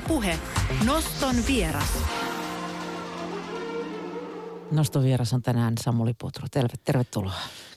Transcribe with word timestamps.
Ylepuhe 0.00 0.38
Noston 0.86 1.36
vieras. 1.46 1.98
Noston 4.70 5.02
vieras 5.02 5.32
on 5.32 5.42
tänään 5.42 5.74
Samuli 5.80 6.14
Putru. 6.14 6.46
Terve, 6.50 6.74
tervetuloa. 6.84 7.32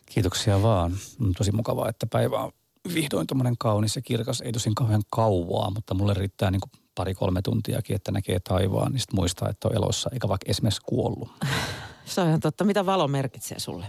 Kiitoksia 0.05 0.63
vaan. 0.63 0.93
On 1.21 1.33
tosi 1.37 1.51
mukavaa, 1.51 1.89
että 1.89 2.07
päivä 2.07 2.39
on 2.39 2.51
vihdoin 2.93 3.27
tuommoinen 3.27 3.57
kaunis 3.59 3.95
ja 3.95 4.01
kirkas. 4.01 4.41
Ei 4.41 4.51
tosin 4.51 4.75
kauhean 4.75 5.01
kauaa, 5.09 5.71
mutta 5.71 5.93
mulle 5.93 6.13
riittää 6.13 6.51
niin 6.51 6.61
pari-kolme 6.95 7.41
tuntiakin, 7.41 7.95
että 7.95 8.11
näkee 8.11 8.39
taivaan, 8.39 8.91
niin 8.91 8.99
sitten 8.99 9.15
muistaa, 9.15 9.49
että 9.49 9.67
on 9.67 9.75
elossa, 9.75 10.09
eikä 10.13 10.27
vaikka 10.27 10.49
esimerkiksi 10.49 10.81
kuollut. 10.85 11.29
Se 12.05 12.21
on 12.21 12.27
ihan 12.27 12.39
totta. 12.39 12.63
Mitä 12.63 12.85
valo 12.85 13.07
merkitsee 13.07 13.59
sulle? 13.59 13.85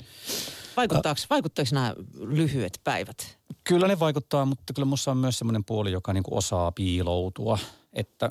Vaikuttaako, 0.76 1.20
vaikuttaako 1.30 1.68
nämä 1.72 1.94
lyhyet 2.14 2.80
päivät? 2.84 3.38
Kyllä 3.64 3.88
ne 3.88 3.98
vaikuttaa, 3.98 4.44
mutta 4.44 4.72
kyllä 4.72 4.86
minussa 4.86 5.10
on 5.10 5.16
myös 5.16 5.38
semmoinen 5.38 5.64
puoli, 5.64 5.92
joka 5.92 6.12
niin 6.12 6.24
kuin 6.24 6.38
osaa 6.38 6.72
piiloutua. 6.72 7.58
Että 7.94 8.30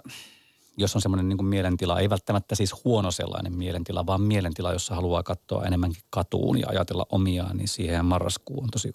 jos 0.77 0.95
on 0.95 1.01
semmoinen 1.01 1.29
niin 1.29 1.45
mielentila, 1.45 1.99
ei 1.99 2.09
välttämättä 2.09 2.55
siis 2.55 2.83
huono 2.85 3.11
sellainen 3.11 3.53
mielentila, 3.53 4.05
vaan 4.05 4.21
mielentila, 4.21 4.73
jossa 4.73 4.95
haluaa 4.95 5.23
katsoa 5.23 5.63
enemmänkin 5.63 6.03
katuun 6.09 6.59
ja 6.59 6.69
ajatella 6.69 7.05
omiaan, 7.09 7.57
niin 7.57 7.67
siihen 7.67 8.05
marraskuu 8.05 8.63
on 8.63 8.69
tosi 8.69 8.91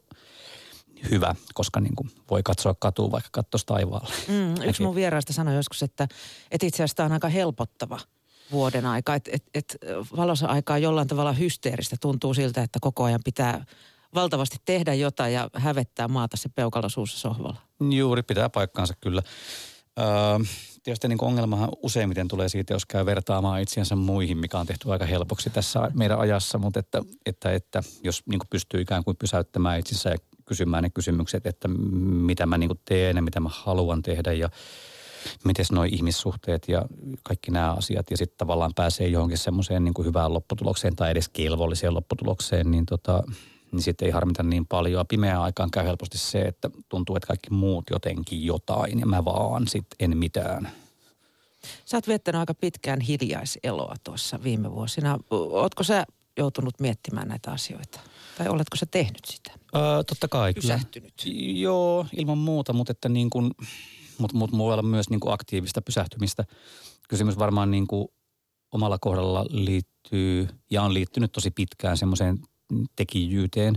hyvä, 1.11 1.35
koska 1.55 1.81
niin 1.81 1.97
kuin 1.97 2.11
voi 2.31 2.43
katsoa 2.43 2.75
katuun 2.79 3.13
vaikka 3.13 3.29
katsoisi 3.33 3.67
taivaalle. 3.67 4.15
Mm, 4.29 4.69
yksi 4.69 4.83
mun 4.83 4.95
vieraista 4.95 5.33
sanoi 5.33 5.55
joskus, 5.55 5.83
että, 5.83 6.09
että 6.51 6.67
itse 6.67 6.77
asiassa 6.77 6.97
tämä 6.97 7.05
on 7.07 7.13
aika 7.13 7.29
helpottava 7.29 7.99
vuoden 8.53 8.87
aika. 8.87 9.15
Että 9.15 9.31
et, 9.35 9.45
et 9.55 9.79
valossa 10.17 10.47
aikaa 10.47 10.79
jollain 10.79 11.09
tavalla 11.09 11.33
hysteeristä 11.33 11.97
tuntuu 12.01 12.35
siltä, 12.35 12.63
että 12.63 12.79
koko 12.83 13.05
ajan 13.05 13.21
pitää 13.25 13.65
valtavasti 14.15 14.57
tehdä 14.65 14.95
jotain 14.95 15.35
ja 15.35 15.51
hävettää 15.55 16.09
maata 16.09 16.37
se 16.37 16.49
peukalo 16.49 16.89
suussa 16.89 17.19
sohvalla. 17.19 17.57
Juuri, 17.91 18.23
pitää 18.23 18.49
paikkaansa 18.49 18.95
kyllä. 19.01 19.23
Öö, 19.99 20.39
tietysti 20.83 21.09
niin 21.09 21.25
ongelmahan 21.25 21.69
useimmiten 21.83 22.29
tulee 22.29 22.49
siitä, 22.49 22.75
jos 22.75 22.87
käy 22.87 23.07
vertaamaan 23.07 23.61
itseänsä 23.61 23.97
muihin, 23.97 24.39
mikä 24.39 24.59
on 24.59 24.67
tehty 24.67 24.93
aika 24.93 25.07
helpoksi 25.07 25.51
tässä 25.51 25.91
meidän 25.95 26.19
ajassa, 26.19 26.59
mutta 26.59 26.81
että, 26.81 27.03
että, 27.27 27.53
että 27.53 27.83
jos 28.03 28.23
niin 28.27 28.41
pystyy 28.51 28.81
ikään 28.81 29.05
kuin 29.05 29.17
pysäyttämään 29.17 29.79
itsensä 29.79 30.11
ja 30.11 30.17
kysymään 30.45 30.83
ne 30.83 30.91
kysymykset, 30.91 31.47
että 31.47 31.69
mitä 31.69 32.47
mä 32.47 32.59
niin 32.59 32.71
teen 32.85 33.17
ja 33.17 33.23
mitä 33.23 33.41
mä 33.41 33.49
haluan 33.53 34.03
tehdä 34.03 34.33
ja 34.33 34.51
miten 35.45 35.67
nuo 35.73 35.85
ihmissuhteet 35.85 36.69
ja 36.69 36.83
kaikki 37.23 37.51
nämä 37.51 37.73
asiat 37.73 38.11
ja 38.11 38.17
sitten 38.17 38.39
tavallaan 38.39 38.75
pääsee 38.75 39.09
johonkin 39.09 39.39
semmoiseen 39.39 39.85
niin 39.85 39.95
hyvään 40.05 40.35
lopputulokseen 40.35 40.97
tai 40.97 41.11
edes 41.11 41.29
kelvolliseen 41.29 41.95
lopputulokseen, 41.95 42.71
niin 42.71 42.87
tota, 42.87 43.23
niin 43.73 43.83
sitten 43.83 44.07
ei 44.07 44.13
harmita 44.13 44.43
niin 44.43 44.67
paljon. 44.67 45.07
Pimeään 45.07 45.43
aikaan 45.43 45.71
käy 45.71 45.85
helposti 45.87 46.19
se, 46.19 46.41
että 46.43 46.71
tuntuu, 46.89 47.17
että 47.17 47.27
kaikki 47.27 47.51
muut 47.51 47.85
jotenkin 47.91 48.45
jotain 48.45 49.01
ja 49.01 49.07
mä 49.07 49.25
vaan 49.25 49.69
sitten 49.69 49.97
en 50.01 50.19
mitään. 50.19 50.73
Sä 51.85 51.97
oot 51.97 52.09
viettänyt 52.09 52.39
aika 52.39 52.55
pitkään 52.55 53.01
hiljaiseloa 53.01 53.95
tuossa 54.05 54.43
viime 54.43 54.73
vuosina. 54.73 55.19
Ootko 55.31 55.83
sä 55.83 56.07
joutunut 56.39 56.81
miettimään 56.81 57.29
näitä 57.29 57.51
asioita? 57.51 58.01
Tai 58.39 58.49
oletko 58.49 58.77
sä 58.77 58.87
tehnyt 58.87 59.25
sitä? 59.25 59.53
Öö, 59.77 60.03
totta 60.05 60.29
kai. 60.29 60.55
Pysähtynyt? 60.55 61.15
Kyllä. 61.23 61.59
Joo, 61.59 62.07
ilman 62.17 62.39
muuta, 62.39 62.73
mutta 62.73 62.91
että 62.91 63.09
niin 63.09 63.31
kuin, 63.31 63.51
mutta 64.19 64.37
mut 64.37 64.53
voi 64.53 64.73
olla 64.73 64.83
myös 64.83 65.11
niin 65.11 65.21
kuin 65.21 65.33
aktiivista 65.33 65.83
pysähtymistä. 65.83 66.45
Kysymys 67.09 67.39
varmaan 67.39 67.71
niin 67.71 67.87
kuin 67.87 68.09
omalla 68.73 68.99
kohdalla 69.01 69.47
liittyy 69.51 70.49
ja 70.71 70.83
on 70.83 70.95
liittynyt 70.95 71.33
tosi 71.33 71.51
pitkään 71.51 71.97
semmoiseen 71.97 72.39
tekijyyteen 72.97 73.75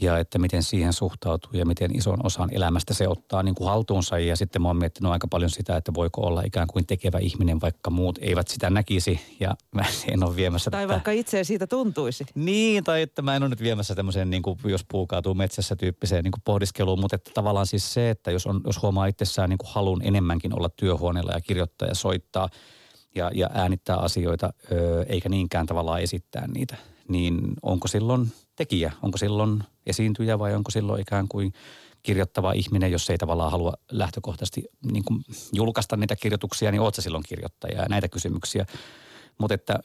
ja 0.00 0.18
että 0.18 0.38
miten 0.38 0.62
siihen 0.62 0.92
suhtautuu 0.92 1.50
ja 1.54 1.66
miten 1.66 1.96
ison 1.96 2.26
osan 2.26 2.48
elämästä 2.52 2.94
se 2.94 3.08
ottaa 3.08 3.42
niin 3.42 3.54
kuin 3.54 3.68
haltuunsa. 3.68 4.18
Ja 4.18 4.36
sitten 4.36 4.62
mä 4.62 4.68
oon 4.68 4.76
miettinyt 4.76 5.12
aika 5.12 5.28
paljon 5.28 5.50
sitä, 5.50 5.76
että 5.76 5.94
voiko 5.94 6.20
olla 6.20 6.42
ikään 6.46 6.66
kuin 6.66 6.86
tekevä 6.86 7.18
ihminen, 7.18 7.60
vaikka 7.60 7.90
muut 7.90 8.18
eivät 8.20 8.48
sitä 8.48 8.70
näkisi 8.70 9.20
ja 9.40 9.54
mä 9.74 9.84
en 10.12 10.24
ole 10.24 10.36
viemässä 10.36 10.70
Tai 10.70 10.88
vaikka 10.88 11.10
itse 11.10 11.44
siitä 11.44 11.66
tuntuisi. 11.66 12.26
Niin, 12.34 12.84
tai 12.84 13.02
että 13.02 13.22
mä 13.22 13.36
en 13.36 13.42
ole 13.42 13.48
nyt 13.48 13.60
viemässä 13.60 13.94
tämmöiseen, 13.94 14.30
niin 14.30 14.42
kuin, 14.42 14.58
jos 14.64 14.84
puu 14.88 15.06
kaatuu 15.06 15.34
metsässä 15.34 15.76
tyyppiseen 15.76 16.24
niin 16.24 16.32
kuin 16.32 16.42
pohdiskeluun, 16.44 17.00
mutta 17.00 17.16
että 17.16 17.30
tavallaan 17.34 17.66
siis 17.66 17.94
se, 17.94 18.10
että 18.10 18.30
jos, 18.30 18.46
on, 18.46 18.60
jos 18.66 18.82
huomaa 18.82 19.06
itsessään 19.06 19.50
niin 19.50 19.58
kuin 19.58 19.70
halun 19.72 20.02
enemmänkin 20.04 20.56
olla 20.56 20.68
työhuoneella 20.68 21.32
ja 21.32 21.40
kirjoittaa 21.40 21.88
ja 21.88 21.94
soittaa 21.94 22.48
ja, 23.14 23.30
ja 23.34 23.50
äänittää 23.54 23.96
asioita, 23.96 24.52
öö, 24.72 25.04
eikä 25.08 25.28
niinkään 25.28 25.66
tavallaan 25.66 26.00
esittää 26.00 26.46
niitä– 26.46 26.76
niin 27.08 27.40
onko 27.62 27.88
silloin 27.88 28.32
tekijä, 28.56 28.92
onko 29.02 29.18
silloin 29.18 29.64
esiintyjä 29.86 30.38
vai 30.38 30.54
onko 30.54 30.70
silloin 30.70 31.02
ikään 31.02 31.28
kuin 31.28 31.52
kirjoittava 32.02 32.52
ihminen, 32.52 32.92
jos 32.92 33.10
ei 33.10 33.18
tavallaan 33.18 33.50
halua 33.50 33.72
lähtökohtaisesti 33.90 34.64
niin 34.92 35.04
kuin 35.04 35.24
julkaista 35.52 35.96
niitä 35.96 36.16
kirjoituksia, 36.16 36.70
niin 36.70 36.80
oot 36.80 36.94
silloin 36.94 37.24
kirjoittaja 37.28 37.82
ja 37.82 37.88
näitä 37.88 38.08
kysymyksiä. 38.08 38.66
Mutta 39.38 39.54
että 39.54 39.78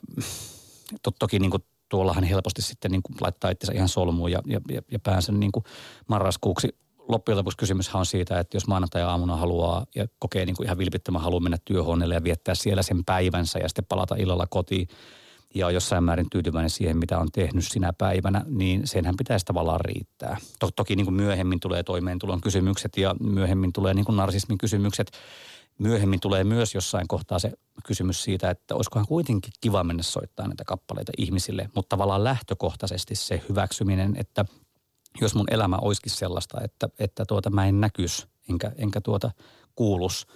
to, 1.02 1.10
toki 1.18 1.38
niin 1.38 1.50
kuin 1.50 1.64
tuollahan 1.88 2.24
helposti 2.24 2.62
sitten 2.62 2.90
niin 2.90 3.02
kuin 3.02 3.16
laittaa 3.20 3.50
itsensä 3.50 3.72
ihan 3.72 3.88
solmuun 3.88 4.32
ja, 4.32 4.42
ja, 4.46 4.60
ja 4.92 4.98
päänsä 4.98 5.32
niin 5.32 5.52
kuin 5.52 5.64
marraskuuksi. 6.08 6.68
Loppujen 7.08 7.38
lopuksi 7.38 7.56
kysymyshän 7.58 8.00
on 8.00 8.06
siitä, 8.06 8.40
että 8.40 8.56
jos 8.56 8.66
maanantai-aamuna 8.66 9.36
haluaa 9.36 9.86
ja 9.94 10.06
kokee 10.18 10.46
niin 10.46 10.56
kuin 10.56 10.66
ihan 10.66 10.78
vilpittömän 10.78 11.22
haluaa 11.22 11.40
mennä 11.40 11.58
työhuoneelle 11.64 12.14
ja 12.14 12.24
viettää 12.24 12.54
siellä 12.54 12.82
sen 12.82 13.04
päivänsä 13.04 13.58
ja 13.58 13.68
sitten 13.68 13.84
palata 13.88 14.14
illalla 14.18 14.46
kotiin– 14.46 14.88
ja 15.54 15.66
on 15.66 15.74
jossain 15.74 16.04
määrin 16.04 16.30
tyytyväinen 16.30 16.70
siihen, 16.70 16.96
mitä 16.96 17.18
on 17.18 17.28
tehnyt 17.32 17.64
sinä 17.68 17.92
päivänä, 17.92 18.44
niin 18.48 18.86
senhän 18.86 19.16
pitäisi 19.16 19.46
tavallaan 19.46 19.80
riittää. 19.80 20.36
Toki 20.76 20.96
niin 20.96 21.06
kuin 21.06 21.14
myöhemmin 21.14 21.60
tulee 21.60 21.82
toimeentulon 21.82 22.40
kysymykset 22.40 22.96
ja 22.96 23.14
myöhemmin 23.20 23.72
tulee 23.72 23.94
niin 23.94 24.04
kuin 24.04 24.16
narsismin 24.16 24.58
kysymykset. 24.58 25.10
Myöhemmin 25.78 26.20
tulee 26.20 26.44
myös 26.44 26.74
jossain 26.74 27.08
kohtaa 27.08 27.38
se 27.38 27.52
kysymys 27.86 28.22
siitä, 28.22 28.50
että 28.50 28.74
olisikohan 28.74 29.06
kuitenkin 29.06 29.52
kiva 29.60 29.84
mennä 29.84 30.02
soittaa 30.02 30.48
näitä 30.48 30.64
kappaleita 30.64 31.12
ihmisille, 31.18 31.70
mutta 31.74 31.88
tavallaan 31.88 32.24
lähtökohtaisesti 32.24 33.14
se 33.14 33.42
hyväksyminen, 33.48 34.14
että 34.16 34.44
jos 35.20 35.34
mun 35.34 35.46
elämä 35.50 35.76
olisikin 35.76 36.12
sellaista, 36.12 36.60
että, 36.64 36.88
että 36.98 37.24
tuota 37.24 37.50
mä 37.50 37.66
en 37.66 37.80
näkys 37.80 38.26
enkä, 38.50 38.72
enkä 38.76 39.00
tuota 39.00 39.30
kuulus– 39.74 40.26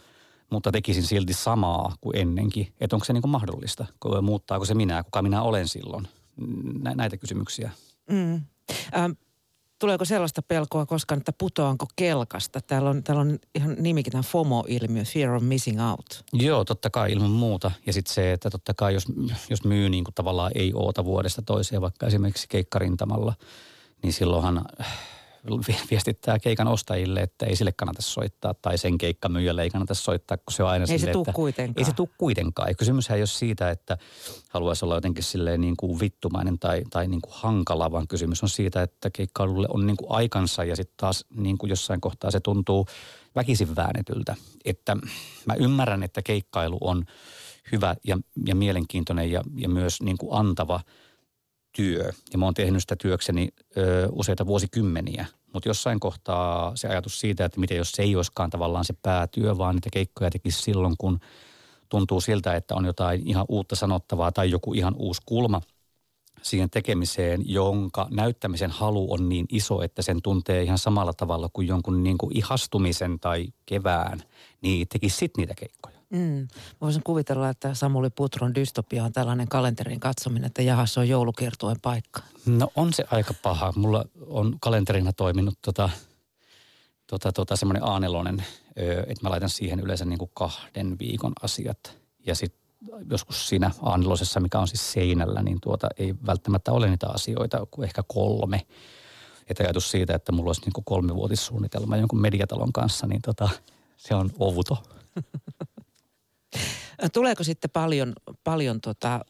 mutta 0.55 0.73
tekisin 0.73 1.03
silti 1.03 1.33
samaa 1.33 1.95
kuin 2.01 2.17
ennenkin. 2.17 2.73
Että 2.81 2.97
onko 2.97 3.05
se 3.05 3.13
niin 3.13 3.29
mahdollista? 3.29 3.87
Muuttaako 4.23 4.65
se 4.65 4.75
minä? 4.75 5.03
Kuka 5.03 5.23
minä 5.23 5.43
olen 5.43 5.69
silloin? 5.69 6.09
Nä, 6.83 6.95
näitä 6.95 7.17
kysymyksiä. 7.17 7.71
Mm. 8.11 8.35
Ähm, 8.97 9.13
tuleeko 9.79 10.05
sellaista 10.05 10.43
pelkoa 10.43 10.87
koskaan, 10.87 11.19
että 11.19 11.33
putoanko 11.39 11.87
kelkasta? 11.97 12.61
Täällä 12.61 12.91
on, 12.91 13.03
täällä 13.03 13.21
on 13.21 13.39
ihan 13.55 13.77
nimikin 13.79 14.13
tämä 14.13 14.23
FOMO-ilmiö, 14.23 15.05
Fear 15.05 15.35
of 15.35 15.43
Missing 15.43 15.91
Out. 15.91 16.25
Joo, 16.33 16.65
totta 16.65 16.91
kai 16.91 17.13
ilman 17.13 17.31
muuta. 17.31 17.71
Ja 17.87 17.93
sitten 17.93 18.15
se, 18.15 18.33
että 18.33 18.51
totta 18.51 18.75
kai 18.75 18.95
jos, 18.95 19.05
jos 19.51 19.65
myy 19.65 19.89
niin 19.89 20.05
kuin 20.05 20.15
tavallaan 20.15 20.53
ei 20.55 20.73
oota 20.75 21.05
vuodesta 21.05 21.43
toiseen, 21.43 21.83
vaikka 21.83 22.07
esimerkiksi 22.07 22.47
keikkarintamalla, 22.49 23.35
niin 24.03 24.13
silloinhan 24.13 24.65
viestittää 25.91 26.39
keikan 26.39 26.69
ostajille, 26.69 27.21
että 27.21 27.47
ei 27.47 27.57
sille 27.57 27.73
kannata 27.73 28.03
soittaa 28.03 28.55
tai 28.63 28.79
sen 28.79 28.99
keikkamyyjälle 28.99 29.63
ei 29.63 29.71
kannata 29.71 29.95
soittaa, 29.95 30.37
kun 30.37 30.53
se 30.53 30.63
on 30.63 30.69
aina 30.69 30.83
Ei 30.83 30.99
sille, 30.99 31.13
se 31.13 31.19
että, 31.19 31.33
kuitenkaan. 31.33 31.75
Ei 31.79 31.85
se 31.85 31.93
tule 31.93 32.09
kuitenkaan. 32.19 32.69
Ja 32.69 32.75
kysymyshän 32.75 33.17
ei 33.17 33.21
ole 33.21 33.27
siitä, 33.27 33.71
että 33.71 33.99
haluaisi 34.51 34.85
olla 34.85 34.95
jotenkin 34.95 35.25
silleen 35.25 35.61
niin 35.61 35.77
kuin 35.77 36.01
vittumainen 36.01 36.59
tai, 36.59 36.83
tai 36.91 37.09
niin 37.09 37.21
kuin 37.21 37.33
hankala, 37.37 37.93
vaan 37.93 38.09
kysymys 38.09 38.43
on 38.43 38.49
siitä, 38.49 38.83
että 38.83 39.11
keikkailulle 39.11 39.67
on 39.71 39.87
niin 39.87 39.97
kuin 39.97 40.11
aikansa 40.11 40.65
ja 40.65 40.77
sitten 40.77 40.97
taas 40.97 41.25
niin 41.37 41.59
kuin 41.59 41.71
jossain 41.71 42.01
kohtaa 42.01 42.31
se 42.31 42.41
tuntuu 42.41 42.87
väkisin 43.37 43.77
väännetyltä. 43.77 44.35
Että 44.65 44.97
mä 45.47 45.55
ymmärrän, 45.55 46.03
että 46.03 46.23
keikkailu 46.23 46.79
on 46.81 47.05
hyvä 47.73 47.97
ja, 48.05 48.19
ja 48.47 48.55
mielenkiintoinen 48.55 49.31
ja, 49.31 49.43
ja 49.57 49.69
myös 49.69 50.03
niin 50.03 50.19
kuin 50.19 50.39
antava– 50.39 50.81
työ. 51.77 52.11
Ja 52.33 52.39
mä 52.39 52.45
oon 52.45 52.55
tehnyt 52.55 52.83
sitä 52.83 52.97
työkseni 52.97 53.49
ö, 53.77 54.09
useita 54.13 54.47
vuosikymmeniä. 54.47 55.27
Mutta 55.53 55.69
jossain 55.69 56.01
kohtaa 56.01 56.73
se 56.77 56.89
ajatus 56.89 57.21
siitä, 57.21 57.45
että 57.45 57.61
miten 57.61 57.77
jos 57.77 57.93
se 57.93 58.03
ei 58.03 58.17
olisikaan 58.17 58.51
tavallaan 58.51 58.85
se 58.85 58.95
päätyö, 59.03 59.59
vaan 59.59 59.75
niitä 59.75 59.91
keikkoja 59.93 60.31
tekisi 60.31 60.63
silloin, 60.63 60.95
kun 60.99 61.21
tuntuu 61.89 62.21
siltä, 62.21 62.55
että 62.55 62.75
on 62.75 62.85
jotain 62.85 63.23
ihan 63.29 63.45
uutta 63.49 63.77
sanottavaa 63.77 64.33
tai 64.33 64.51
joku 64.51 64.75
ihan 64.75 64.95
uusi 64.99 65.23
kulma 65.27 65.61
siihen 66.43 66.71
tekemiseen, 66.71 67.43
jonka 67.47 68.09
näyttämisen 68.11 68.71
halu 68.71 69.13
on 69.13 69.29
niin 69.29 69.47
iso, 69.49 69.83
että 69.83 70.03
sen 70.03 70.23
tuntee 70.23 70.63
ihan 70.63 70.79
samalla 70.79 71.13
tavalla 71.13 71.49
kuin 71.53 71.69
jonkun 71.69 72.03
niin 72.03 72.19
kuin 72.19 72.37
ihastumisen 72.37 73.21
tai 73.21 73.47
kevään, 73.67 74.23
niin 74.61 74.89
tekisi 74.89 75.17
sitten 75.17 75.43
niitä 75.43 75.55
keikkoja. 75.55 75.94
Mm. 76.11 76.49
Voisin 76.81 77.03
kuvitella, 77.03 77.49
että 77.49 77.75
Samuli 77.75 78.11
Putron 78.11 78.55
dystopia 78.55 79.05
on 79.05 79.13
tällainen 79.13 79.49
kalenterin 79.49 80.01
katsominen, 80.01 80.47
että 80.47 80.63
jahas, 80.63 80.95
se 80.95 81.01
on 81.01 81.09
joulukiertueen 81.09 81.81
paikka. 81.83 82.23
No 82.47 82.69
on 82.77 82.93
se 82.93 83.05
aika 83.11 83.35
paha. 83.43 83.73
Mulla 83.77 84.05
on 84.27 84.57
kalenterina 84.61 85.13
toiminut 85.13 85.59
tota, 85.63 85.91
tota, 87.07 87.33
tota 87.33 87.57
semmoinen 87.57 87.83
A4, 87.83 88.43
että 89.07 89.23
mä 89.23 89.31
laitan 89.31 89.49
siihen 89.49 89.81
yleensä 89.81 90.05
niin 90.05 90.19
kuin 90.19 90.31
kahden 90.35 90.99
viikon 90.99 91.33
asiat. 91.43 91.99
Ja 92.27 92.35
sitten 92.35 92.65
joskus 93.11 93.49
siinä 93.49 93.71
a 93.83 94.41
mikä 94.41 94.59
on 94.59 94.69
siis 94.69 94.93
seinällä, 94.93 95.43
niin 95.43 95.61
tuota 95.61 95.89
ei 95.99 96.15
välttämättä 96.27 96.73
ole 96.73 96.89
niitä 96.89 97.09
asioita 97.09 97.67
kuin 97.71 97.85
ehkä 97.85 98.03
kolme. 98.09 98.67
Että 99.49 99.65
ajatus 99.65 99.91
siitä, 99.91 100.15
että 100.15 100.33
mulla 100.33 100.49
olisi 100.49 100.61
niin 100.61 100.73
kuin 100.73 100.85
kolmivuotissuunnitelma 100.85 101.97
jonkun 101.97 102.21
mediatalon 102.21 102.73
kanssa, 102.73 103.07
niin 103.07 103.23
tota, 103.23 103.49
se 103.97 104.15
on 104.15 104.31
outo. 104.39 104.77
Tuleeko 107.13 107.45
sitten 107.45 107.71
paljon, 107.71 108.13
paljon 108.45 108.81
tota, 108.81 109.21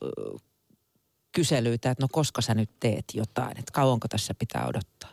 kyselyitä, 1.33 1.91
että 1.91 2.05
no 2.05 2.09
koska 2.13 2.43
sä 2.43 2.55
nyt 2.55 2.71
teet 2.81 3.05
jotain, 3.15 3.59
että 3.59 3.73
kauanko 3.73 4.09
tässä 4.09 4.35
pitää 4.39 4.67
odottaa? 4.67 5.11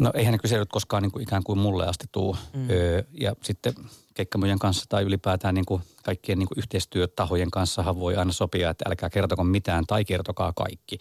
No 0.00 0.10
eihän 0.14 0.32
ne 0.32 0.38
kyselyt 0.38 0.68
koskaan 0.72 1.02
niin 1.02 1.12
kuin 1.12 1.22
ikään 1.22 1.42
kuin 1.42 1.58
mulle 1.58 1.86
asti 1.86 2.06
tuu. 2.12 2.36
Mm. 2.54 2.70
Öö, 2.70 3.02
ja 3.20 3.34
sitten 3.42 3.74
keikkamujen 4.14 4.58
kanssa 4.58 4.84
tai 4.88 5.02
ylipäätään 5.02 5.54
niin 5.54 5.66
kuin 5.66 5.82
kaikkien 6.02 6.38
niin 6.38 6.48
kuin 6.48 6.58
yhteistyötahojen 6.58 7.50
kanssa 7.50 7.98
voi 7.98 8.16
aina 8.16 8.32
sopia, 8.32 8.70
että 8.70 8.84
älkää 8.88 9.10
kertoko 9.10 9.44
mitään 9.44 9.86
tai 9.86 10.04
kertokaa 10.04 10.52
kaikki. 10.52 10.98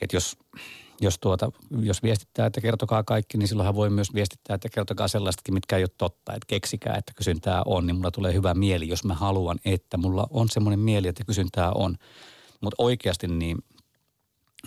Että 0.00 0.16
jos, 0.16 0.38
jos, 1.00 1.18
tuota, 1.18 1.52
jos 1.80 2.02
viestittää, 2.02 2.46
että 2.46 2.60
kertokaa 2.60 3.02
kaikki, 3.04 3.38
niin 3.38 3.48
silloinhan 3.48 3.74
voi 3.74 3.90
myös 3.90 4.14
viestittää, 4.14 4.54
että 4.54 4.68
kertokaa 4.68 5.08
sellaistakin, 5.08 5.54
mitkä 5.54 5.76
ei 5.76 5.82
ole 5.82 5.90
totta. 5.98 6.34
Että 6.34 6.46
keksikää, 6.46 6.96
että 6.96 7.12
kysyntää 7.16 7.62
on, 7.66 7.86
niin 7.86 7.96
mulla 7.96 8.10
tulee 8.10 8.34
hyvä 8.34 8.54
mieli, 8.54 8.88
jos 8.88 9.04
mä 9.04 9.14
haluan, 9.14 9.58
että 9.64 9.96
mulla 9.96 10.26
on 10.30 10.48
semmoinen 10.48 10.80
mieli, 10.80 11.08
että 11.08 11.24
kysyntää 11.24 11.72
on. 11.72 11.96
Mutta 12.60 12.82
oikeasti 12.82 13.28
niin, 13.28 13.58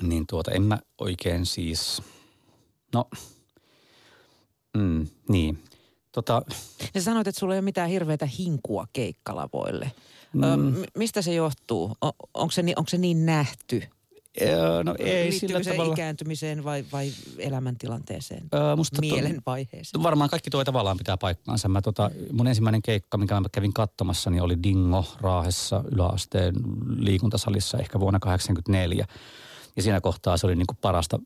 niin 0.02 0.28
tuota, 0.28 0.52
en 0.52 0.62
mä 0.62 0.80
oikein 0.98 1.46
siis, 1.46 2.02
no, 2.94 3.10
mm, 4.78 5.08
niin. 5.30 5.64
Tota, 6.12 6.42
Ja 6.94 7.02
sanoit, 7.02 7.28
että 7.28 7.40
sulla 7.40 7.54
ei 7.54 7.58
ole 7.60 7.66
mitään 7.66 7.90
hirveätä 7.90 8.26
hinkua 8.26 8.88
keikkalavoille. 8.94 9.92
Mm. 10.34 10.44
Ö, 10.44 10.86
mistä 10.98 11.22
se 11.22 11.34
johtuu? 11.34 11.98
O- 12.06 12.28
onko, 12.34 12.52
se, 12.52 12.64
onko 12.76 12.90
se 12.90 12.98
niin 12.98 13.26
nähty? 13.26 13.84
Öö, 14.42 14.84
no 14.84 14.96
ei 15.00 15.32
sillä 15.32 15.64
se 15.64 15.72
tavalla. 15.72 15.94
ikääntymiseen 15.94 16.64
vai, 16.64 16.86
vai 16.92 17.12
elämäntilanteeseen? 17.38 18.44
Öö, 18.54 18.76
musta 18.76 18.96
to- 18.96 19.02
Mielenvaiheeseen? 19.02 20.04
Varmaan 20.04 20.30
kaikki 20.30 20.50
tuo 20.50 20.64
tavallaan 20.64 20.98
pitää 20.98 21.18
paikkaansa. 21.18 21.70
Mä 21.70 21.82
tota, 21.82 22.12
mun 22.32 22.48
ensimmäinen 22.48 22.82
keikka, 22.82 23.18
minkä 23.18 23.40
mä 23.40 23.50
kävin 23.52 23.74
katsomassa, 23.74 24.30
niin 24.30 24.42
oli 24.44 24.64
Dingo 24.64 25.06
Raahessa 25.22 25.84
yläasteen 25.92 26.56
liikuntasalissa 26.98 27.78
ehkä 27.78 28.00
vuonna 28.00 28.20
1984. 28.20 29.06
Ja 29.76 29.82
siinä 29.84 30.02
kohtaa 30.02 30.38
se 30.38 30.46
oli 30.48 30.56
niin 30.56 30.68
kuin 30.68 30.78
parasta, 30.82 31.20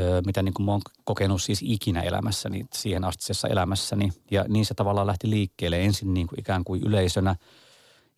ö, 0.00 0.22
mitä 0.26 0.42
niin 0.42 0.54
kuin 0.54 0.66
mä 0.66 0.72
oon 0.72 0.80
kokenut 1.04 1.42
siis 1.42 1.60
ikinä 1.62 2.00
elämässäni, 2.02 2.64
siihen 2.74 3.04
astisessa 3.04 3.48
elämässäni. 3.48 4.12
Ja 4.30 4.44
niin 4.48 4.66
se 4.66 4.74
tavallaan 4.74 5.06
lähti 5.06 5.30
liikkeelle 5.30 5.84
ensin 5.84 6.14
niin 6.14 6.26
kuin 6.26 6.40
ikään 6.40 6.64
kuin 6.64 6.82
yleisönä. 6.82 7.36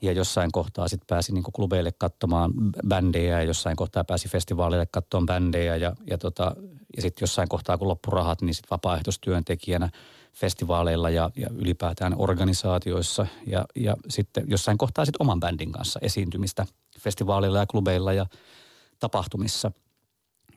Ja 0.03 0.13
jossain 0.13 0.53
kohtaa 0.53 0.89
sitten 0.89 1.07
pääsi 1.07 1.33
niin 1.33 1.45
klubeille 1.53 1.93
katsomaan 1.93 2.53
bändejä 2.89 3.39
ja 3.39 3.43
jossain 3.43 3.77
kohtaa 3.77 4.05
pääsi 4.05 4.29
festivaaleille 4.29 4.87
katsomaan 4.91 5.27
bändejä. 5.27 5.77
Ja, 5.77 5.97
ja, 6.11 6.19
tota, 6.19 6.57
ja 6.97 7.03
sitten 7.03 7.23
jossain 7.23 7.49
kohtaa 7.49 7.79
kun 7.79 7.89
loppurahat, 7.89 8.43
niin 8.43 8.55
sitten 8.55 8.71
vapaaehtoistyöntekijänä 8.71 9.91
festivaaleilla 10.33 11.11
ja, 11.11 11.31
ja 11.37 11.47
ylipäätään 11.55 12.15
organisaatioissa. 12.19 13.27
Ja, 13.47 13.65
ja 13.77 13.97
sitten 14.09 14.45
jossain 14.47 14.79
kohtaa 14.79 15.05
sitten 15.05 15.23
oman 15.23 15.41
bändin 15.41 15.73
kanssa 15.73 16.01
esiintymistä 16.03 16.67
festivaaleilla 16.99 17.59
ja 17.59 17.67
klubeilla 17.67 18.13
ja 18.13 18.27
tapahtumissa. 18.99 19.73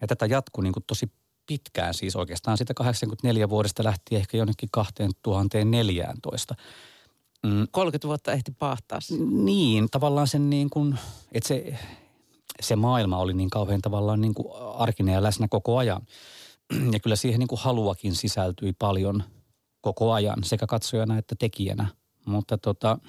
Ja 0.02 0.08
tätä 0.08 0.26
jatkuu 0.26 0.62
niin 0.62 0.74
tosi 0.88 1.12
pitkään, 1.46 1.94
siis 1.94 2.16
oikeastaan 2.16 2.58
sitä 2.58 2.74
84 2.74 3.50
vuodesta 3.50 3.84
lähtien 3.84 4.22
ehkä 4.22 4.38
jonnekin 4.38 4.70
2014. 4.72 6.56
Mm, 7.46 7.68
30 7.72 8.08
vuotta 8.08 8.32
ehti 8.32 8.52
paahtaa 8.52 9.02
sen. 9.02 9.46
niin, 9.46 9.88
tavallaan 9.92 10.28
sen 10.28 10.50
niin 10.50 10.70
kuin, 10.70 11.00
että 11.32 11.48
se, 11.48 11.78
se 12.62 12.76
maailma 12.76 13.18
oli 13.18 13.34
niin 13.34 13.50
kauhean 13.50 13.82
tavallaan 13.82 14.22
niin 14.22 14.34
kuin 14.34 14.48
arkinen 14.78 15.14
ja 15.14 15.24
läsnä 15.24 15.48
koko 15.48 15.78
ajan. 15.78 16.02
Ja 16.92 17.00
kyllä 17.00 17.16
siihen 17.16 17.40
niin 17.40 17.48
kuin 17.48 17.60
haluakin 17.60 18.16
sisältyi 18.16 18.74
paljon 18.74 19.24
koko 19.82 20.14
ajan, 20.14 20.44
sekä 20.44 20.68
katsojana 20.68 21.18
että 21.18 21.36
tekijänä. 21.40 21.88
Mutta 22.26 22.58
tota, 22.58 23.00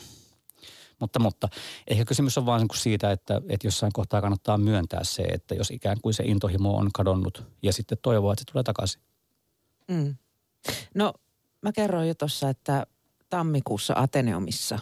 mutta, 0.99 1.19
mutta 1.19 1.49
ehkä 1.87 2.05
kysymys 2.05 2.39
on 2.39 2.47
vaan 2.47 2.61
niin 2.61 2.69
kuin 2.69 2.79
siitä, 2.79 3.13
että, 3.13 3.43
että 3.49 3.67
jossain 3.67 3.93
kohtaa 3.93 4.21
kannattaa 4.21 4.59
myöntää 4.59 5.05
se, 5.05 5.23
että 5.23 5.55
jos 5.55 5.71
ikään 5.71 6.01
kuin 6.03 6.15
se 6.15 6.25
intohimo 6.25 6.77
on 6.77 6.91
kadonnut 6.95 7.45
ja 7.63 7.73
sitten 7.73 7.99
toivoa, 8.03 8.33
että 8.33 8.41
se 8.41 8.53
tulee 8.53 8.63
takaisin. 8.63 9.03
Mm. 9.89 10.17
No, 10.95 11.13
mä 11.63 11.73
kerroin 11.73 12.09
jo 12.09 12.15
tuossa, 12.15 12.49
että 12.49 12.87
tammikuussa 13.37 13.95
Ateneumissa 13.97 14.79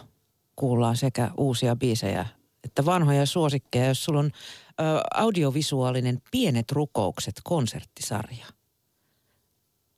kuullaan 0.55 0.97
sekä 0.97 1.31
uusia 1.37 1.75
biisejä 1.75 2.25
että 2.63 2.85
vanhoja 2.85 3.25
suosikkeja, 3.25 3.87
jos 3.87 4.03
sulla 4.03 4.19
on 4.19 4.25
ö, 4.25 4.83
audiovisuaalinen 5.13 6.21
Pienet 6.31 6.71
rukoukset 6.71 7.35
konserttisarja. 7.43 8.45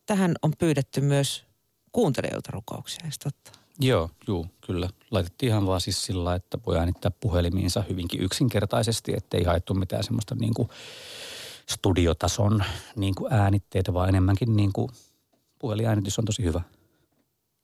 Tähän 0.06 0.34
on 0.42 0.52
pyydetty 0.58 1.00
myös 1.00 1.44
kuuntelijoilta 1.92 2.50
rukouksia, 2.52 3.00
eikö 3.04 3.16
totta? 3.24 3.52
Joo, 3.80 4.10
juu, 4.26 4.46
kyllä. 4.66 4.90
Laitettiin 5.10 5.50
ihan 5.50 5.66
vaan 5.66 5.80
siis 5.80 6.04
sillä, 6.04 6.34
että 6.34 6.58
voi 6.66 6.78
äänittää 6.78 7.10
puhelimiinsa 7.20 7.84
hyvinkin 7.88 8.22
yksinkertaisesti, 8.22 9.14
ettei 9.16 9.44
haettu 9.44 9.74
mitään 9.74 10.04
semmoista 10.04 10.34
niin 10.34 10.54
kuin 10.54 10.68
studiotason 11.70 12.64
niin 12.96 13.14
kuin 13.14 13.32
äänitteitä, 13.32 13.94
vaan 13.94 14.08
enemmänkin 14.08 14.56
niin 14.56 14.72
kuin 14.72 14.88
puhelinäänitys 15.58 16.18
on 16.18 16.24
tosi 16.24 16.44
hyvä. 16.44 16.60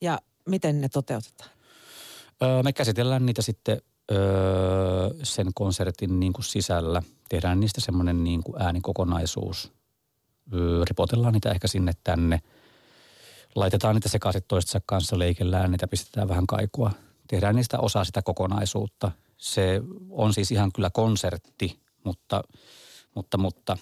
Ja 0.01 0.19
miten 0.49 0.81
ne 0.81 0.89
toteutetaan? 0.89 1.51
Öö, 2.43 2.63
me 2.63 2.73
käsitellään 2.73 3.27
niitä 3.27 3.43
sitten 3.43 3.81
öö, 4.13 5.11
sen 5.23 5.47
konsertin 5.55 6.21
niin 6.21 6.33
kuin 6.33 6.45
sisällä. 6.45 7.03
Tehdään 7.29 7.61
niistä 7.61 7.81
semmoinen 7.81 8.25
niin 8.25 8.43
kuin 8.43 8.63
äänikokonaisuus. 8.63 9.73
Öö, 10.55 10.85
ripotellaan 10.89 11.33
niitä 11.33 11.51
ehkä 11.51 11.69
sinne 11.69 11.93
tänne. 12.05 12.41
Laitetaan 13.55 13.95
niitä 13.95 14.09
sekaisin 14.09 14.43
toistensa 14.49 14.81
kanssa, 14.87 15.19
leikellään 15.19 15.71
niitä, 15.71 15.89
pistetään 15.89 16.29
vähän 16.29 16.47
kaikua. 16.47 16.91
Tehdään 17.29 17.57
niistä 17.57 17.79
osa 17.79 18.05
sitä 18.05 18.23
kokonaisuutta. 18.23 19.13
Se 19.37 19.81
on 20.11 20.35
siis 20.35 20.51
ihan 20.51 20.73
kyllä 20.73 20.91
konsertti, 20.91 21.81
mutta, 22.05 22.43
mutta, 23.15 23.39
mutta 23.39 23.77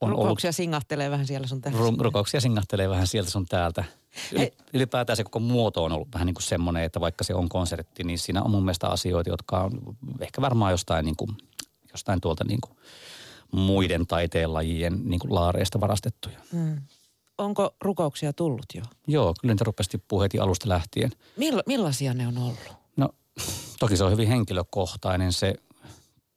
on 0.00 0.08
ollut 0.08 0.24
Rukouksia 0.24 0.52
singahtelee 0.52 1.10
vähän 1.10 1.26
siellä 1.26 1.46
sun 1.46 1.60
täällä. 1.60 1.80
Ru- 1.80 2.00
rukouksia 2.00 2.40
singahtelee 2.40 2.88
vähän 2.88 3.06
sieltä 3.06 3.30
sun 3.30 3.46
täältä. 3.46 3.84
Yli, 4.32 4.52
ylipäätään 4.72 5.16
se 5.16 5.24
koko 5.24 5.38
muoto 5.38 5.84
on 5.84 5.92
ollut 5.92 6.08
vähän 6.14 6.26
niin 6.26 6.34
kuin 6.34 6.42
semmoinen, 6.42 6.82
että 6.82 7.00
vaikka 7.00 7.24
se 7.24 7.34
on 7.34 7.48
konsertti, 7.48 8.04
niin 8.04 8.18
siinä 8.18 8.42
on 8.42 8.50
mun 8.50 8.64
mielestä 8.64 8.88
asioita, 8.88 9.30
jotka 9.30 9.60
on 9.60 9.80
ehkä 10.20 10.42
varmaan 10.42 10.72
jostain, 10.72 11.04
niin 11.04 11.16
kuin, 11.16 11.30
jostain 11.92 12.20
tuolta 12.20 12.44
niin 12.44 12.60
kuin 12.60 12.76
muiden 13.52 14.06
taiteenlajien 14.06 15.00
niin 15.04 15.20
kuin 15.20 15.34
laareista 15.34 15.80
varastettuja. 15.80 16.38
Mm. 16.52 16.82
Onko 17.38 17.74
rukouksia 17.80 18.32
tullut 18.32 18.66
jo? 18.74 18.82
Joo, 19.06 19.34
kyllä 19.40 19.54
niitä 19.54 19.64
rupesi 19.64 19.90
tippuu 19.90 20.20
heti 20.20 20.38
alusta 20.38 20.68
lähtien. 20.68 21.10
Mill- 21.40 21.62
millaisia 21.66 22.14
ne 22.14 22.26
on 22.26 22.38
ollut? 22.38 22.76
No 22.96 23.08
toki 23.78 23.96
se 23.96 24.04
on 24.04 24.12
hyvin 24.12 24.28
henkilökohtainen 24.28 25.32
se 25.32 25.54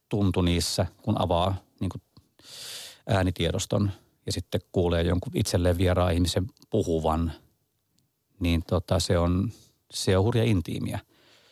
tuntu 0.10 0.42
niissä, 0.42 0.86
kun 1.02 1.22
avaa 1.22 1.56
niin 1.80 1.90
kuin 1.90 2.02
äänitiedoston 3.08 3.92
ja 4.26 4.32
sitten 4.32 4.62
kuulee 4.72 5.02
jonkun 5.02 5.32
itselleen 5.36 5.78
vieraan 5.78 6.14
ihmisen 6.14 6.48
puhuvan, 6.70 7.32
niin 8.40 8.64
tota, 8.68 9.00
se, 9.00 9.18
on, 9.18 9.52
se 9.92 10.18
on 10.18 10.24
hurja 10.24 10.44
intiimiä. 10.44 11.00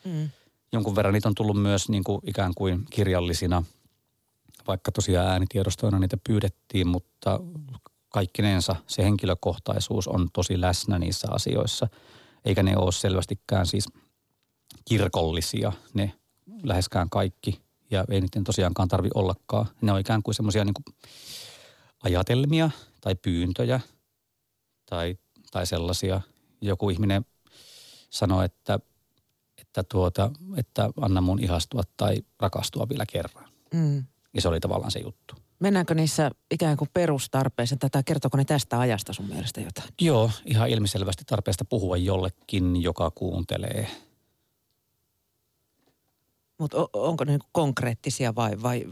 Mm. 0.06 0.30
Jonkun 0.72 0.96
verran 0.96 1.14
niitä 1.14 1.30
on 1.30 1.36
tullut 1.36 1.62
myös 1.62 1.90
niin 1.90 2.04
kuin 2.04 2.22
ikään 2.28 2.54
kuin 2.56 2.86
kirjallisina, 2.90 3.64
vaikka 4.68 4.92
tosiaan 4.92 5.28
äänitiedostoina 5.28 6.00
niitä 6.00 6.18
pyydettiin, 6.28 6.88
mutta 6.88 7.40
kaikkinensa 8.10 8.76
se 8.88 9.04
henkilökohtaisuus 9.04 10.08
on 10.08 10.30
tosi 10.34 10.62
läsnä 10.62 11.00
niissä 11.00 11.28
asioissa, 11.32 11.88
eikä 12.46 12.64
ne 12.64 12.78
ole 12.78 12.92
selvästikään 12.92 13.66
siis 13.66 13.88
kirkollisia, 14.86 15.72
ne 15.94 16.14
läheskään 16.64 17.10
kaikki, 17.10 17.65
ja 17.92 18.06
ei 18.10 18.22
niiden 18.22 18.44
tosiaankaan 18.44 18.88
tarvi 18.88 19.10
ollakaan. 19.14 19.68
Ne 19.82 19.92
on 19.92 20.00
ikään 20.00 20.24
kuin 20.24 20.36
semmoisia 20.36 20.66
niin 20.66 20.96
ajatelmia 22.04 22.70
tai 23.02 23.16
pyyntöjä 23.16 23.80
tai, 24.90 25.18
tai 25.52 25.66
sellaisia. 25.66 26.22
Joku 26.62 26.90
ihminen 26.90 27.26
sanoi, 28.10 28.46
että, 28.46 28.80
että, 29.62 29.84
tuota, 29.84 30.32
että 30.58 30.90
anna 31.02 31.22
mun 31.22 31.40
ihastua 31.40 31.82
tai 31.98 32.22
rakastua 32.40 32.90
vielä 32.90 33.06
kerran. 33.12 33.50
Mm. 33.74 34.04
Ja 34.34 34.42
se 34.42 34.48
oli 34.48 34.60
tavallaan 34.60 34.92
se 34.92 35.00
juttu. 35.00 35.36
Mennäänkö 35.60 35.96
niissä 35.96 36.32
ikään 36.52 36.78
kuin 36.78 36.90
perustarpeeseen, 36.94 37.80
tai 37.80 38.04
kertoko 38.06 38.38
ne 38.38 38.46
tästä 38.46 38.80
ajasta 38.80 39.14
sun 39.14 39.26
mielestä 39.26 39.62
jotain? 39.62 39.90
Joo, 40.02 40.32
ihan 40.46 40.70
ilmiselvästi 40.70 41.24
tarpeesta 41.26 41.66
puhua 41.66 41.98
jollekin, 41.98 42.82
joka 42.82 43.12
kuuntelee. 43.12 43.88
Mutta 46.58 46.78
onko 46.94 47.24
ne 47.24 47.32
niinku 47.32 47.48
konkreettisia 47.52 48.36
vai, 48.36 48.52
vai 48.62 48.86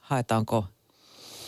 haetaanko 0.00 0.64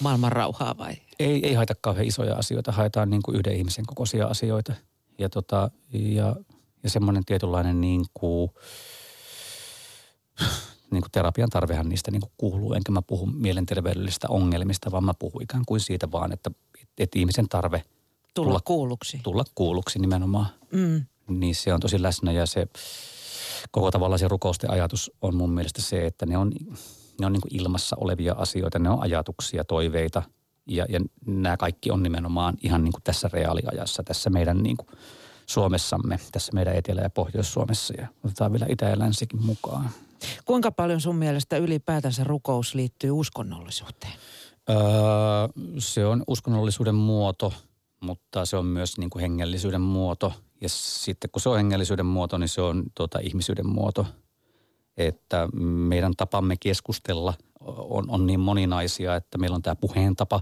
maailman 0.01 0.33
rauhaa 0.33 0.79
vai? 0.79 0.95
Ei, 1.19 1.47
ei 1.47 1.55
haeta 1.55 1.75
kauhean 1.81 2.07
isoja 2.07 2.35
asioita, 2.37 2.73
haetaan 2.73 3.11
niin 3.11 3.23
kuin 3.23 3.37
yhden 3.37 3.57
ihmisen 3.57 3.87
kokoisia 3.87 4.27
asioita. 4.27 4.73
Ja, 5.19 5.29
tota, 5.29 5.71
ja, 5.93 6.37
ja 6.83 6.91
semmoinen 6.91 7.25
tietynlainen 7.25 7.81
niin 7.81 8.05
kuin, 8.15 8.51
niin 10.91 11.03
kuin 11.03 11.11
terapian 11.13 11.51
tarvehan 11.51 11.89
niistä 11.89 12.11
niin 12.11 12.21
kuin 12.21 12.33
kuuluu. 12.37 12.75
Enkä 12.75 12.93
mä 12.93 13.03
puhu 13.03 13.27
mielenterveydellisistä 13.27 14.29
ongelmista, 14.31 14.91
vaan 14.91 15.05
mä 15.05 15.15
puhun 15.15 15.43
ikään 15.43 15.63
kuin 15.67 15.81
siitä 15.81 16.11
vaan, 16.13 16.33
että, 16.33 16.51
että 16.99 17.19
ihmisen 17.19 17.49
tarve 17.49 17.85
Tulla, 18.35 18.49
Tulla- 18.49 18.61
kuulluksi. 18.65 19.21
tulla 19.23 19.45
kuulluksi 19.55 19.99
nimenomaan, 19.99 20.47
Mm. 20.73 21.05
niin 21.29 21.55
se 21.55 21.75
on 21.75 21.81
tosi 21.81 22.03
läsnä 22.03 22.33
ja 22.33 22.47
se 22.47 22.67
koko 23.71 23.91
tavallaan 23.91 24.19
se 24.19 24.29
rukousten 24.29 24.71
ajatus 24.71 25.11
on 25.23 25.37
mun 25.37 25.51
mielestä 25.51 25.83
se, 25.83 26.07
että 26.07 26.27
ne 26.27 26.39
on, 26.39 26.53
ne 27.21 27.27
on 27.27 27.33
niin 27.33 27.41
kuin 27.41 27.57
ilmassa 27.57 27.97
olevia 28.01 28.35
asioita, 28.39 28.79
ne 28.79 28.91
on 28.91 29.03
ajatuksia, 29.03 29.65
toiveita 29.65 30.23
ja, 30.67 30.87
ja 30.89 31.01
nämä 31.27 31.57
kaikki 31.57 31.91
on 31.91 32.03
nimenomaan 32.03 32.55
ihan 32.63 32.85
niin 32.85 32.93
kuin 32.93 33.03
tässä 33.03 33.31
reaaliajassa, 33.33 34.03
tässä 34.03 34.31
meidän 34.31 34.63
niin 34.63 34.77
kuin 34.77 34.89
Suomessamme, 35.47 36.21
tässä 36.33 36.53
meidän 36.53 36.77
Etelä- 36.77 37.01
ja 37.01 37.11
Pohjois-Suomessa 37.11 37.95
ja 37.99 38.09
otetaan 38.25 38.53
vielä 38.53 38.67
Itä- 38.69 38.89
ja 38.89 38.99
Länsikin 38.99 39.45
mukaan. 39.45 39.91
Kuinka 40.45 40.73
paljon 40.73 41.01
sun 41.01 41.17
mielestä 41.17 41.57
ylipäätänsä 41.57 42.25
rukous 42.25 42.75
liittyy 42.75 43.11
uskonnollisuuteen? 43.11 44.13
Öö, 44.71 44.77
se 45.79 46.07
on 46.07 46.23
uskonnollisuuden 46.27 46.95
muoto, 46.95 47.53
mutta 48.01 48.47
se 48.47 48.57
on 48.57 48.67
myös 48.67 48.99
niin 48.99 49.11
kuin 49.11 49.21
hengellisyyden 49.21 49.81
muoto. 49.81 50.33
Ja 50.63 50.69
sitten 50.69 51.31
kun 51.31 51.43
se 51.43 51.49
on 51.49 51.57
hengellisyyden 51.57 52.07
muoto, 52.07 52.39
niin 52.39 52.49
se 52.49 52.61
on 52.61 52.85
tuota, 52.95 53.19
ihmisyyden 53.19 53.67
muoto. 53.67 54.07
Että 54.97 55.49
meidän 55.63 56.13
tapamme 56.17 56.57
keskustella 56.61 57.35
on, 57.61 58.11
on 58.11 58.27
niin 58.27 58.41
moninaisia, 58.41 59.17
että 59.17 59.39
meillä 59.39 59.55
on 59.55 59.63
tämä 59.63 59.77
puheen 59.77 60.17
tapa. 60.17 60.41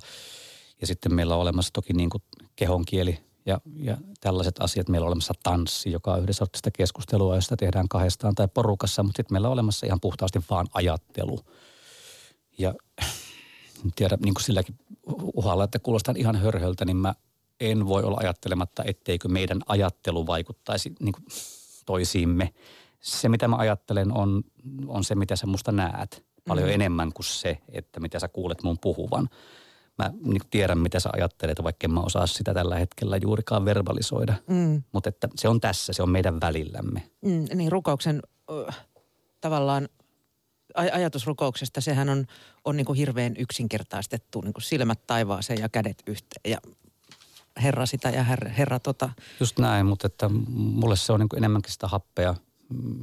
Ja 0.81 0.87
sitten 0.87 1.15
meillä 1.15 1.35
on 1.35 1.41
olemassa 1.41 1.71
toki 1.73 1.93
niin 1.93 2.11
kuin 2.11 2.23
kehonkieli 2.57 3.19
ja, 3.47 3.61
ja 3.77 3.97
tällaiset 4.21 4.55
asiat. 4.59 4.89
Meillä 4.89 5.05
on 5.05 5.09
olemassa 5.09 5.35
tanssi, 5.43 5.93
joka 5.93 6.13
on 6.13 6.23
yhdessä 6.23 6.47
sitä 6.57 6.71
keskustelua, 6.71 7.35
josta 7.35 7.57
tehdään 7.57 7.89
kahdestaan 7.89 8.35
tai 8.35 8.49
porukassa. 8.49 9.03
Mutta 9.03 9.17
sitten 9.17 9.35
meillä 9.35 9.49
on 9.49 9.53
olemassa 9.53 9.87
ihan 9.87 10.01
puhtaasti 10.01 10.39
vaan 10.51 10.67
ajattelu. 10.75 11.41
Ja 12.59 12.75
tiedä 13.97 14.19
niin 14.25 14.35
kuin 14.35 14.45
silläkin 14.45 14.79
uhalla, 15.35 15.65
että 15.65 15.79
kuulostan 15.79 16.17
ihan 16.17 16.37
hörhöltä, 16.37 16.85
niin 16.85 16.97
mä 16.97 17.15
en 17.61 17.87
voi 17.87 18.03
olla 18.03 18.17
ajattelematta, 18.21 18.85
etteikö 18.87 19.29
meidän 19.29 19.61
ajattelu 19.67 20.27
vaikuttaisi 20.27 20.93
niin 21.01 21.13
kuin 21.13 21.25
toisiimme. 21.87 22.55
Se, 23.01 23.29
mitä 23.29 23.49
mä 23.49 23.57
ajattelen, 23.57 24.13
on, 24.13 24.43
on 24.87 25.05
se, 25.05 25.15
mitä 25.15 25.37
sä 25.37 25.47
musta 25.47 25.73
näet. 25.73 26.25
Paljon 26.49 26.69
mm. 26.69 26.75
enemmän 26.75 27.13
kuin 27.13 27.27
se, 27.27 27.59
että 27.69 28.01
mitä 28.01 28.19
sä 28.19 28.29
kuulet 28.29 28.63
mun 28.63 28.79
puhuvan. 28.79 29.29
Mä 29.99 30.13
niin 30.23 30.43
tiedän, 30.51 30.79
mitä 30.79 31.01
sä 31.01 31.11
ajattelet, 31.13 31.63
vaikka 31.63 31.87
en 31.87 31.91
mä 31.91 32.01
osaa 32.01 32.27
sitä 32.27 32.55
tällä 32.55 32.79
hetkellä 32.79 33.17
juurikaan 33.17 33.65
verbalisoida. 33.65 34.35
Mm. 34.47 34.83
Mutta 34.93 35.09
että 35.09 35.29
se 35.35 35.49
on 35.49 35.61
tässä, 35.61 35.93
se 35.93 36.03
on 36.03 36.11
meidän 36.11 36.41
välillämme. 36.41 37.11
Mm, 37.21 37.45
niin 37.55 37.73
rukouksen 37.73 38.23
äh, 38.69 38.87
tavallaan 39.41 39.89
ajatusrukouksesta, 40.75 41.81
sehän 41.81 42.09
on, 42.09 42.27
on 42.65 42.77
niin 42.77 42.85
kuin 42.85 42.97
hirveän 42.97 43.35
yksinkertaistettu, 43.39 44.41
niin 44.41 44.53
kuin 44.53 44.63
silmät 44.63 45.07
taivaaseen 45.07 45.61
ja 45.61 45.69
kädet 45.69 46.03
yhteen 46.07 46.51
ja 46.51 46.59
herra 47.63 47.87
sitä 47.87 48.11
ja 48.11 48.23
herra, 48.25 48.51
herra 48.51 48.79
tota. 48.79 49.11
Just 49.41 49.59
näin, 49.59 49.87
mutta 49.87 50.07
että 50.07 50.29
mulle 50.49 50.97
se 50.97 51.13
on 51.13 51.21
niin 51.21 51.29
enemmänkin 51.37 51.73
sitä 51.73 51.89
happea, 51.89 52.35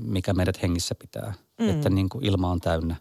mikä 0.02 0.34
meidät 0.34 0.62
hengissä 0.62 0.96
pitää. 0.96 1.34
Mm. 1.60 1.70
Että 1.70 1.90
niin 1.90 2.10
kuin 2.10 2.26
ilma 2.26 2.52
on 2.52 2.60
täynnä 2.60 2.96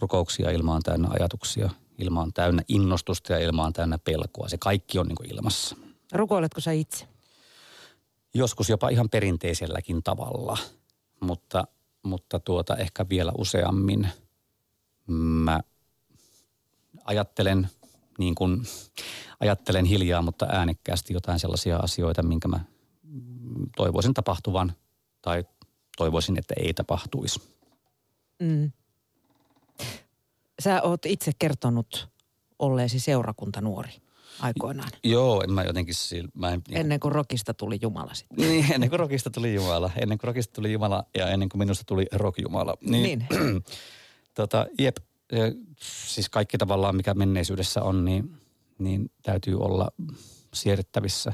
rukouksia, 0.00 0.50
ilma 0.50 0.74
on 0.74 0.82
täynnä 0.82 1.08
ajatuksia, 1.10 1.70
ilma 1.98 2.22
on 2.22 2.32
täynnä 2.32 2.62
innostusta 2.68 3.32
ja 3.32 3.38
ilma 3.38 3.64
on 3.64 3.72
täynnä 3.72 3.98
pelkoa. 3.98 4.48
Se 4.48 4.58
kaikki 4.58 4.98
on 4.98 5.06
niin 5.06 5.16
kuin 5.16 5.34
ilmassa. 5.34 5.76
Rukoiletko 6.12 6.60
sä 6.60 6.72
itse? 6.72 7.08
Joskus 8.34 8.68
jopa 8.68 8.88
ihan 8.88 9.10
perinteiselläkin 9.10 10.02
tavalla, 10.02 10.58
mutta 11.20 11.64
mutta 12.04 12.40
tuota 12.40 12.76
ehkä 12.76 13.06
vielä 13.08 13.32
useammin 13.38 14.08
mä 15.06 15.60
ajattelen 17.04 17.68
niin 18.18 18.34
kuin, 18.34 18.62
ajattelen 19.44 19.84
hiljaa, 19.84 20.22
mutta 20.22 20.46
äänekkäästi 20.46 21.14
jotain 21.14 21.38
sellaisia 21.38 21.76
asioita, 21.76 22.22
minkä 22.22 22.48
mä 22.48 22.60
toivoisin 23.76 24.14
tapahtuvan 24.14 24.72
tai 25.22 25.44
toivoisin, 25.96 26.38
että 26.38 26.54
ei 26.56 26.74
tapahtuisi. 26.74 27.40
Mm. 28.42 28.72
Sä 30.62 30.82
oot 30.82 31.06
itse 31.06 31.32
kertonut 31.38 32.08
olleesi 32.58 33.00
seurakuntanuori 33.00 33.90
aikoinaan. 34.40 34.90
Joo, 35.04 35.42
en 35.42 35.52
mä 35.52 35.62
jotenkin... 35.62 35.94
Mä 36.34 36.50
en, 36.50 36.62
ennen 36.70 37.00
kuin 37.00 37.12
rokista 37.12 37.54
tuli 37.54 37.78
Jumala 37.82 38.14
sitten. 38.14 38.48
Niin, 38.48 38.66
ennen 38.74 38.90
kuin 38.90 39.00
rokista 39.00 39.30
tuli 39.30 39.54
Jumala. 39.54 39.90
Ennen 39.96 40.18
kuin 40.18 40.28
rokista 40.28 40.52
tuli 40.54 40.72
Jumala 40.72 41.04
ja 41.14 41.28
ennen 41.28 41.48
kuin 41.48 41.58
minusta 41.58 41.84
tuli 41.86 42.06
rockjumala. 42.12 42.76
Niin. 42.80 43.26
niin. 43.30 43.64
tota, 44.34 44.66
jep, 44.78 44.96
siis 45.80 46.28
kaikki 46.28 46.58
tavallaan 46.58 46.96
mikä 46.96 47.14
menneisyydessä 47.14 47.82
on, 47.82 48.04
niin, 48.04 48.36
niin 48.78 49.10
täytyy 49.22 49.60
olla 49.60 49.90
siedettävissä 50.54 51.32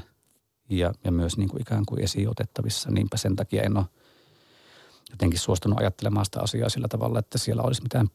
ja, 0.69 0.93
ja 1.03 1.11
myös 1.11 1.37
niin 1.37 1.49
kuin 1.49 1.61
ikään 1.61 1.85
kuin 1.85 2.03
esiotettavissa. 2.03 2.91
Niinpä 2.91 3.17
sen 3.17 3.35
takia 3.35 3.63
en 3.63 3.77
ole 3.77 3.85
jotenkin 5.11 5.39
suostunut 5.39 5.79
ajattelemaan 5.79 6.25
sitä 6.25 6.39
asiaa 6.41 6.69
sillä 6.69 6.87
tavalla, 6.87 7.19
että 7.19 7.37
siellä 7.37 7.63
olisi 7.63 7.83
mitään 7.83 8.07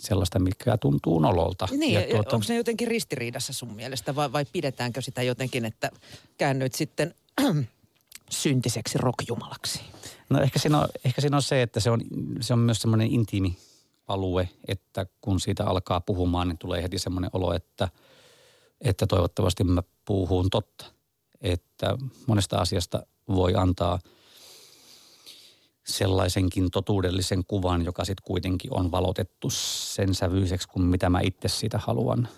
sellaista, 0.00 0.38
mikä 0.38 0.76
tuntuu 0.76 1.18
nololta. 1.18 1.68
Niin, 1.70 1.92
ja 1.92 2.00
tuota... 2.00 2.36
onko 2.36 2.44
se 2.44 2.56
jotenkin 2.56 2.88
ristiriidassa 2.88 3.52
sun 3.52 3.74
mielestä 3.74 4.14
vai, 4.14 4.32
vai 4.32 4.44
pidetäänkö 4.52 5.02
sitä 5.02 5.22
jotenkin, 5.22 5.64
että 5.64 5.90
käännyt 6.38 6.74
sitten 6.74 7.14
syntiseksi 8.30 8.98
rockjumalaksi? 8.98 9.80
No 10.30 10.40
ehkä 10.40 10.58
siinä, 10.58 10.80
on, 10.80 10.88
ehkä 11.04 11.20
siinä 11.20 11.36
on 11.36 11.42
se, 11.42 11.62
että 11.62 11.80
se 11.80 11.90
on, 11.90 12.00
se 12.40 12.52
on 12.52 12.58
myös 12.58 12.80
semmoinen 12.80 13.10
intiimi 13.10 13.58
alue, 14.08 14.48
että 14.68 15.06
kun 15.20 15.40
siitä 15.40 15.66
alkaa 15.66 16.00
puhumaan, 16.00 16.48
niin 16.48 16.58
tulee 16.58 16.82
heti 16.82 16.98
semmoinen 16.98 17.30
olo, 17.32 17.54
että, 17.54 17.88
että 18.80 19.06
toivottavasti 19.06 19.64
mä 19.64 19.82
puhun 20.04 20.50
totta. 20.50 20.84
Että 21.40 21.98
monesta 22.26 22.58
asiasta 22.58 23.06
voi 23.28 23.54
antaa– 23.54 23.98
sellaisenkin 25.84 26.70
totuudellisen 26.70 27.44
kuvan, 27.44 27.84
joka 27.84 28.04
sitten 28.04 28.24
kuitenkin 28.26 28.74
on 28.74 28.90
valotettu 28.90 29.50
sen 29.50 30.14
sävyiseksi 30.14 30.68
kuin 30.68 30.84
mitä 30.84 31.10
mä 31.10 31.20
itse 31.20 31.48
siitä 31.48 31.78
haluan. 31.78 32.28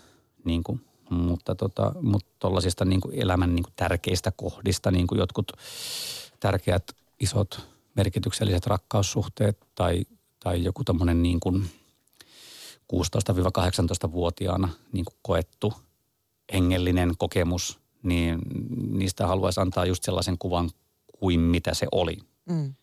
Niin 0.45 0.63
kuin, 0.63 0.81
mutta 1.09 1.55
tota, 1.55 1.91
mutta 2.01 2.29
tollasista 2.39 2.85
niin 2.85 3.01
kuin 3.01 3.21
elämän 3.21 3.55
niin 3.55 3.63
kuin 3.63 3.73
tärkeistä 3.75 4.31
kohdista, 4.31 4.91
niin 4.91 5.07
kuin 5.07 5.19
jotkut 5.19 5.51
tärkeät 6.39 6.83
isot 7.19 7.67
merkitykselliset 7.95 8.67
rakkaussuhteet 8.67 9.57
tai, 9.75 10.05
tai 10.39 10.63
joku 10.63 10.83
tämmöinen 10.83 11.23
niin 11.23 11.39
kuin 11.39 11.69
16-18-vuotiaana 12.93 14.69
niin 14.91 15.05
kuin 15.05 15.15
koettu 15.21 15.73
hengellinen 16.53 17.13
kokemus, 17.17 17.79
niin 18.03 18.39
niistä 18.91 19.27
haluaisi 19.27 19.59
antaa 19.59 19.85
just 19.85 20.03
sellaisen 20.03 20.37
kuvan 20.37 20.69
kuin 21.19 21.39
mitä 21.39 21.73
se 21.73 21.87
oli. 21.91 22.17
Mm 22.49 22.73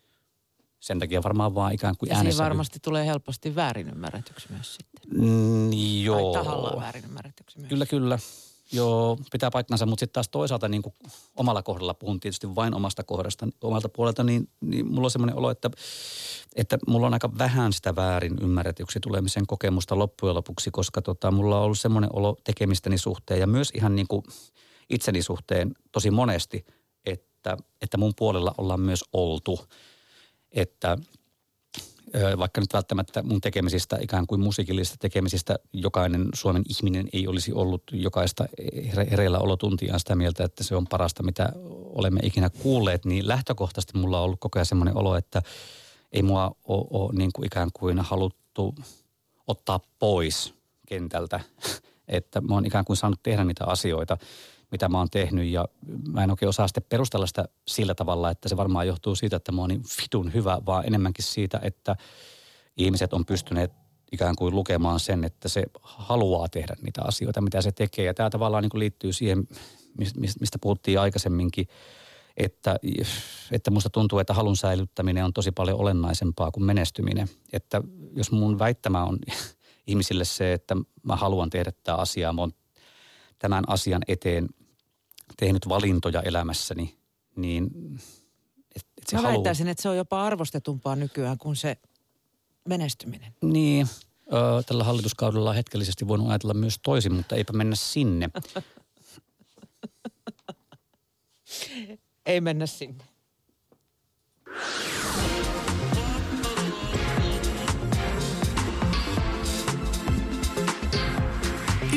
sen 0.85 0.99
takia 0.99 1.23
varmaan 1.23 1.54
vaan 1.54 1.73
ikään 1.73 1.97
kuin 1.97 2.12
äänessä... 2.12 2.42
Ja 2.42 2.44
varmasti 2.44 2.78
tulee 2.83 3.06
helposti 3.06 3.54
väärinymmärretyksi 3.54 4.47
myös 4.50 4.75
sitten. 4.75 5.21
Mm, 5.21 5.73
joo. 6.02 6.33
Tai 6.33 6.44
tahallaan 6.44 6.80
väärinymmärretyksi 6.80 7.59
myös. 7.59 7.68
Kyllä, 7.68 7.87
kyllä. 7.87 8.18
Joo, 8.75 9.19
pitää 9.33 9.50
paikkansa, 9.50 9.87
mutta 9.87 10.00
sitten 10.00 10.14
taas 10.14 10.28
toisaalta 10.28 10.69
niin 10.69 10.83
kuin 10.83 10.95
omalla 11.37 11.62
kohdalla 11.62 11.95
puhun 11.95 12.21
tietysti 12.21 12.54
vain 12.54 12.75
omasta 12.75 13.04
kohdasta, 13.04 13.49
omalta 13.62 13.88
puolelta, 13.88 14.25
niin, 14.25 14.49
niin 14.61 14.87
mulla 14.87 15.07
on 15.07 15.11
semmoinen 15.11 15.37
olo, 15.37 15.50
että, 15.50 15.71
että 16.57 16.78
mulla 16.87 17.07
on 17.07 17.14
aika 17.14 17.38
vähän 17.38 17.73
sitä 17.73 17.97
väärin 17.97 18.38
ymmärretyksi 18.43 19.00
tulemisen 19.00 19.47
kokemusta 19.47 19.99
loppujen 19.99 20.35
lopuksi, 20.35 20.71
koska 20.71 21.02
tota, 21.02 21.31
mulla 21.31 21.59
on 21.59 21.64
ollut 21.64 21.78
semmoinen 21.78 22.11
olo 22.12 22.37
tekemistäni 22.45 22.99
suhteen 22.99 23.40
ja 23.40 23.47
myös 23.47 23.71
ihan 23.75 23.97
niin 23.97 24.09
kuin 24.09 24.23
itseni 24.90 25.23
suhteen 25.23 25.75
tosi 25.93 26.11
monesti, 26.11 26.64
että, 27.07 27.57
että 27.83 27.99
mun 27.99 28.12
puolella 28.16 28.54
ollaan 28.59 28.81
myös 28.81 29.04
oltu– 29.12 29.61
että 30.54 30.99
vaikka 32.38 32.61
nyt 32.61 32.73
välttämättä 32.73 33.23
mun 33.23 33.40
tekemisistä, 33.40 33.99
ikään 34.00 34.26
kuin 34.26 34.40
musiikillisista 34.40 34.97
tekemisistä, 35.00 35.59
jokainen 35.73 36.28
Suomen 36.35 36.62
ihminen 36.68 37.09
ei 37.12 37.28
olisi 37.28 37.52
ollut 37.52 37.83
jokaista 37.92 38.47
hereillä 39.11 39.38
olotuntiaan 39.38 40.00
sitä 40.00 40.16
mieltä, 40.16 40.44
että 40.44 40.64
se 40.64 40.76
on 40.76 40.87
parasta, 40.87 41.23
mitä 41.23 41.49
olemme 41.85 42.21
ikinä 42.23 42.50
kuulleet, 42.50 43.04
niin 43.04 43.28
lähtökohtaisesti 43.28 43.99
mulla 43.99 44.18
on 44.18 44.25
ollut 44.25 44.40
koko 44.40 44.59
ajan 44.59 44.66
semmoinen 44.66 44.97
olo, 44.97 45.16
että 45.16 45.42
ei 46.12 46.23
mua 46.23 46.56
ole, 46.64 46.87
ole 46.90 47.12
niin 47.12 47.30
kuin 47.35 47.47
ikään 47.47 47.71
kuin 47.73 47.99
haluttu 47.99 48.75
ottaa 49.47 49.80
pois 49.99 50.54
kentältä, 50.87 51.40
että 52.09 52.40
mä 52.40 52.54
oon 52.54 52.66
ikään 52.66 52.85
kuin 52.85 52.97
saanut 52.97 53.23
tehdä 53.23 53.44
niitä 53.44 53.64
asioita– 53.64 54.16
mitä 54.75 54.88
mä 54.88 54.99
oon 54.99 55.11
tehnyt 55.11 55.49
ja 55.49 55.69
mä 56.12 56.25
en 56.25 56.31
oikein 56.31 56.49
osaa 56.49 56.69
sitten 56.69 56.87
perustella 56.88 57.26
sitä 57.26 57.45
sillä 57.69 57.95
tavalla, 57.95 58.31
että 58.31 58.49
se 58.49 58.57
varmaan 58.57 58.87
johtuu 58.87 59.14
siitä, 59.14 59.37
että 59.37 59.52
mä 59.52 59.61
oon 59.61 59.71
niin 59.71 59.83
fitun 59.88 60.35
hyvä, 60.35 60.61
vaan 60.66 60.87
enemmänkin 60.87 61.25
siitä, 61.25 61.61
että 61.62 61.97
ihmiset 62.76 63.12
on 63.12 63.25
pystyneet 63.25 63.73
ikään 64.12 64.37
kuin 64.37 64.54
lukemaan 64.54 65.00
sen, 65.00 65.25
että 65.25 65.49
se 65.49 65.62
haluaa 65.83 66.49
tehdä 66.49 66.75
niitä 66.83 67.02
asioita, 67.02 67.40
mitä 67.40 67.62
se 67.62 67.73
tekee. 67.73 68.04
Ja 68.04 68.14
tämä 68.14 68.31
tavallaan 68.31 68.62
niin 68.62 68.71
kuin 68.71 68.78
liittyy 68.78 69.12
siihen, 69.12 69.49
mistä 70.40 70.59
puhuttiin 70.61 71.00
aikaisemminkin, 71.00 71.69
että, 72.37 72.76
että 73.52 73.71
musta 73.71 73.90
tuntuu, 73.90 74.19
että 74.19 74.35
halun 74.35 74.57
säilyttäminen 74.57 75.25
on 75.25 75.33
tosi 75.33 75.52
paljon 75.52 75.81
olennaisempaa 75.81 76.50
kuin 76.50 76.64
menestyminen. 76.64 77.28
Että 77.52 77.83
jos 78.16 78.33
mun 78.33 78.59
väittämä 78.59 79.04
on 79.04 79.19
ihmisille 79.87 80.25
se, 80.25 80.52
että 80.52 80.76
mä 81.02 81.16
haluan 81.16 81.50
tehdä 81.50 81.73
tätä 81.73 81.95
asiaa, 81.95 82.33
mä 82.33 82.40
oon 82.40 82.52
tämän 83.38 83.64
asian 83.66 84.02
eteen 84.09 84.49
tehnyt 85.37 85.69
valintoja 85.69 86.23
elämässäni, 86.23 86.99
niin 87.37 87.71
et, 88.76 88.87
että 88.97 89.11
se 89.11 89.16
Mä 89.16 89.23
halu... 89.23 89.33
väittäisin, 89.33 89.69
että 89.69 89.83
se 89.83 89.88
on 89.88 89.97
jopa 89.97 90.25
arvostetumpaa 90.25 90.97
nykyään 90.97 91.38
kuin 91.38 91.57
se 91.57 91.76
menestyminen. 92.69 93.35
Niin, 93.43 93.87
ö, 94.26 94.62
tällä 94.66 94.85
hallituskaudella 94.85 95.50
on 95.50 95.57
hetkellisesti 95.57 96.09
voinut 96.09 96.28
ajatella 96.28 96.54
myös 96.54 96.78
toisin, 96.83 97.12
mutta 97.12 97.37
eipä 97.37 97.52
mennä 97.52 97.76
sinne. 97.76 98.28
Ei 102.26 102.40
mennä 102.40 102.66
sinne. 102.66 103.04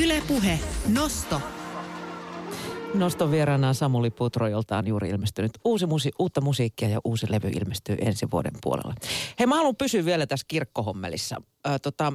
Ylepuhe 0.01 0.60
Nosto. 0.88 1.41
Noston 2.98 3.32
vieraana 3.32 3.68
on 3.68 3.75
Samuli 3.75 4.10
Putro, 4.10 4.48
jolta 4.48 4.77
on 4.77 4.88
juuri 4.88 5.10
ilmestynyt 5.10 5.51
uusi 5.66 5.86
musi- 5.86 6.12
uutta 6.20 6.42
musiikkia 6.42 6.89
ja 6.89 7.00
uusi 7.04 7.32
levy 7.32 7.48
ilmestyy 7.48 7.98
ensi 8.01 8.27
vuoden 8.32 8.54
puolella. 8.62 8.94
Hei, 9.39 9.48
mä 9.48 9.56
haluan 9.56 9.75
pysyä 9.75 10.06
vielä 10.06 10.27
tässä 10.27 10.46
kirkkohommelissa. 10.48 11.42
Ö, 11.68 11.80
tota, 11.80 12.13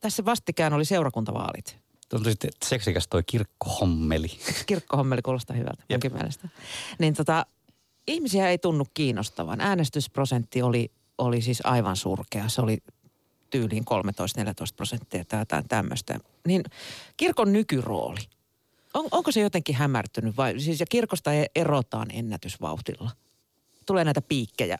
tässä 0.00 0.24
vastikään 0.24 0.72
oli 0.72 0.84
seurakuntavaalit. 0.84 1.78
Tuntuu 2.08 2.30
sitten 2.30 2.50
seksikäs 2.64 3.08
toi 3.08 3.22
kirkkohommeli. 3.22 4.28
Kirkkohommeli 4.66 5.22
kuulostaa 5.22 5.56
hyvältä 5.56 5.84
munkin 5.90 6.14
mielestä. 6.14 6.48
Niin 6.98 7.14
tota, 7.14 7.46
ihmisiä 8.06 8.48
ei 8.48 8.58
tunnu 8.58 8.86
kiinnostavan. 8.94 9.60
Äänestysprosentti 9.60 10.62
oli, 10.62 10.90
oli 11.18 11.42
siis 11.42 11.60
aivan 11.64 11.96
surkea. 11.96 12.48
Se 12.48 12.62
oli 12.62 12.78
tyyliin 13.50 13.84
13-14 13.84 13.86
prosenttia 14.76 15.24
tai 15.24 15.40
jotain 15.40 15.68
tämmöistä. 15.68 16.18
Niin 16.46 16.64
kirkon 17.16 17.52
nykyrooli, 17.52 18.20
on, 18.94 19.08
onko 19.10 19.32
se 19.32 19.40
jotenkin 19.40 19.74
hämärtynyt 19.74 20.36
vai 20.36 20.60
siis 20.60 20.80
ja 20.80 20.86
kirkosta 20.86 21.34
e- 21.34 21.46
erotaan 21.54 22.08
ennätysvauhtilla? 22.12 23.10
Tulee 23.86 24.04
näitä 24.04 24.22
piikkejä 24.22 24.78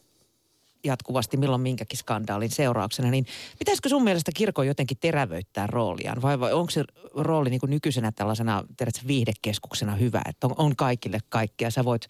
jatkuvasti 0.85 1.37
milloin 1.37 1.61
minkäkin 1.61 1.99
skandaalin 1.99 2.51
seurauksena, 2.51 3.11
niin 3.11 3.27
pitäisikö 3.59 3.89
sun 3.89 4.05
mielestä 4.05 4.33
kirkon 4.35 4.67
jotenkin 4.67 4.97
terävöittää 5.01 5.67
rooliaan? 5.67 6.23
Vai, 6.23 6.41
vai 6.41 6.53
onko 6.53 6.71
se 6.71 6.85
rooli 7.15 7.51
niin 7.51 7.61
kuin 7.61 7.71
nykyisenä 7.71 8.13
tällaisena 8.13 8.65
tiedätkö, 8.77 9.01
viihdekeskuksena 9.07 9.95
hyvä, 9.95 10.23
että 10.29 10.47
on, 10.47 10.55
on 10.59 10.77
kaikille 10.77 11.19
kaikkea? 11.29 11.71
Sä 11.71 11.85
voit 11.85 12.09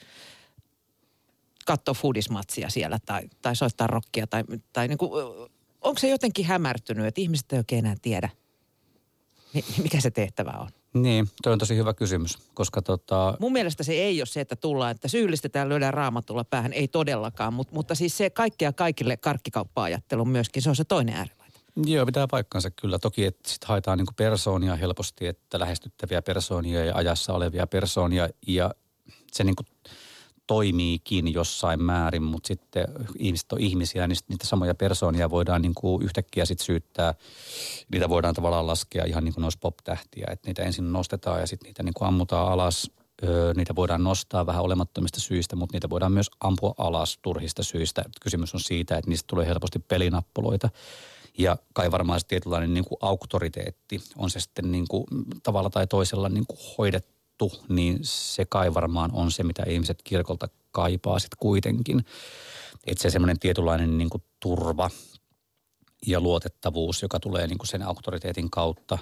katsoa 1.67 1.95
foodismatsia 1.95 2.71
siellä 2.71 2.99
tai, 3.07 3.23
tai 3.43 3.57
soittaa 3.57 3.87
rockia 3.87 4.27
tai, 4.27 4.45
tai 4.73 4.89
niin 4.89 4.99
kuin, 4.99 5.11
onko 5.81 5.99
se 5.99 6.09
jotenkin 6.09 6.45
hämärtynyt, 6.45 7.07
että 7.07 7.21
ihmiset 7.21 7.53
ei 7.53 7.59
oikein 7.59 7.85
enää 7.85 7.97
tiedä, 8.03 8.29
mi- 9.55 9.65
mikä 9.83 10.01
se 10.01 10.11
tehtävä 10.11 10.51
on? 10.51 10.69
Niin, 10.95 11.29
toi 11.43 11.53
on 11.53 11.59
tosi 11.59 11.77
hyvä 11.77 11.95
kysymys, 11.95 12.39
koska 12.55 12.83
tota, 12.83 13.35
Mun 13.41 13.53
mielestä 13.53 13.83
se 13.83 13.93
ei 13.93 14.21
ole 14.21 14.27
se, 14.27 14.41
että 14.41 14.57
tullaan, 14.57 14.91
että 14.91 15.09
syyllistetään, 15.09 15.69
lyödään 15.69 15.95
raamatulla 15.95 16.45
päähän, 16.45 16.73
ei 16.73 16.89
todellakaan, 16.89 17.55
mutta, 17.55 17.75
mutta 17.75 17.95
siis 17.95 18.17
se 18.17 18.31
kaikkea 18.31 18.73
kaikille 18.73 19.17
karkkikauppa-ajattelu 19.17 20.25
myöskin, 20.25 20.63
se 20.63 20.69
on 20.69 20.77
se 20.77 20.85
toinen 20.85 21.15
äärilaita. 21.15 21.61
Joo, 21.87 22.07
pitää 22.07 22.27
paikkansa 22.31 22.71
kyllä. 22.71 22.99
Toki, 22.99 23.25
että 23.25 23.51
sit 23.51 23.65
haetaan 23.65 23.99
niinku 23.99 24.13
persoonia 24.17 24.77
helposti, 24.77 25.27
että 25.27 25.59
lähestyttäviä 25.61 26.23
persoonia 26.23 26.85
ja 26.85 26.97
ajassa 26.97 27.33
olevia 27.33 27.67
persoonia 27.67 28.29
ja 28.47 28.75
se 29.33 29.45
niinku 29.45 29.63
toimiikin 30.51 31.33
jossain 31.33 31.83
määrin, 31.83 32.23
mutta 32.23 32.47
sitten 32.47 32.85
ihmiset 33.19 33.53
on 33.53 33.61
ihmisiä, 33.61 34.07
niin 34.07 34.19
niitä 34.29 34.47
samoja 34.47 34.75
persoonia 34.75 35.31
voidaan 35.31 35.63
niinku 35.63 36.01
yhtäkkiä 36.03 36.45
sit 36.45 36.61
syyttää. 36.61 37.15
Niitä 37.93 38.09
voidaan 38.09 38.35
tavallaan 38.35 38.67
laskea 38.67 39.05
ihan 39.05 39.25
niin 39.25 39.35
kuin 39.35 39.43
ne 39.43 39.47
olisi 39.47 39.59
pop-tähtiä, 39.59 40.27
että 40.31 40.49
niitä 40.49 40.63
ensin 40.63 40.93
nostetaan 40.93 41.41
ja 41.41 41.47
sitten 41.47 41.67
niitä 41.67 41.83
niinku 41.83 42.05
ammutaan 42.05 42.53
alas. 42.53 42.91
Öö, 43.25 43.55
niitä 43.55 43.75
voidaan 43.75 44.05
nostaa 44.05 44.47
vähän 44.47 44.63
olemattomista 44.63 45.21
syistä, 45.21 45.57
mutta 45.57 45.77
niitä 45.77 45.91
voidaan 45.91 46.13
myös 46.13 46.31
ampua 46.41 46.75
alas 46.79 47.19
turhista 47.23 47.63
syistä. 47.63 48.05
Kysymys 48.21 48.55
on 48.55 48.61
siitä, 48.61 48.99
että 48.99 49.11
niistä 49.11 49.27
tulee 49.27 49.47
helposti 49.47 49.79
pelinappuloita. 49.79 50.69
Ja 51.39 51.57
kai 51.73 51.91
varmaan 51.91 52.21
se 52.21 52.27
tietynlainen 52.27 52.75
niin 52.75 52.85
kuin 52.85 52.99
auktoriteetti 53.01 54.01
on 54.17 54.31
se 54.31 54.41
sitten 54.41 54.73
niin 54.73 54.89
kuin 54.89 55.05
tavalla 55.43 55.71
tai 55.71 55.87
toisella 55.87 56.29
niin 56.29 56.47
kuin 56.47 56.59
hoidettu, 56.79 57.20
niin 57.69 57.99
se 58.03 58.45
kai 58.45 58.75
varmaan 58.75 59.11
on 59.13 59.31
se, 59.31 59.43
mitä 59.43 59.63
ihmiset 59.63 60.03
kirkolta 60.05 60.49
kaipaa 60.73 61.19
sitten 61.19 61.39
kuitenkin. 61.41 62.05
Että 62.87 63.03
se 63.03 63.11
semmoinen 63.11 63.39
tietynlainen 63.39 63.99
niin 63.99 64.11
kuin 64.11 64.23
turva 64.41 64.91
ja 66.07 66.21
luotettavuus, 66.21 67.03
joka 67.03 67.21
tulee 67.21 67.47
niin 67.47 67.59
kuin 67.59 67.69
sen 67.69 67.83
auktoriteetin 67.83 68.51
kautta. 68.51 68.99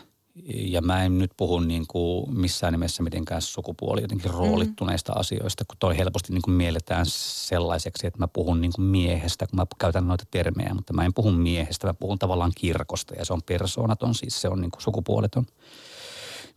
Ja 0.54 0.82
mä 0.82 1.04
en 1.04 1.18
nyt 1.18 1.30
puhu 1.36 1.60
niin 1.60 1.86
kuin 1.86 2.38
missään 2.38 2.72
nimessä 2.72 3.02
mitenkään 3.02 3.42
sukupuoli 3.42 4.02
jotenkin 4.02 4.30
roolittuneista 4.30 5.12
mm. 5.12 5.20
asioista, 5.20 5.64
kun 5.64 5.76
toi 5.78 5.98
helposti 5.98 6.32
niin 6.32 6.42
kuin 6.42 6.54
mielletään 6.54 7.06
sellaiseksi, 7.48 8.06
että 8.06 8.18
mä 8.18 8.28
puhun 8.28 8.60
niin 8.60 8.72
kuin 8.76 8.84
miehestä, 8.84 9.46
kun 9.46 9.56
mä 9.56 9.66
käytän 9.78 10.08
noita 10.08 10.24
termejä, 10.30 10.74
mutta 10.74 10.92
mä 10.92 11.04
en 11.04 11.14
puhu 11.14 11.30
miehestä, 11.30 11.86
mä 11.86 11.94
puhun 11.94 12.18
tavallaan 12.18 12.52
kirkosta 12.56 13.14
ja 13.14 13.24
se 13.24 13.32
on 13.32 13.42
persoonaton, 13.42 14.14
siis 14.14 14.40
se 14.40 14.48
on 14.48 14.60
niin 14.60 14.70
kuin 14.70 14.82
sukupuoleton. 14.82 15.46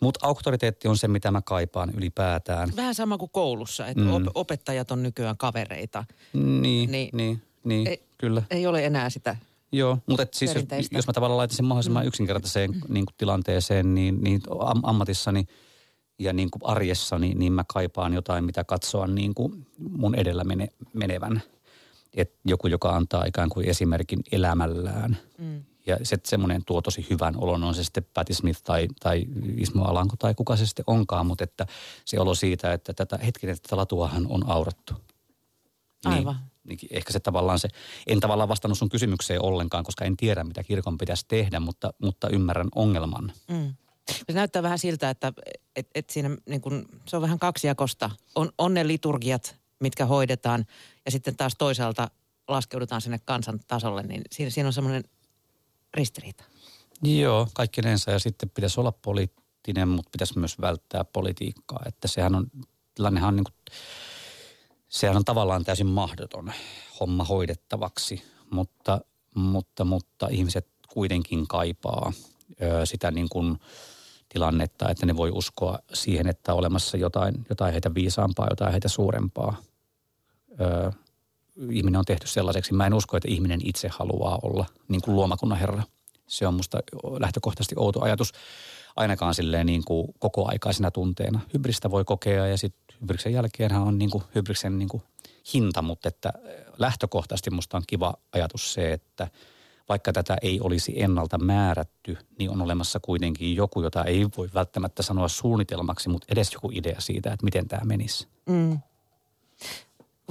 Mutta 0.02 0.28
auktoriteetti 0.28 0.88
on 0.88 0.98
se, 0.98 1.08
mitä 1.08 1.32
mä 1.32 1.42
kaipaan 1.42 1.90
ylipäätään. 1.98 2.70
Vähän 2.76 2.96
sama 2.96 3.18
kuin 3.18 3.32
koulussa, 3.32 3.88
että 3.88 4.04
mm. 4.04 4.14
op- 4.14 4.24
opettajat 4.36 4.92
on 4.92 5.04
nykyään 5.04 5.38
kavereita. 5.38 6.04
Niin, 6.34 6.92
Niin. 6.92 7.10
niin, 7.14 7.42
niin, 7.64 7.88
Ei- 7.88 8.04
kyllä. 8.18 8.44
Ei 8.50 8.68
ole 8.68 8.86
enää 8.86 9.10
sitä. 9.10 9.36
Joo, 9.72 9.98
mutta 10.06 10.24
et 10.24 10.34
siis 10.34 10.56
jos, 10.56 10.66
jos 10.92 11.08
mä 11.08 11.14
tavallaan 11.14 11.38
laitan 11.38 11.56
sen 11.56 11.66
mahdollisimman 11.66 12.06
yksinkertaiseen 12.06 12.72
niin 12.88 13.06
kuin 13.06 13.16
tilanteeseen, 13.18 13.96
niin, 13.96 14.24
niin 14.24 14.42
am, 14.60 14.80
ammatissani 14.84 15.48
ja 16.20 16.34
niin 16.34 16.52
kuin 16.52 16.62
arjessani, 16.66 17.34
niin 17.36 17.54
mä 17.54 17.64
kaipaan 17.74 18.14
jotain, 18.14 18.44
mitä 18.44 18.64
katsoa 18.64 19.08
niin 19.08 19.34
kuin 19.34 19.68
mun 19.90 20.16
edellä 20.16 20.44
mene, 20.44 20.68
menevän. 20.94 21.42
Et 22.14 22.34
joku, 22.46 22.68
joka 22.68 22.90
antaa 22.90 23.26
ikään 23.26 23.50
kuin 23.50 23.68
esimerkin 23.70 24.20
elämällään. 24.32 25.18
Mm. 25.38 25.64
Ja 25.92 26.06
se, 26.06 26.18
semmoinen 26.26 26.66
tuo 26.66 26.82
tosi 26.82 27.08
hyvän 27.10 27.34
olon, 27.38 27.64
on 27.64 27.76
se 27.76 27.84
sitten 27.84 28.06
Patti 28.14 28.34
Smith 28.34 28.62
tai, 28.64 28.88
tai 29.00 29.26
Ismo 29.58 29.84
Alanko 29.84 30.16
tai 30.20 30.34
kuka 30.36 30.56
se 30.56 30.66
sitten 30.66 30.86
onkaan, 30.88 31.26
mutta 31.26 31.44
että 31.44 31.66
se 32.06 32.20
olo 32.20 32.36
siitä, 32.36 32.74
että 32.74 32.94
tätä 32.94 33.18
hetkinen, 33.18 33.58
tätä 33.62 33.78
latuahan 33.78 34.28
on 34.30 34.50
aurattu. 34.50 34.94
Aivan. 36.06 36.36
Niin, 36.64 36.80
niin 36.82 36.98
ehkä 36.98 37.14
se 37.14 37.20
tavallaan 37.20 37.60
se, 37.60 37.70
en 38.08 38.20
tavallaan 38.20 38.50
vastannut 38.50 38.78
sun 38.78 38.90
kysymykseen 38.90 39.42
ollenkaan, 39.42 39.84
koska 39.84 40.06
en 40.06 40.18
tiedä, 40.18 40.44
mitä 40.44 40.64
kirkon 40.64 40.98
pitäisi 40.98 41.26
tehdä, 41.28 41.60
mutta, 41.60 41.94
mutta 42.02 42.30
ymmärrän 42.30 42.70
ongelman. 42.76 43.34
Mm. 43.48 43.74
Se 44.12 44.34
näyttää 44.34 44.64
vähän 44.64 44.80
siltä, 44.80 45.10
että 45.10 45.34
et, 45.76 45.88
et 45.96 46.10
siinä 46.10 46.38
niin 46.46 46.62
kun, 46.62 46.86
se 47.06 47.16
on 47.16 47.22
vähän 47.22 47.40
kaksijakosta. 47.40 48.10
On, 48.36 48.52
on 48.58 48.74
ne 48.74 48.88
liturgiat, 48.88 49.56
mitkä 49.80 50.06
hoidetaan, 50.06 50.66
ja 51.06 51.12
sitten 51.12 51.36
taas 51.36 51.54
toisaalta 51.58 52.12
laskeudutaan 52.48 53.02
sinne 53.02 53.20
kansan 53.26 53.60
tasolle, 53.68 54.04
niin 54.04 54.22
siinä, 54.32 54.50
siinä 54.50 54.68
on 54.68 54.74
semmoinen 54.74 55.04
ristiriita. 55.94 56.44
Joo, 57.04 57.48
kaikkinensa 57.54 58.12
ja 58.12 58.20
sitten 58.20 58.50
pitäisi 58.50 58.80
olla 58.80 58.92
poliittinen, 58.92 59.88
mutta 59.88 60.10
pitäisi 60.12 60.40
myös 60.40 60.62
välttää 60.62 61.04
politiikkaa. 61.04 61.84
Että 61.86 62.08
sehän 62.08 62.36
on, 62.36 62.48
tilannehan 62.96 63.28
on 63.28 63.36
niin 63.36 63.44
kuin, 63.44 63.76
sehän 64.90 65.18
on 65.18 65.26
tavallaan 65.26 65.64
täysin 65.64 65.88
mahdoton 65.88 66.54
homma 67.00 67.24
hoidettavaksi, 67.24 68.24
mutta, 68.50 69.02
mutta, 69.36 69.86
mutta 69.86 70.28
ihmiset 70.32 70.68
kuitenkin 70.94 71.48
kaipaa 71.48 72.14
sitä 72.84 73.12
niin 73.12 73.30
kuin 73.30 73.60
tilannetta, 74.30 74.90
että 74.90 75.06
ne 75.06 75.18
voi 75.18 75.32
uskoa 75.34 75.80
siihen, 75.94 76.28
että 76.28 76.54
on 76.54 76.60
olemassa 76.60 76.98
jotain, 76.98 77.46
jotain 77.50 77.72
heitä 77.72 77.94
viisaampaa, 77.94 78.48
jotain 78.50 78.72
heitä 78.72 78.88
suurempaa. 78.88 79.56
Ihminen 81.72 82.00
on 82.00 82.06
tehty 82.06 82.28
sellaiseksi. 82.28 82.74
Mä 82.74 82.86
en 82.86 82.94
usko, 82.94 83.18
että 83.18 83.30
ihminen 83.30 83.60
itse 83.64 83.90
haluaa 83.92 84.40
olla 84.44 84.66
niin 84.88 85.02
kuin 85.02 85.16
luomakunnan 85.16 85.60
herra. 85.60 85.84
Se 86.28 86.48
on 86.48 86.54
musta 86.54 86.80
lähtökohtaisesti 87.20 87.76
outo 87.78 88.02
ajatus 88.02 88.32
ainakaan 88.96 89.36
silleen 89.36 89.66
niin 89.66 89.84
kuin 89.86 90.08
kokoaikaisena 90.20 90.92
tunteena. 90.92 91.40
Hybristä 91.54 91.92
voi 91.92 92.06
kokea 92.06 92.48
ja 92.48 92.58
sitten 92.58 92.98
hybriksen 93.02 93.34
jälkeenhän 93.34 93.82
on 93.82 93.98
niin 93.98 94.10
kuin 94.10 94.24
hybriksen 94.36 94.80
niin 94.80 94.90
kuin 94.90 95.04
hinta, 95.54 95.82
mutta 95.82 96.08
että 96.08 96.34
lähtökohtaisesti 96.78 97.50
musta 97.50 97.78
on 97.78 97.84
kiva 97.88 98.14
ajatus 98.34 98.74
se, 98.74 98.94
että 98.94 99.28
vaikka 99.90 100.14
tätä 100.14 100.38
ei 100.42 100.60
olisi 100.62 101.04
ennalta 101.04 101.38
määrätty, 101.38 102.18
niin 102.40 102.50
on 102.50 102.62
olemassa 102.62 103.00
kuitenkin 103.00 103.56
joku, 103.56 103.82
jota 103.82 104.04
ei 104.04 104.28
voi 104.38 104.50
välttämättä 104.54 105.04
sanoa 105.04 105.28
suunnitelmaksi, 105.28 106.10
mutta 106.10 106.28
edes 106.30 106.54
joku 106.54 106.72
idea 106.74 107.02
siitä, 107.02 107.34
että 107.34 107.44
miten 107.46 107.68
tämä 107.68 107.86
menisi. 107.86 108.28
Mm. 108.46 108.80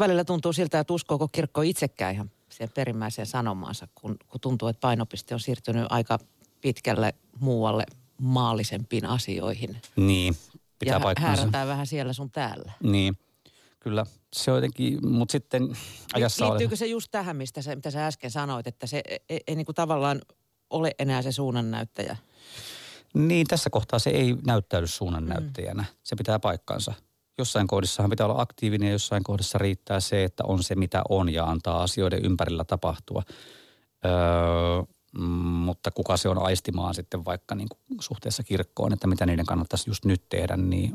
Välillä 0.00 0.24
tuntuu 0.24 0.52
siltä, 0.52 0.80
että 0.80 0.92
uskooko 0.92 1.28
kirkko 1.28 1.62
itsekään 1.62 2.14
ihan 2.14 2.30
siihen 2.48 2.72
perimmäiseen 2.74 3.26
sanomaansa, 3.26 3.88
kun, 3.94 4.16
kun 4.28 4.40
tuntuu, 4.40 4.68
että 4.68 4.80
painopiste 4.80 5.34
on 5.34 5.40
siirtynyt 5.40 5.86
aika 5.90 6.18
pitkälle 6.60 7.14
muualle 7.40 7.84
maallisempiin 8.18 9.06
asioihin. 9.06 9.76
Niin, 9.96 10.36
pitää 10.78 10.94
ja 10.94 11.00
paikkansa. 11.00 11.28
häärätään 11.36 11.68
vähän 11.68 11.86
siellä 11.86 12.12
sun 12.12 12.30
täällä. 12.30 12.72
Niin, 12.82 13.18
kyllä. 13.80 14.06
Se 14.32 14.50
on 14.50 14.56
jotenkin, 14.56 15.08
mutta 15.08 15.32
sitten 15.32 15.76
ajassa 16.14 16.48
Liittyykö 16.48 16.76
se 16.76 16.86
just 16.86 17.10
tähän, 17.10 17.36
mistä 17.36 17.62
se, 17.62 17.76
mitä 17.76 17.90
sä 17.90 18.06
äsken 18.06 18.30
sanoit, 18.30 18.66
että 18.66 18.86
se 18.86 19.02
ei, 19.08 19.18
ei, 19.28 19.40
ei 19.46 19.56
niin 19.56 19.66
kuin 19.66 19.76
tavallaan 19.76 20.20
ole 20.70 20.94
enää 20.98 21.22
se 21.22 21.32
suunnannäyttäjä? 21.32 22.16
Niin, 23.14 23.46
tässä 23.46 23.70
kohtaa 23.70 23.98
se 23.98 24.10
ei 24.10 24.36
näyttäydy 24.46 24.86
suunnannäyttäjänä. 24.86 25.84
Se 26.02 26.16
pitää 26.16 26.38
paikkansa. 26.38 26.94
Jossain 27.40 27.66
kohdissahan 27.66 28.11
pitää 28.11 28.26
olla 28.26 28.40
aktiivinen 28.40 28.87
ja 28.87 28.92
jossain 28.92 29.24
kohdassa 29.24 29.59
riittää 29.59 30.00
se, 30.00 30.24
että 30.24 30.44
on 30.44 30.62
se 30.62 30.74
mitä 30.74 31.03
on 31.09 31.33
ja 31.33 31.44
antaa 31.44 31.83
asioiden 31.83 32.24
ympärillä 32.24 32.64
tapahtua. 32.64 33.22
Öö, 34.05 34.83
mm, 35.18 35.24
mutta 35.66 35.90
kuka 35.90 36.16
se 36.16 36.29
on 36.29 36.38
aistimaan 36.38 36.94
sitten 36.94 37.24
vaikka 37.24 37.55
niin 37.55 37.68
kuin 37.68 37.98
suhteessa 38.00 38.42
kirkkoon, 38.42 38.92
että 38.92 39.07
mitä 39.07 39.26
niiden 39.26 39.46
kannattaisi 39.46 39.90
just 39.90 40.05
nyt 40.05 40.22
tehdä, 40.29 40.57
niin 40.57 40.92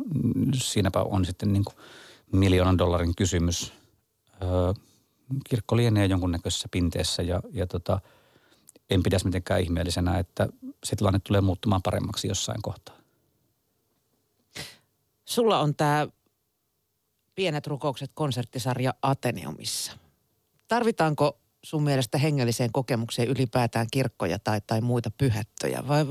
siinäpä 0.53 1.01
on 1.01 1.25
sitten 1.25 1.53
niin 1.53 1.65
kuin 1.65 1.75
miljoonan 2.31 2.77
dollarin 2.77 3.15
kysymys. 3.15 3.73
Öö, 4.43 4.73
kirkko 5.49 5.77
lienee 5.77 6.05
jonkunnäköisessä 6.05 6.67
pinteessä 6.71 7.23
ja, 7.23 7.41
ja 7.51 7.67
tota, 7.67 7.99
en 8.89 9.03
pidäisi 9.03 9.25
mitenkään 9.25 9.61
ihmeellisenä, 9.61 10.19
että 10.19 10.47
se 10.83 10.95
tilanne 10.95 11.19
tulee 11.19 11.41
muuttumaan 11.41 11.81
paremmaksi 11.81 12.27
jossain 12.27 12.61
kohtaa. 12.61 12.95
Sulla 15.25 15.59
on 15.59 15.75
tämä 15.75 16.07
Pienet 17.35 17.67
rukoukset 17.67 18.11
konserttisarja 18.13 18.93
Ateneumissa. 19.01 19.91
Tarvitaanko 20.67 21.39
sun 21.63 21.83
mielestä 21.83 22.17
hengelliseen 22.17 22.71
kokemukseen 22.71 23.29
ylipäätään 23.29 23.87
kirkkoja 23.91 24.39
tai, 24.39 24.61
tai 24.67 24.81
muita 24.81 25.11
pyhättöjä? 25.17 25.83
Vai 25.87 26.05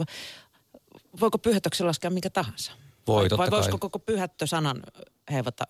voiko 1.21 1.39
pyhättöksi 1.39 1.85
laskea 1.85 2.11
mikä 2.11 2.31
tahansa? 2.31 2.73
Voi, 3.07 3.31
vai, 3.31 3.39
vai 3.39 3.51
voisiko 3.51 3.79
koko 3.79 3.99
pyhättö 3.99 4.47
sanan 4.47 4.83
heivata 5.31 5.65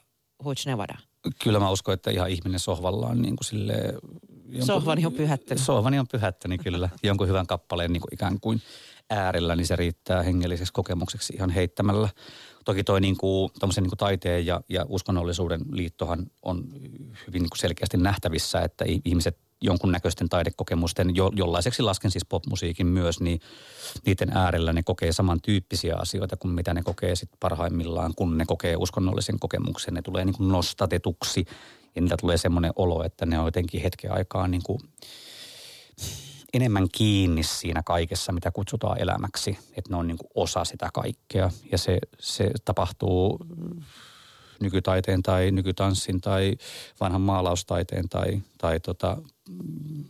Huits 0.44 0.66
Nevada? 0.66 0.94
Kyllä 1.42 1.58
mä 1.58 1.70
uskon, 1.70 1.94
että 1.94 2.10
ihan 2.10 2.30
ihminen 2.30 2.60
sohvallaan 2.60 3.22
niin 3.22 3.36
kuin 3.36 3.44
sille... 3.44 3.74
Jonkun, 4.44 4.66
Sohvani 4.66 5.06
on 5.06 5.12
pyhättänyt. 5.12 5.64
Sohvani 5.64 5.98
on 5.98 6.06
pyhättänyt 6.08 6.62
kyllä. 6.62 6.88
jonkun 7.02 7.28
hyvän 7.28 7.46
kappaleen 7.46 7.92
niin 7.92 8.00
kuin 8.00 8.14
ikään 8.14 8.40
kuin 8.40 8.62
äärellä, 9.10 9.56
niin 9.56 9.66
se 9.66 9.76
riittää 9.76 10.22
hengelliseksi 10.22 10.72
kokemukseksi 10.72 11.32
ihan 11.36 11.50
heittämällä. 11.50 12.08
Toki 12.64 12.84
toi 12.84 13.00
niin 13.00 13.16
kuin, 13.16 13.50
niin 13.76 13.90
taiteen 13.98 14.46
ja, 14.46 14.60
ja 14.68 14.86
uskonnollisuuden 14.88 15.60
liittohan 15.72 16.26
on 16.42 16.64
hyvin 17.26 17.42
niin 17.42 17.50
kuin 17.50 17.58
selkeästi 17.58 17.96
nähtävissä, 17.96 18.60
että 18.60 18.84
ihmiset 19.04 19.38
jonkunnäköisten 19.60 20.28
taidekokemusten, 20.28 21.16
jo, 21.16 21.30
jollaiseksi 21.34 21.82
lasken 21.82 22.10
siis 22.10 22.24
popmusiikin 22.24 22.86
myös, 22.86 23.20
niin 23.20 23.40
niiden 24.06 24.36
äärellä 24.36 24.72
ne 24.72 24.82
kokee 24.82 25.12
samantyyppisiä 25.12 25.96
asioita 25.96 26.36
kuin 26.36 26.54
mitä 26.54 26.74
ne 26.74 26.82
kokee 26.82 27.16
sit 27.16 27.30
parhaimmillaan, 27.40 28.14
kun 28.16 28.38
ne 28.38 28.44
kokee 28.46 28.76
uskonnollisen 28.76 29.38
kokemuksen. 29.38 29.94
Ne 29.94 30.02
tulee 30.02 30.24
niin 30.24 30.36
kuin 30.36 30.48
nostatetuksi 30.48 31.44
ja 31.94 32.02
niitä 32.02 32.16
tulee 32.16 32.36
semmoinen 32.36 32.72
olo, 32.76 33.04
että 33.04 33.26
ne 33.26 33.38
on 33.38 33.44
jotenkin 33.44 33.82
hetken 33.82 34.12
aikaa 34.12 34.48
niin 34.48 34.62
kuin 34.62 34.80
enemmän 36.54 36.88
kiinni 36.92 37.42
siinä 37.42 37.82
kaikessa, 37.82 38.32
mitä 38.32 38.50
kutsutaan 38.50 39.00
elämäksi. 39.00 39.58
Että 39.76 39.90
ne 39.90 39.96
on 39.96 40.06
niin 40.06 40.18
kuin 40.18 40.30
osa 40.34 40.64
sitä 40.64 40.90
kaikkea 40.94 41.50
ja 41.72 41.78
se, 41.78 41.98
se 42.20 42.50
tapahtuu 42.64 43.38
nykytaiteen 44.60 45.22
tai 45.22 45.50
nykytanssin 45.50 46.20
tai 46.20 46.56
vanhan 47.00 47.20
maalaustaiteen 47.20 48.08
tai, 48.08 48.42
tai 48.58 48.80
tota, 48.80 49.16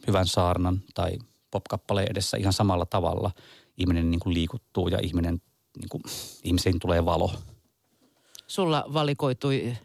hyvän 0.06 0.26
saarnan 0.26 0.82
tai 0.94 1.18
popkappaleen 1.50 2.10
edessä 2.10 2.36
ihan 2.36 2.52
samalla 2.52 2.86
tavalla. 2.86 3.30
Ihminen 3.76 4.10
niin 4.10 4.20
kuin 4.20 4.34
liikuttuu 4.34 4.88
ja 4.88 4.98
ihminen, 5.02 5.42
niin 5.80 5.88
kuin, 5.88 6.02
ihmisiin 6.44 6.78
tulee 6.78 7.04
valo. 7.04 7.32
Sulla 8.46 8.84
valikoitui 8.92 9.76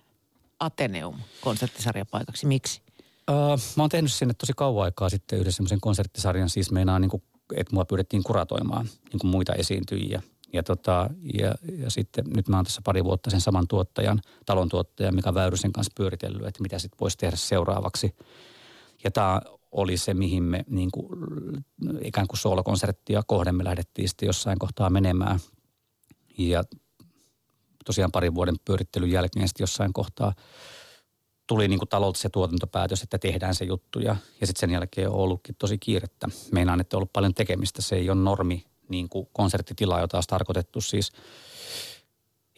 Ateneum 0.59 1.19
konserttisarjapaikaksi. 1.41 2.45
Miksi? 2.45 2.81
Uh, 3.29 3.59
mä 3.75 3.83
oon 3.83 3.89
tehnyt 3.89 4.13
sinne 4.13 4.33
tosi 4.33 4.53
kauan 4.55 4.85
aikaa 4.85 5.09
sitten 5.09 5.39
yhden 5.39 5.53
semmoisen 5.53 5.81
konserttisarjan. 5.81 6.49
Siis 6.49 6.71
meinaa, 6.71 6.99
niin 6.99 7.09
kuin, 7.09 7.23
että 7.55 7.75
mua 7.75 7.85
pyydettiin 7.85 8.23
kuratoimaan 8.23 8.85
niin 8.85 9.19
kuin 9.19 9.31
muita 9.31 9.53
esiintyjiä. 9.53 10.21
Ja, 10.53 10.63
tota, 10.63 11.09
ja, 11.33 11.55
ja 11.77 11.91
sitten 11.91 12.25
nyt 12.35 12.47
mä 12.47 12.55
oon 12.55 12.65
tässä 12.65 12.81
pari 12.83 13.03
vuotta 13.03 13.29
sen 13.29 13.41
saman 13.41 13.67
tuottajan, 13.67 14.21
talon 14.45 14.69
tuottajan 14.69 15.15
Mika 15.15 15.33
Väyrysen 15.33 15.73
kanssa 15.73 15.93
pyöritellyt, 15.95 16.47
että 16.47 16.61
mitä 16.61 16.79
sitten 16.79 16.97
voisi 16.99 17.17
tehdä 17.17 17.35
seuraavaksi. 17.35 18.15
Ja 19.03 19.11
tämä 19.11 19.41
oli 19.71 19.97
se, 19.97 20.13
mihin 20.13 20.43
me 20.43 20.65
niin 20.69 20.91
kuin, 20.91 21.07
ikään 22.03 22.27
kuin 22.27 22.39
soolokonserttia 22.39 23.23
kohden 23.27 23.55
me 23.55 23.63
lähdettiin 23.63 24.09
sitten 24.09 24.27
jossain 24.27 24.59
kohtaa 24.59 24.89
menemään. 24.89 25.39
Ja 26.37 26.63
tosiaan 27.85 28.11
parin 28.11 28.35
vuoden 28.35 28.55
pyörittelyn 28.65 29.11
jälkeen 29.11 29.47
sitten 29.47 29.63
jossain 29.63 29.93
kohtaa– 29.93 30.33
tuli 31.49 31.67
niin 31.67 31.79
kuin 31.79 31.89
talous 31.89 32.21
se 32.21 32.29
tuotantopäätös, 32.29 33.03
että 33.03 33.17
tehdään 33.17 33.55
se 33.55 33.65
juttu 33.65 33.99
ja, 33.99 34.15
ja 34.41 34.47
sitten 34.47 34.59
sen 34.59 34.71
jälkeen 34.71 35.09
on 35.09 35.15
ollutkin 35.15 35.55
tosi 35.59 35.77
kiirettä. 35.77 36.27
Meinaan, 36.51 36.81
että 36.81 36.97
on 36.97 36.97
ollut 36.97 37.13
paljon 37.13 37.33
tekemistä. 37.33 37.81
Se 37.81 37.95
ei 37.95 38.09
ole 38.09 38.21
normi 38.21 38.65
niin 38.89 39.09
kuin 39.09 39.27
konserttitila, 39.33 39.99
jota 39.99 40.17
olisi 40.17 40.29
tarkoitettu 40.29 40.81
siis 40.81 41.11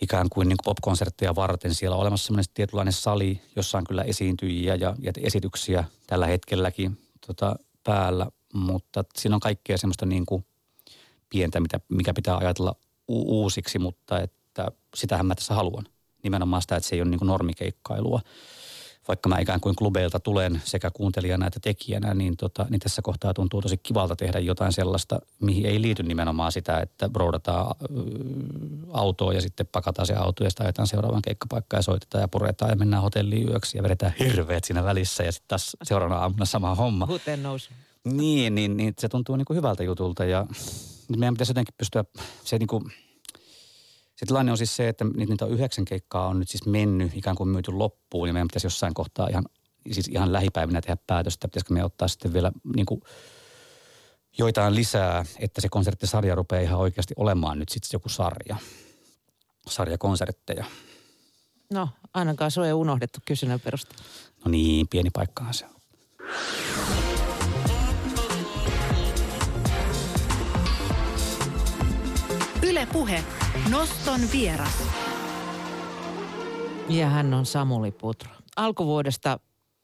ikään 0.01 0.29
kuin, 0.29 0.49
niin 0.49 0.57
kuin 0.57 0.65
pop-konsertteja 0.65 1.35
varten. 1.35 1.73
Siellä 1.73 1.95
on 1.95 2.01
olemassa 2.01 2.25
sellainen 2.25 2.53
tietynlainen 2.53 2.93
sali, 2.93 3.41
jossa 3.55 3.77
on 3.77 3.83
kyllä 3.83 4.03
esiintyjiä 4.03 4.75
ja, 4.75 4.95
ja 4.99 5.11
esityksiä 5.21 5.83
tällä 6.07 6.27
hetkelläkin 6.27 6.97
tota, 7.27 7.55
päällä, 7.83 8.27
mutta 8.53 9.03
siinä 9.15 9.35
on 9.35 9.39
kaikkea 9.39 9.77
semmoista 9.77 10.05
niin 10.05 10.25
kuin 10.25 10.45
pientä, 11.29 11.59
mitä, 11.59 11.79
mikä 11.89 12.13
pitää 12.13 12.37
ajatella 12.37 12.75
u- 13.07 13.41
uusiksi, 13.41 13.79
mutta 13.79 14.19
että 14.19 14.71
sitähän 14.95 15.25
mä 15.25 15.35
tässä 15.35 15.53
haluan. 15.53 15.85
Nimenomaan 16.23 16.61
sitä, 16.61 16.75
että 16.75 16.89
se 16.89 16.95
ei 16.95 17.01
ole 17.01 17.09
niin 17.09 17.19
kuin 17.19 17.27
normikeikkailua 17.27 18.21
vaikka 19.07 19.29
mä 19.29 19.39
ikään 19.39 19.59
kuin 19.59 19.75
klubeilta 19.75 20.19
tulen 20.19 20.61
sekä 20.65 20.91
kuuntelijana 20.91 21.47
että 21.47 21.59
tekijänä, 21.59 22.13
niin, 22.13 22.37
tota, 22.37 22.65
niin 22.69 22.79
tässä 22.79 23.01
kohtaa 23.01 23.33
tuntuu 23.33 23.61
tosi 23.61 23.77
kivalta 23.77 24.15
tehdä 24.15 24.39
jotain 24.39 24.73
sellaista, 24.73 25.19
mihin 25.39 25.65
ei 25.65 25.81
liity 25.81 26.03
nimenomaan 26.03 26.51
sitä, 26.51 26.79
että 26.79 27.09
broudataan 27.09 27.75
autoa 28.93 29.33
ja 29.33 29.41
sitten 29.41 29.67
pakataan 29.71 30.07
se 30.07 30.13
auto 30.13 30.43
ja 30.43 30.49
sitten 30.49 30.65
ajetaan 30.65 30.87
seuraavan 30.87 31.21
keikkapaikkaan 31.21 31.79
ja 31.79 31.83
soitetaan 31.83 32.21
ja 32.21 32.27
puretaan 32.27 32.71
ja 32.71 32.75
mennään 32.75 33.03
hotelliin 33.03 33.49
yöksi 33.49 33.77
ja 33.77 33.83
vedetään 33.83 34.13
hirveät 34.19 34.63
siinä 34.63 34.83
välissä 34.83 35.23
ja 35.23 35.31
sitten 35.31 35.47
taas 35.47 35.77
seuraavana 35.83 36.21
aamuna 36.21 36.45
sama 36.45 36.75
homma. 36.75 37.05
Huteen 37.05 37.43
nousu. 37.43 37.69
Niin, 38.03 38.55
niin, 38.55 38.77
niin 38.77 38.93
se 38.99 39.09
tuntuu 39.09 39.35
niin 39.35 39.45
kuin 39.45 39.57
hyvältä 39.57 39.83
jutulta 39.83 40.25
ja 40.25 40.47
meidän 41.17 41.33
pitäisi 41.33 41.51
jotenkin 41.51 41.75
pystyä, 41.77 42.05
se 42.43 42.57
niin 42.57 42.67
kuin, 42.67 42.91
se 44.21 44.25
tilanne 44.25 44.51
on 44.51 44.57
siis 44.57 44.75
se, 44.75 44.89
että 44.89 45.05
niitä 45.15 45.45
yhdeksän 45.45 45.85
keikkaa 45.85 46.27
on 46.27 46.39
nyt 46.39 46.49
siis 46.49 46.65
mennyt, 46.65 47.11
ikään 47.15 47.35
kuin 47.35 47.49
myyty 47.49 47.71
loppuun 47.71 48.27
ja 48.27 48.33
meidän 48.33 48.47
pitäisi 48.47 48.65
jossain 48.65 48.93
kohtaa 48.93 49.27
ihan, 49.27 49.45
siis 49.91 50.07
ihan 50.07 50.33
lähipäivinä 50.33 50.81
tehdä 50.81 50.97
päätöstä, 51.07 51.47
pitäisikö 51.47 51.73
me 51.73 51.83
ottaa 51.83 52.07
sitten 52.07 52.33
vielä 52.33 52.51
niin 52.75 52.85
kuin 52.85 53.01
joitain 54.37 54.75
lisää, 54.75 55.25
että 55.39 55.61
se 55.61 55.69
konserttisarja 55.69 56.35
rupeaa 56.35 56.61
ihan 56.61 56.79
oikeasti 56.79 57.13
olemaan 57.17 57.59
nyt 57.59 57.69
sitten 57.69 57.89
joku 57.93 58.09
sarja, 58.09 58.55
sarja 59.67 59.97
konsertteja. 59.97 60.65
No, 61.73 61.89
ainakaan 62.13 62.51
se 62.51 62.61
on 62.61 62.73
unohdettu 62.73 63.19
kysynnän 63.25 63.59
perusteella. 63.59 64.05
No 64.45 64.51
niin, 64.51 64.87
pieni 64.87 65.09
paikkahan 65.09 65.53
se 65.53 65.65
on. 65.65 65.71
Yle 72.63 72.87
Puhe. 72.93 73.23
Noston 73.69 74.21
vieras. 74.31 74.83
Ja 76.89 77.09
hän 77.09 77.33
on 77.33 77.45
Samuli 77.45 77.91
Putro. 77.91 78.31
Alkuvuodesta 78.55 79.39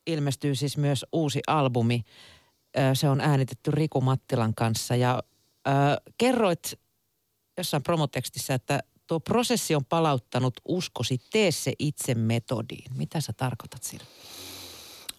ilmestyy 0.08 0.56
siis 0.56 0.78
myös 0.78 1.06
uusi 1.12 1.42
albumi. 1.48 2.02
Se 2.94 3.10
on 3.10 3.22
äänitetty 3.22 3.72
Riku 3.72 4.02
Mattilan 4.02 4.56
kanssa 4.56 4.96
ja 4.96 5.24
äh, 5.68 5.74
kerroit 6.18 6.74
jossain 7.58 7.84
promotekstissä, 7.84 8.54
että 8.54 8.80
tuo 9.08 9.20
prosessi 9.20 9.76
on 9.76 9.86
palauttanut 9.86 10.54
uskosi 10.68 11.18
tee 11.32 11.52
se 11.52 11.74
itse 11.80 12.16
metodiin. 12.16 12.98
Mitä 12.98 13.22
sä 13.22 13.34
tarkoitat 13.38 13.84
sillä? 13.84 14.06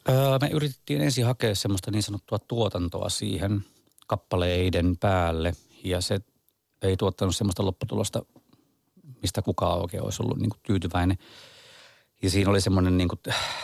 Öö, 0.08 0.38
me 0.40 0.48
yritettiin 0.48 1.00
ensin 1.00 1.26
hakea 1.26 1.54
semmoista 1.54 1.90
niin 1.90 2.02
sanottua 2.02 2.38
tuotantoa 2.38 3.08
siihen 3.08 3.64
kappaleiden 4.06 4.96
päälle 4.96 5.52
ja 5.84 6.00
se 6.00 6.20
ei 6.82 6.96
tuottanut 6.96 7.36
semmoista 7.36 7.64
lopputulosta, 7.64 8.22
mistä 9.22 9.42
kukaan 9.42 9.80
oikein 9.80 10.02
olisi 10.02 10.22
ollut 10.22 10.38
niin 10.38 10.50
kuin 10.50 10.60
tyytyväinen. 10.62 11.18
Ja 12.22 12.30
siinä 12.30 12.50
oli 12.50 12.60
semmoinen 12.60 12.98
niin 12.98 13.08
kuin, 13.08 13.20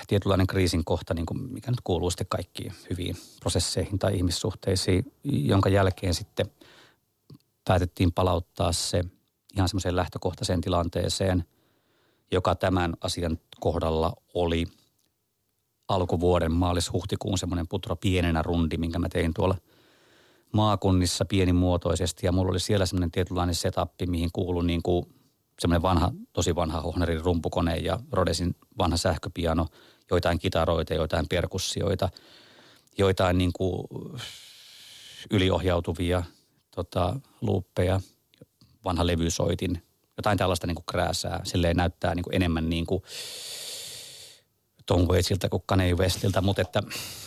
tietynlainen 0.07 0.47
kriisin 0.47 0.85
kohta, 0.85 1.15
niin 1.15 1.27
kuin, 1.27 1.53
mikä 1.53 1.71
nyt 1.71 1.81
kuuluu 1.85 2.11
sitten 2.11 2.27
kaikkiin 2.29 2.73
hyviin 2.91 3.17
prosesseihin 3.41 3.99
tai 3.99 4.17
ihmissuhteisiin, 4.17 5.13
jonka 5.25 5.69
jälkeen 5.69 6.15
sitten 6.15 6.47
päätettiin 7.65 8.13
palauttaa 8.13 8.73
se 8.73 9.05
ihan 9.57 9.69
semmoiseen 9.69 9.97
lähtökohtaiseen 9.97 10.61
tilanteeseen, 10.61 11.45
joka 12.31 12.55
tämän 12.55 12.95
asian 13.01 13.39
kohdalla 13.61 14.13
oli 14.35 14.67
alkuvuoden 15.89 16.53
maalis-huhtikuun 16.53 17.39
semmoinen 17.39 17.69
putro 17.69 17.97
pienenä 17.97 18.43
rundi, 18.43 18.77
minkä 18.77 18.99
mä 18.99 19.09
tein 19.09 19.35
tuolla– 19.35 19.57
maakunnissa 20.55 21.25
pienimuotoisesti 21.25 22.27
ja 22.27 22.33
mulla 22.33 22.51
oli 22.51 22.61
siellä 22.61 22.87
semmoinen 22.87 23.11
tietynlainen 23.11 23.55
setup, 23.55 23.91
mihin 24.07 24.31
kuului 24.33 24.65
niin 24.65 24.83
kuin 24.83 25.14
semmoinen 25.61 25.83
vanha, 25.83 26.13
tosi 26.33 26.55
vanha 26.55 26.81
Hohnerin 26.81 27.25
rumpukone 27.25 27.77
ja 27.77 27.99
Rodesin 28.13 28.57
vanha 28.79 28.97
sähköpiano, 28.97 29.67
joitain 30.11 30.39
kitaroita, 30.39 30.95
joitain 30.95 31.27
perkussioita, 31.29 32.09
joitain 32.99 33.39
niin 33.39 33.53
kuin 33.53 33.87
yliohjautuvia 35.31 36.23
tota, 36.75 37.21
luuppeja, 37.41 38.01
vanha 38.85 39.07
levysoitin, 39.07 39.83
Jotain 40.17 40.39
tällaista 40.39 40.67
niin 40.67 40.75
kuin 40.75 40.85
krääsää. 40.87 41.41
Silleen 41.45 41.77
näyttää 41.77 42.15
niin 42.15 42.25
kuin 42.25 42.35
enemmän 42.35 42.71
niin 42.71 42.87
kuin 42.87 43.03
Tom 44.87 45.09
Waitsilta 45.09 45.49
kuin 45.49 45.63
Kanye 45.67 45.95
Westiltä, 45.95 46.41
mutta, 46.41 46.63
että, 46.63 46.83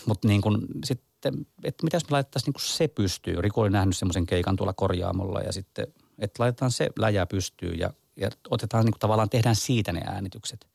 mutta 0.06 0.28
niin 0.28 0.42
kuin, 0.42 0.58
sitten, 0.86 1.48
että 1.64 1.84
mitä 1.84 1.96
jos 1.96 2.04
me 2.04 2.12
laitettaisiin 2.12 2.48
niin 2.48 2.54
kuin 2.54 2.62
se 2.62 2.88
pystyy. 2.88 3.42
Riku 3.42 3.62
oli 3.62 3.70
nähnyt 3.70 3.98
semmoisen 3.98 4.26
keikan 4.26 4.56
tuolla 4.56 4.74
korjaamolla 4.74 5.40
ja 5.40 5.52
sitten, 5.52 5.88
että 6.20 6.44
laitetaan 6.44 6.72
se 6.72 6.90
läjä 7.00 7.26
pystyyn 7.26 7.80
ja, 7.80 7.94
ja 8.18 8.30
otetaan 8.50 8.86
niin 8.86 8.94
kuin 8.94 9.00
tavallaan, 9.00 9.30
tehdään 9.30 9.56
siitä 9.56 9.92
ne 9.92 10.02
äänitykset. 10.06 10.68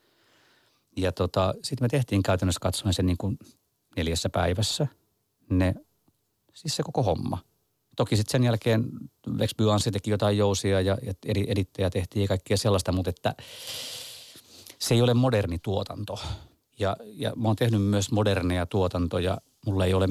Ja 0.97 1.13
tota, 1.13 1.55
sitten 1.63 1.85
me 1.85 1.89
tehtiin 1.89 2.23
käytännössä 2.23 2.61
katsoen 2.61 2.95
sen 2.95 3.07
niin 3.07 3.17
kuin 3.17 3.39
neljässä 3.97 4.29
päivässä 4.29 4.87
ne, 5.51 5.75
siis 6.55 6.77
se 6.77 6.83
koko 6.83 7.03
homma. 7.03 7.39
Toki 7.97 8.17
sitten 8.17 8.33
sen 8.33 8.45
jälkeen 8.45 8.85
Lex 9.27 9.55
Byansi 9.57 9.91
teki 9.91 10.11
jotain 10.11 10.39
jousia 10.39 10.81
ja, 10.81 10.99
ja 11.07 11.15
eri 11.27 11.45
edittäjä 11.49 11.91
tehtiin 11.91 12.23
ja 12.23 12.29
kaikkea 12.29 12.57
sellaista, 12.57 12.93
mutta 12.93 13.11
että 13.11 13.35
se 14.79 14.95
ei 14.95 15.03
ole 15.03 15.15
moderni 15.15 15.59
tuotanto. 15.59 16.21
Ja, 16.79 16.97
ja 17.05 17.33
mä 17.37 17.49
oon 17.49 17.57
tehnyt 17.57 17.83
myös 17.83 18.11
moderneja 18.11 18.67
tuotantoja. 18.67 19.39
Mulla 19.67 19.85
ei 19.85 19.95
ole 19.95 20.09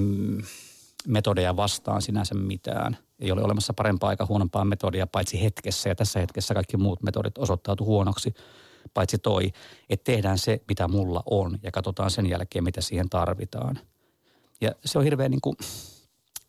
metodeja 1.08 1.56
vastaan 1.56 2.02
sinänsä 2.02 2.36
mitään. 2.36 2.98
Ei 3.22 3.32
ole 3.32 3.44
olemassa 3.44 3.74
parempaa 3.74 4.10
aika 4.10 4.26
huonompaa 4.26 4.66
metodia 4.66 5.08
paitsi 5.08 5.44
hetkessä. 5.44 5.90
Ja 5.90 5.96
tässä 5.96 6.20
hetkessä 6.20 6.54
kaikki 6.54 6.78
muut 6.78 7.04
metodit 7.04 7.38
osoittautu 7.38 7.86
huonoksi 7.86 8.34
paitsi 8.94 9.18
toi, 9.18 9.52
että 9.90 10.12
tehdään 10.12 10.38
se, 10.38 10.62
mitä 10.68 10.88
mulla 10.88 11.24
on 11.26 11.60
ja 11.64 11.72
katsotaan 11.72 12.12
sen 12.12 12.26
jälkeen, 12.26 12.64
mitä 12.64 12.82
siihen 12.82 13.10
tarvitaan. 13.10 13.80
Ja 14.62 14.72
se 14.86 14.98
on 14.98 15.04
hirveän 15.04 15.32
niin 15.32 15.42
kuin, 15.42 15.56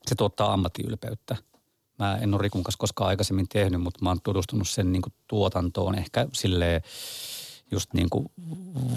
se 0.06 0.14
tuottaa 0.14 0.52
ammattiylpeyttä. 0.52 1.36
Mä 1.98 2.16
en 2.16 2.34
ole 2.34 2.42
Rikun 2.42 2.62
kanssa 2.62 2.78
koskaan 2.78 3.08
aikaisemmin 3.08 3.48
tehnyt, 3.48 3.80
mutta 3.82 3.98
mä 4.02 4.10
oon 4.10 4.20
tutustunut 4.22 4.68
sen 4.68 4.92
niin 4.92 5.02
kuin 5.02 5.12
tuotantoon 5.28 5.94
ehkä 5.94 6.26
silleen 6.32 6.82
just 7.70 7.94
niin 7.94 8.10
kuin 8.10 8.26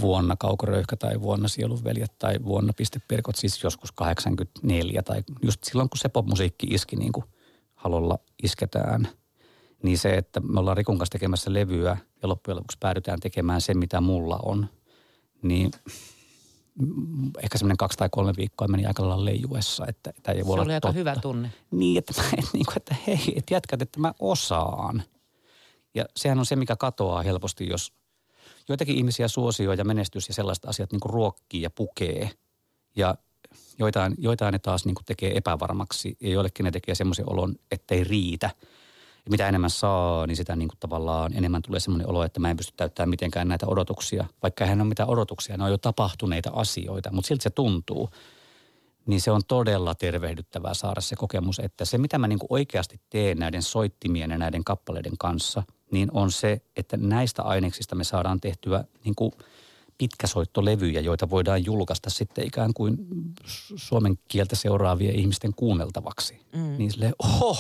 vuonna 0.02 0.36
Kaukoröyhkä 0.40 0.96
tai 0.96 1.22
vuonna 1.22 1.48
Sielunveljet 1.48 2.20
tai 2.20 2.36
vuonna 2.46 2.74
Pistepirkot, 2.74 3.36
siis 3.36 3.64
joskus 3.64 3.92
84 3.92 5.04
tai 5.04 5.24
just 5.42 5.64
silloin, 5.64 5.90
kun 5.90 5.98
se 5.98 6.10
popmusiikki 6.10 6.68
iski 6.68 6.96
niin 6.96 7.12
kuin 7.12 7.26
halolla 7.86 8.20
isketään– 8.44 9.08
niin 9.86 9.98
se, 9.98 10.14
että 10.14 10.40
me 10.40 10.60
ollaan 10.60 10.78
Rikun 10.78 10.98
kanssa 10.98 11.12
tekemässä 11.12 11.54
levyä 11.54 11.98
ja 12.22 12.30
loppujen 12.30 12.56
lopuksi 12.56 12.78
päädytään 12.80 13.20
tekemään 13.20 13.62
se, 13.62 13.74
mitä 13.74 14.02
mulla 14.02 14.40
on, 14.44 14.70
niin 15.42 15.72
ehkä 17.44 17.58
semmoinen 17.58 17.78
kaksi 17.78 17.98
tai 17.98 18.10
kolme 18.12 18.34
viikkoa 18.38 18.68
meni 18.68 18.86
aika 18.86 19.10
lailla 19.10 19.26
leijuessa. 19.26 19.86
Että, 19.88 20.10
että 20.10 20.32
ei 20.32 20.46
voi 20.46 20.58
se 20.58 20.62
oli 20.62 20.74
aika 20.74 20.88
totta. 20.88 20.98
hyvä 20.98 21.16
tunne. 21.16 21.52
Niin, 21.72 21.98
että, 21.98 22.22
mä, 22.22 22.28
että, 22.38 22.50
niin 22.54 22.66
kuin, 22.66 22.78
että 22.78 22.96
hei, 23.08 23.34
että 23.36 23.54
jätkät, 23.54 23.82
että 23.82 24.00
mä 24.00 24.14
osaan. 24.20 25.04
Ja 25.96 26.06
sehän 26.16 26.40
on 26.40 26.46
se, 26.46 26.56
mikä 26.56 26.76
katoaa 26.76 27.22
helposti, 27.22 27.70
jos 27.70 27.94
joitakin 28.70 28.96
ihmisiä 28.96 29.28
suosio 29.28 29.74
ja 29.74 29.86
menestys 29.86 30.28
ja 30.28 30.34
sellaiset 30.34 30.66
asiat 30.66 30.92
niin 30.92 31.00
kuin 31.00 31.14
ruokkii 31.14 31.62
ja 31.62 31.70
pukee. 31.70 32.32
Ja 32.96 33.16
joitain, 33.80 34.16
joitain 34.18 34.52
ne 34.52 34.60
taas 34.60 34.86
niin 34.86 34.96
kuin 34.96 35.06
tekee 35.06 35.38
epävarmaksi 35.38 36.18
ja 36.22 36.30
joillekin 36.30 36.64
ne 36.64 36.72
tekee 36.72 36.96
semmoisen 36.96 37.30
olon, 37.30 37.56
ettei 37.72 38.04
riitä– 38.04 38.50
ja 39.26 39.32
mitä 39.32 39.48
enemmän 39.48 39.70
saa, 39.70 40.28
niin 40.28 40.38
sitä 40.38 40.56
niin 40.56 40.68
kuin 40.68 40.80
tavallaan 40.80 41.34
enemmän 41.34 41.62
tulee 41.62 41.80
semmoinen 41.80 42.10
olo, 42.10 42.24
että 42.24 42.40
mä 42.40 42.50
en 42.50 42.58
pysty 42.58 42.74
täyttämään 42.78 43.10
mitenkään 43.10 43.48
näitä 43.48 43.68
odotuksia. 43.68 44.26
Vaikka 44.44 44.64
eihän 44.64 44.82
ole 44.82 44.88
mitään 44.88 45.10
odotuksia, 45.10 45.58
ne 45.58 45.64
on 45.64 45.72
jo 45.72 45.78
tapahtuneita 45.78 46.52
asioita, 46.54 47.12
mutta 47.12 47.28
silti 47.28 47.44
se 47.44 47.50
tuntuu. 47.50 48.10
Niin 49.06 49.22
se 49.22 49.32
on 49.32 49.42
todella 49.48 49.96
tervehdyttävää 49.96 50.74
saada 50.74 51.02
se 51.02 51.16
kokemus, 51.16 51.60
että 51.60 51.86
se 51.86 51.98
mitä 51.98 52.18
mä 52.18 52.28
niin 52.28 52.40
kuin 52.40 52.48
oikeasti 52.50 53.00
teen 53.10 53.38
näiden 53.38 53.64
soittimien 53.64 54.32
ja 54.32 54.38
näiden 54.38 54.64
kappaleiden 54.64 55.18
kanssa, 55.20 55.64
niin 55.92 56.10
on 56.14 56.32
se, 56.32 56.62
että 56.76 56.98
näistä 56.98 57.44
aineksista 57.44 57.96
me 57.96 58.04
saadaan 58.04 58.42
tehtyä 58.42 58.84
niin 59.04 59.16
kuin 59.16 59.32
pitkäsoittolevyjä, 59.98 61.02
joita 61.02 61.30
voidaan 61.30 61.66
julkaista 61.66 62.10
sitten 62.10 62.48
ikään 62.48 62.74
kuin 62.74 62.98
suomen 63.76 64.16
kieltä 64.28 64.56
seuraavien 64.56 65.16
ihmisten 65.16 65.54
kuunneltavaksi. 65.56 66.46
Mm. 66.56 66.78
Niin 66.78 66.92
silleen, 66.92 67.16
oho, 67.20 67.58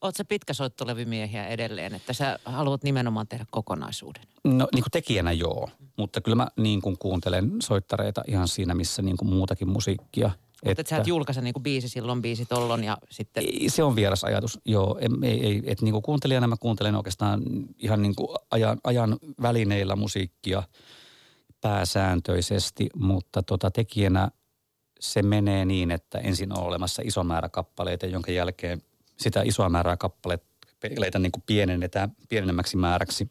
Oletko 0.00 0.24
pitkäsoittolevymiehiä 0.28 1.46
edelleen, 1.46 1.94
että 1.94 2.12
sä 2.12 2.38
haluat 2.44 2.82
nimenomaan 2.82 3.28
tehdä 3.28 3.44
kokonaisuuden? 3.50 4.22
No 4.44 4.68
niin 4.74 4.82
kuin 4.82 4.90
tekijänä 4.92 5.32
joo, 5.32 5.68
mutta 5.96 6.20
kyllä 6.20 6.34
mä 6.34 6.48
niin 6.56 6.82
kuin 6.82 6.98
kuuntelen 6.98 7.52
soittareita 7.62 8.22
ihan 8.28 8.48
siinä, 8.48 8.74
missä 8.74 9.02
niin 9.02 9.16
kuin 9.16 9.28
muutakin 9.28 9.68
musiikkia. 9.68 10.30
Mutta 10.70 10.80
että, 10.80 10.80
et 10.80 10.86
sä 10.86 10.96
et 10.96 11.06
julkaise 11.06 11.40
niin 11.40 11.52
kuin 11.52 11.62
biisi 11.62 11.88
silloin, 11.88 12.22
biisi 12.22 12.46
tollon 12.46 12.84
ja 12.84 12.98
sitten... 13.10 13.44
Se 13.68 13.82
on 13.82 13.96
vieras 13.96 14.24
ajatus, 14.24 14.60
joo. 14.64 14.98
Ei, 15.22 15.46
ei, 15.46 15.62
että 15.66 15.84
niin 15.84 15.92
kuin 15.92 16.02
kuuntelijana 16.02 16.46
mä 16.46 16.56
kuuntelen 16.60 16.94
oikeastaan 16.94 17.42
ihan 17.78 18.02
niin 18.02 18.14
kuin 18.14 18.28
ajan, 18.50 18.78
ajan 18.84 19.18
välineillä 19.42 19.96
musiikkia 19.96 20.62
pääsääntöisesti, 21.60 22.88
mutta 22.94 23.42
tota 23.42 23.70
tekijänä 23.70 24.30
se 25.00 25.22
menee 25.22 25.64
niin, 25.64 25.90
että 25.90 26.18
ensin 26.18 26.58
on 26.58 26.64
olemassa 26.64 27.02
iso 27.04 27.24
määrä 27.24 27.48
kappaleita, 27.48 28.06
jonka 28.06 28.32
jälkeen– 28.32 28.82
sitä 29.16 29.42
isoa 29.42 29.68
määrää 29.68 29.96
kappaleita 29.96 31.18
niin 31.18 31.32
kuin 31.32 31.42
pienennetään 31.46 32.12
pienemmäksi 32.28 32.76
määräksi. 32.76 33.30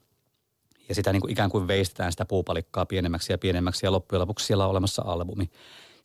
Ja 0.88 0.94
sitä 0.94 1.12
niin 1.12 1.20
kuin 1.20 1.32
ikään 1.32 1.50
kuin 1.50 1.68
veistetään 1.68 2.12
sitä 2.12 2.24
puupalikkaa 2.24 2.86
pienemmäksi 2.86 3.32
ja 3.32 3.38
pienemmäksi 3.38 3.86
ja 3.86 3.92
loppujen 3.92 4.20
lopuksi 4.20 4.46
siellä 4.46 4.64
on 4.64 4.70
olemassa 4.70 5.02
albumi. 5.06 5.50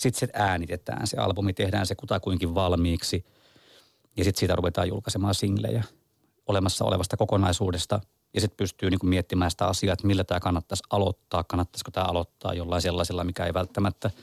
Sitten 0.02 0.20
se 0.20 0.28
äänitetään, 0.34 1.08
se 1.08 1.18
albumi 1.18 1.54
tehdään 1.54 1.88
se 1.88 1.96
kutakuinkin 1.96 2.56
valmiiksi 2.56 3.26
ja 4.18 4.24
sitten 4.24 4.40
siitä 4.40 4.56
ruvetaan 4.56 4.88
julkaisemaan 4.88 5.36
singlejä 5.36 5.84
olemassa 6.48 6.86
olevasta 6.86 7.18
kokonaisuudesta. 7.18 8.02
Ja 8.34 8.42
sitten 8.42 8.58
pystyy 8.58 8.90
niin 8.90 9.00
kuin 9.00 9.10
miettimään 9.10 9.52
sitä 9.52 9.68
asiaa, 9.68 9.94
että 9.94 10.08
millä 10.08 10.24
tämä 10.24 10.40
kannattaisi 10.40 10.84
aloittaa, 10.90 11.44
kannattaisiko 11.44 11.92
tämä 11.92 12.06
aloittaa 12.06 12.54
jollain 12.54 12.82
sellaisella, 12.82 13.24
mikä 13.24 13.46
ei 13.46 13.54
välttämättä– 13.54 14.12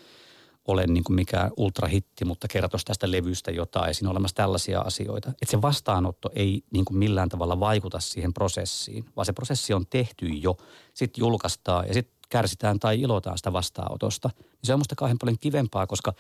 ole 0.69 0.87
niin 0.87 1.05
kuin 1.05 1.15
mikään 1.15 1.51
ultrahitti, 1.57 2.25
mutta 2.25 2.49
kertoisi 2.49 2.87
tästä 2.87 3.11
levystä 3.11 3.51
jotain. 3.51 3.95
Siinä 3.95 4.09
on 4.09 4.13
olemassa 4.13 4.35
tällaisia 4.35 4.81
asioita. 4.81 5.29
Että 5.29 5.51
se 5.51 5.63
vastaanotto 5.63 6.31
ei 6.35 6.63
niin 6.71 6.85
kuin 6.85 6.99
millään 6.99 7.29
tavalla 7.29 7.61
vaikuta 7.61 8.01
siihen 8.01 8.35
prosessiin, 8.35 9.05
vaan 9.17 9.27
se 9.27 9.33
prosessi 9.33 9.75
on 9.75 9.87
tehty 9.87 10.27
jo. 10.27 10.57
Sitten 10.95 11.21
julkaistaan 11.23 11.89
ja 11.89 11.95
sitten 11.95 12.18
kärsitään 12.29 12.79
tai 12.79 13.01
ilotaan 13.01 13.39
sitä 13.39 13.53
vastaanotosta. 13.53 14.31
Se 14.65 14.73
on 14.73 14.81
musta 14.81 14.95
kauhean 14.97 15.19
paljon 15.19 15.39
kivempaa, 15.39 15.87
koska 15.87 16.13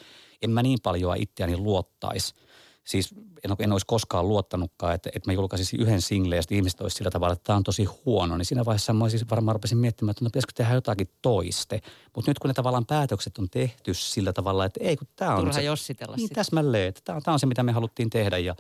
en 0.42 0.50
mä 0.50 0.62
niin 0.62 0.78
paljon 0.82 1.16
itseäni 1.16 1.56
luottaisi– 1.56 2.34
siis 2.88 3.14
en, 3.44 3.56
en 3.58 3.72
olisi 3.72 3.86
koskaan 3.86 4.28
luottanutkaan, 4.28 4.94
että, 4.94 5.10
että 5.14 5.28
mä 5.28 5.32
julkaisisin 5.32 5.80
yhden 5.80 6.02
singlen 6.02 6.36
ja 6.36 6.42
sitten 6.42 6.56
ihmiset 6.56 6.80
olisi 6.80 6.96
sillä 6.96 7.10
tavalla, 7.10 7.32
että 7.32 7.44
tämä 7.44 7.56
on 7.56 7.62
tosi 7.62 7.84
huono. 7.84 8.36
Niin 8.36 8.46
siinä 8.46 8.64
vaiheessa 8.64 8.92
mä 8.92 9.04
olisin 9.04 9.30
varmaan 9.30 9.54
rupesin 9.54 9.78
miettimään, 9.78 10.10
että 10.10 10.24
no 10.24 10.28
pitäisikö 10.30 10.52
tehdä 10.56 10.74
jotakin 10.74 11.10
toiste. 11.22 11.80
Mutta 12.16 12.30
nyt 12.30 12.38
kun 12.38 12.48
ne 12.48 12.54
tavallaan 12.54 12.86
päätökset 12.86 13.38
on 13.38 13.50
tehty 13.50 13.94
sillä 13.94 14.32
tavalla, 14.32 14.64
että 14.64 14.80
ei 14.84 14.96
kun 14.96 15.08
tämä 15.16 15.34
on 15.34 15.38
Turha 15.38 15.52
se. 15.52 15.62
jossitella 15.62 16.16
Niin 16.16 16.28
täsmälleen, 16.28 16.88
että 16.88 17.00
tämä, 17.04 17.20
tämä 17.20 17.32
on 17.32 17.38
se 17.40 17.46
mitä 17.46 17.62
me 17.62 17.72
haluttiin 17.72 18.10
tehdä 18.10 18.38
ja, 18.38 18.56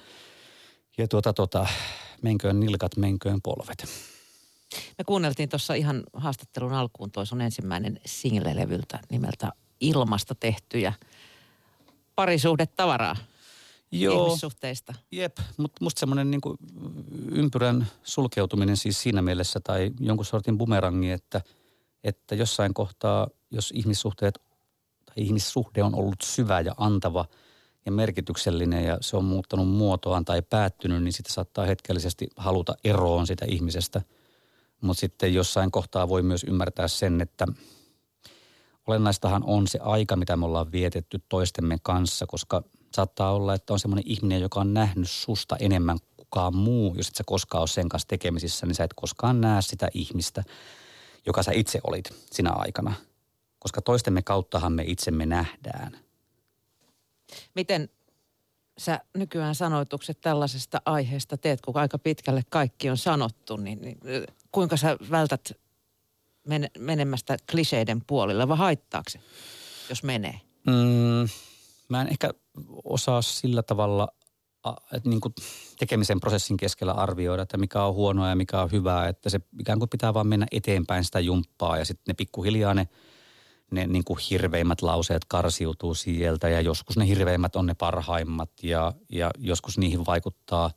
ja 0.98 1.08
tuota, 1.08 1.32
tuota, 1.32 1.66
menköön 2.22 2.60
nilkat, 2.60 2.96
menköön 2.96 3.42
polvet. 3.42 3.88
Me 4.98 5.04
kuunneltiin 5.06 5.48
tuossa 5.48 5.74
ihan 5.74 6.02
haastattelun 6.12 6.72
alkuun 6.72 7.10
toi 7.10 7.26
sun 7.26 7.40
ensimmäinen 7.40 8.00
single-levyltä 8.06 8.98
nimeltä 9.10 9.52
Ilmasta 9.80 10.34
tehtyjä 10.34 10.92
parisuhdetavaraa. 12.14 13.16
Joo. 13.92 14.26
ihmissuhteista. 14.26 14.94
Jep, 15.12 15.38
mutta 15.56 15.84
musta 15.84 16.00
semmoinen 16.00 16.30
niin 16.30 16.40
ympyrän 17.30 17.86
sulkeutuminen 18.02 18.76
siis 18.76 19.02
siinä 19.02 19.22
mielessä 19.22 19.60
tai 19.60 19.90
jonkun 20.00 20.26
sortin 20.26 20.58
bumerangi, 20.58 21.10
että, 21.10 21.40
että 22.04 22.34
jossain 22.34 22.74
kohtaa, 22.74 23.28
jos 23.50 23.72
ihmissuhteet 23.76 24.38
tai 25.04 25.14
ihmissuhde 25.16 25.82
on 25.82 25.94
ollut 25.94 26.20
syvä 26.22 26.60
ja 26.60 26.74
antava 26.76 27.24
ja 27.86 27.92
merkityksellinen 27.92 28.84
ja 28.84 28.98
se 29.00 29.16
on 29.16 29.24
muuttanut 29.24 29.68
muotoaan 29.68 30.24
tai 30.24 30.42
päättynyt, 30.42 31.02
niin 31.02 31.12
sitä 31.12 31.32
saattaa 31.32 31.64
hetkellisesti 31.64 32.28
haluta 32.36 32.74
eroon 32.84 33.26
sitä 33.26 33.44
ihmisestä. 33.48 34.02
Mutta 34.80 35.00
sitten 35.00 35.34
jossain 35.34 35.70
kohtaa 35.70 36.08
voi 36.08 36.22
myös 36.22 36.44
ymmärtää 36.44 36.88
sen, 36.88 37.20
että 37.20 37.46
olennaistahan 38.86 39.42
on 39.44 39.68
se 39.68 39.78
aika, 39.78 40.16
mitä 40.16 40.36
me 40.36 40.44
ollaan 40.44 40.72
vietetty 40.72 41.20
toistemme 41.28 41.76
kanssa, 41.82 42.26
koska– 42.26 42.62
saattaa 42.94 43.32
olla, 43.34 43.54
että 43.54 43.72
on 43.72 43.78
semmoinen 43.78 44.04
ihminen, 44.06 44.40
joka 44.40 44.60
on 44.60 44.74
nähnyt 44.74 45.10
susta 45.10 45.56
enemmän 45.56 45.98
kuin 46.00 46.16
kukaan 46.16 46.56
muu. 46.56 46.94
Jos 46.96 47.08
et 47.08 47.14
sä 47.14 47.24
koskaan 47.26 47.60
ole 47.60 47.68
sen 47.68 47.88
kanssa 47.88 48.08
tekemisissä, 48.08 48.66
niin 48.66 48.74
sä 48.74 48.84
et 48.84 48.94
koskaan 48.94 49.40
näe 49.40 49.62
sitä 49.62 49.88
ihmistä, 49.94 50.44
joka 51.26 51.42
sä 51.42 51.52
itse 51.52 51.80
olit 51.84 52.10
sinä 52.32 52.50
aikana. 52.50 52.94
Koska 53.58 53.82
toistemme 53.82 54.22
kauttahan 54.22 54.72
me 54.72 54.84
itsemme 54.86 55.26
nähdään. 55.26 55.98
Miten 57.54 57.88
sä 58.78 59.00
nykyään 59.14 59.54
sanoitukset 59.54 60.20
tällaisesta 60.20 60.82
aiheesta 60.84 61.36
teet, 61.36 61.60
kun 61.60 61.76
aika 61.76 61.98
pitkälle 61.98 62.42
kaikki 62.50 62.90
on 62.90 62.96
sanottu, 62.96 63.56
niin, 63.56 63.78
niin 63.82 63.98
kuinka 64.52 64.76
sä 64.76 64.96
vältät 65.10 65.52
men, 66.46 66.70
menemästä 66.78 67.36
kliseiden 67.50 68.02
puolelle 68.06 68.48
vai 68.48 68.56
haittaako 68.56 69.10
se, 69.10 69.20
jos 69.88 70.02
menee? 70.02 70.40
Mm, 70.66 71.28
mä 71.88 72.00
en 72.02 72.08
ehkä 72.08 72.30
osaa 72.84 73.22
sillä 73.22 73.62
tavalla 73.62 74.08
että 74.92 75.08
niin 75.08 75.20
kuin 75.20 75.34
tekemisen 75.78 76.20
prosessin 76.20 76.56
keskellä 76.56 76.92
arvioida, 76.92 77.42
että 77.42 77.56
mikä 77.56 77.84
on 77.84 77.94
huonoa 77.94 78.28
ja 78.28 78.36
mikä 78.36 78.62
on 78.62 78.70
hyvää. 78.72 79.08
Että 79.08 79.30
se 79.30 79.40
ikään 79.60 79.78
kuin 79.78 79.88
pitää 79.88 80.14
vaan 80.14 80.26
mennä 80.26 80.46
eteenpäin 80.52 81.04
sitä 81.04 81.20
jumppaa 81.20 81.78
ja 81.78 81.84
sitten 81.84 82.04
ne 82.08 82.14
pikkuhiljaa 82.14 82.74
ne, 82.74 82.88
ne 83.70 83.86
niin 83.86 84.04
kuin 84.04 84.18
hirveimmät 84.30 84.82
lauseet 84.82 85.24
karsiutuu 85.24 85.94
sieltä 85.94 86.48
ja 86.48 86.60
joskus 86.60 86.96
ne 86.96 87.06
hirveimmät 87.06 87.56
on 87.56 87.66
ne 87.66 87.74
parhaimmat 87.74 88.50
ja, 88.62 88.92
ja 89.08 89.30
joskus 89.38 89.78
niihin 89.78 90.06
vaikuttaa 90.06 90.70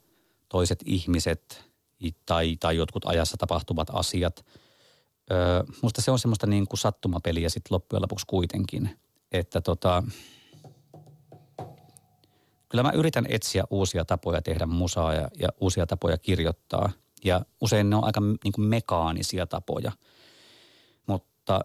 toiset 0.48 0.78
ihmiset 0.84 1.72
tai, 2.26 2.56
tai 2.56 2.76
jotkut 2.76 3.04
ajassa 3.06 3.36
tapahtuvat 3.36 3.88
asiat. 3.92 4.46
Öö, 5.32 5.62
musta 5.82 6.02
se 6.02 6.10
on 6.10 6.18
semmoista 6.18 6.46
niin 6.46 6.66
kuin 6.66 6.78
sattumapeliä 6.78 7.48
sitten 7.48 7.74
loppujen 7.74 8.02
lopuksi 8.02 8.26
kuitenkin, 8.26 8.98
että 9.32 9.60
tota, 9.60 10.02
kyllä 12.68 12.82
mä 12.82 12.90
yritän 12.90 13.26
etsiä 13.28 13.64
uusia 13.70 14.04
tapoja 14.04 14.42
tehdä 14.42 14.66
musaa 14.66 15.14
ja, 15.14 15.28
ja 15.38 15.48
uusia 15.60 15.86
tapoja 15.86 16.18
kirjoittaa. 16.18 16.92
Ja 17.24 17.44
usein 17.60 17.90
ne 17.90 17.96
on 17.96 18.04
aika 18.04 18.20
niin 18.20 18.52
kuin 18.52 18.68
mekaanisia 18.68 19.46
tapoja. 19.46 19.92
Mutta 21.06 21.60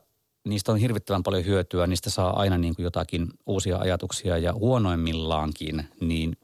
niistä 0.50 0.72
on 0.72 0.78
hirvittävän 0.78 1.24
paljon 1.24 1.46
hyötyä. 1.46 1.88
Niistä 1.88 2.10
saa 2.10 2.40
aina 2.40 2.58
niin 2.58 2.76
kuin 2.76 2.84
jotakin 2.84 3.28
uusia 3.46 3.78
ajatuksia 3.78 4.38
ja 4.38 4.54
huonoimmillaankin, 4.54 5.88
niin, 6.02 6.38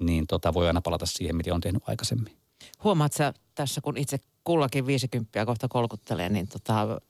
niin 0.00 0.26
tota 0.26 0.54
voi 0.54 0.66
aina 0.66 0.80
palata 0.80 1.06
siihen, 1.06 1.36
mitä 1.36 1.54
on 1.54 1.60
tehnyt 1.60 1.82
aikaisemmin. 1.86 2.36
Huomaat 2.84 3.12
sä 3.12 3.34
tässä, 3.54 3.80
kun 3.80 3.96
itse 3.96 4.18
kullakin 4.44 4.86
50 4.86 5.46
kohta 5.46 5.68
kolkuttelee, 5.68 6.28
niin 6.28 6.48
tota, 6.48 7.00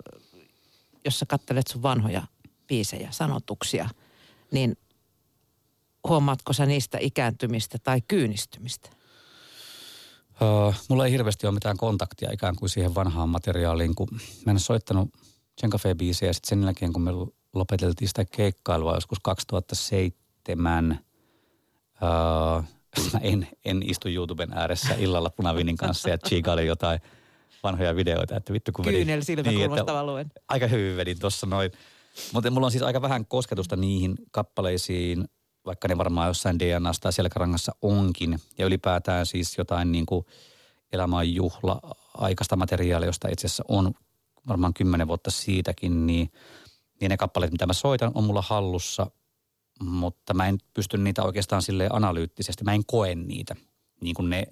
jos 1.04 1.18
sä 1.18 1.26
kattelet 1.26 1.66
sun 1.66 1.82
vanhoja 1.82 2.22
biisejä, 2.66 3.08
sanotuksia, 3.10 3.88
niin 4.52 4.76
huomaatko 6.08 6.52
sä 6.52 6.66
niistä 6.66 6.98
ikääntymistä 7.00 7.78
tai 7.78 8.00
kyynistymistä? 8.08 8.90
Uh, 10.40 10.74
mulla 10.88 11.06
ei 11.06 11.12
hirveästi 11.12 11.46
ole 11.46 11.54
mitään 11.54 11.76
kontaktia 11.76 12.32
ikään 12.32 12.56
kuin 12.56 12.68
siihen 12.68 12.94
vanhaan 12.94 13.28
materiaaliin, 13.28 13.94
kun 13.94 14.08
mä 14.46 14.52
en 14.52 14.60
soittanut 14.60 15.08
Jen 15.62 15.70
Cafe-biisejä 15.70 16.32
sitten 16.32 16.48
sen 16.48 16.62
jälkeen, 16.62 16.92
kun 16.92 17.02
me 17.02 17.10
lopeteltiin 17.54 18.08
sitä 18.08 18.24
keikkailua 18.24 18.94
joskus 18.94 19.18
2007. 19.22 21.00
Uh, 22.02 22.64
mä 23.12 23.20
en, 23.20 23.48
en 23.64 23.82
istu 23.82 24.08
YouTuben 24.08 24.52
ääressä 24.52 24.94
illalla 24.98 25.30
punavinin 25.30 25.76
kanssa 25.76 26.10
ja 26.10 26.18
chigaili 26.18 26.66
jotain 26.66 27.00
vanhoja 27.62 27.96
videoita, 27.96 28.36
että 28.36 28.52
vittu 28.52 28.72
kun 28.72 28.84
Kyynel 28.84 29.22
silmäkulmasta 29.22 30.14
niin, 30.16 30.30
Aika 30.48 30.66
hyvin 30.66 30.96
vedin 30.96 31.18
tuossa 31.18 31.46
noin. 31.46 31.70
Mutta 32.32 32.50
mulla 32.50 32.66
on 32.66 32.70
siis 32.70 32.82
aika 32.82 33.02
vähän 33.02 33.26
kosketusta 33.26 33.76
niihin 33.76 34.14
kappaleisiin, 34.30 35.24
vaikka 35.66 35.88
ne 35.88 35.98
varmaan 35.98 36.28
jossain 36.28 36.58
DNAsta 36.58 37.02
tai 37.02 37.12
selkärangassa 37.12 37.72
onkin. 37.82 38.38
Ja 38.58 38.66
ylipäätään 38.66 39.26
siis 39.26 39.58
jotain 39.58 39.92
niin 39.92 40.06
kuin 40.06 40.26
elämän 40.92 41.34
juhla 41.34 41.80
aikaista 42.14 42.56
materiaalia, 42.56 43.08
josta 43.08 43.28
itse 43.28 43.46
asiassa 43.46 43.64
on 43.68 43.94
varmaan 44.48 44.74
kymmenen 44.74 45.08
vuotta 45.08 45.30
siitäkin, 45.30 46.06
niin, 46.06 46.32
niin 47.00 47.08
ne 47.08 47.16
kappaleet, 47.16 47.52
mitä 47.52 47.66
mä 47.66 47.72
soitan, 47.72 48.12
on 48.14 48.24
mulla 48.24 48.42
hallussa, 48.42 49.10
mutta 49.80 50.34
mä 50.34 50.48
en 50.48 50.58
pysty 50.74 50.98
niitä 50.98 51.22
oikeastaan 51.22 51.62
sille 51.62 51.88
analyyttisesti. 51.92 52.64
Mä 52.64 52.74
en 52.74 52.86
koe 52.86 53.14
niitä. 53.14 53.56
Niin 54.00 54.14
kuin 54.14 54.30
ne, 54.30 54.46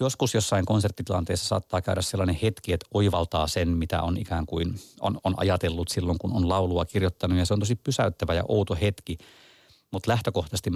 joskus 0.00 0.34
jossain 0.34 0.64
konserttitilanteessa 0.64 1.48
saattaa 1.48 1.82
käydä 1.82 2.02
sellainen 2.02 2.38
hetki, 2.42 2.72
että 2.72 2.86
oivaltaa 2.94 3.46
sen, 3.46 3.68
mitä 3.68 4.02
on 4.02 4.16
ikään 4.16 4.46
kuin 4.46 4.74
on, 5.00 5.20
on 5.24 5.34
ajatellut 5.36 5.88
silloin, 5.88 6.18
kun 6.18 6.32
on 6.32 6.48
laulua 6.48 6.84
kirjoittanut. 6.84 7.38
Ja 7.38 7.46
se 7.46 7.54
on 7.54 7.60
tosi 7.60 7.76
pysäyttävä 7.76 8.34
ja 8.34 8.44
outo 8.48 8.74
hetki– 8.80 9.18
mutta 9.94 10.10
lähtökohtaisesti 10.10 10.70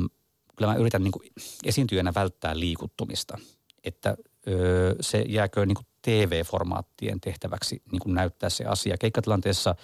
kyllä 0.57 0.73
mä 0.73 0.79
yritän 0.79 1.03
niin 1.03 1.13
kuin 1.13 1.33
esiintyjänä 1.65 2.15
välttää 2.15 2.59
liikuttumista. 2.59 3.39
Että 3.85 4.17
öö, 4.49 4.95
se 5.01 5.25
jääkö 5.29 5.67
niin 5.67 5.75
kuin 5.75 5.87
TV-formaattien 6.09 7.21
tehtäväksi 7.21 7.83
niin 7.93 8.01
kuin 8.01 8.15
näyttää 8.15 8.51
se 8.51 8.65
asia. 8.65 8.97
Keikkatilanteessa 8.99 9.75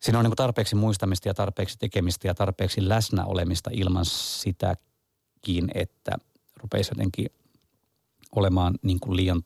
siinä 0.00 0.18
on 0.18 0.24
niin 0.24 0.30
kuin 0.30 0.36
tarpeeksi 0.36 0.74
muistamista 0.74 1.28
ja 1.28 1.34
tarpeeksi 1.34 1.78
tekemistä 1.78 2.28
ja 2.28 2.34
tarpeeksi 2.34 2.88
läsnä 2.88 3.24
olemista 3.24 3.70
ilman 3.72 4.04
sitäkin, 4.04 5.70
että 5.74 6.12
rupeisi 6.56 6.90
jotenkin 6.90 7.26
olemaan 8.36 8.74
niin 8.82 9.00
kuin 9.00 9.16
liian 9.16 9.42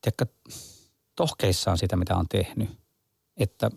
tiedätkö, 0.00 0.26
tohkeissaan 1.16 1.78
sitä, 1.78 1.96
mitä 1.96 2.16
on 2.16 2.28
tehnyt. 2.28 2.68
Että 3.36 3.70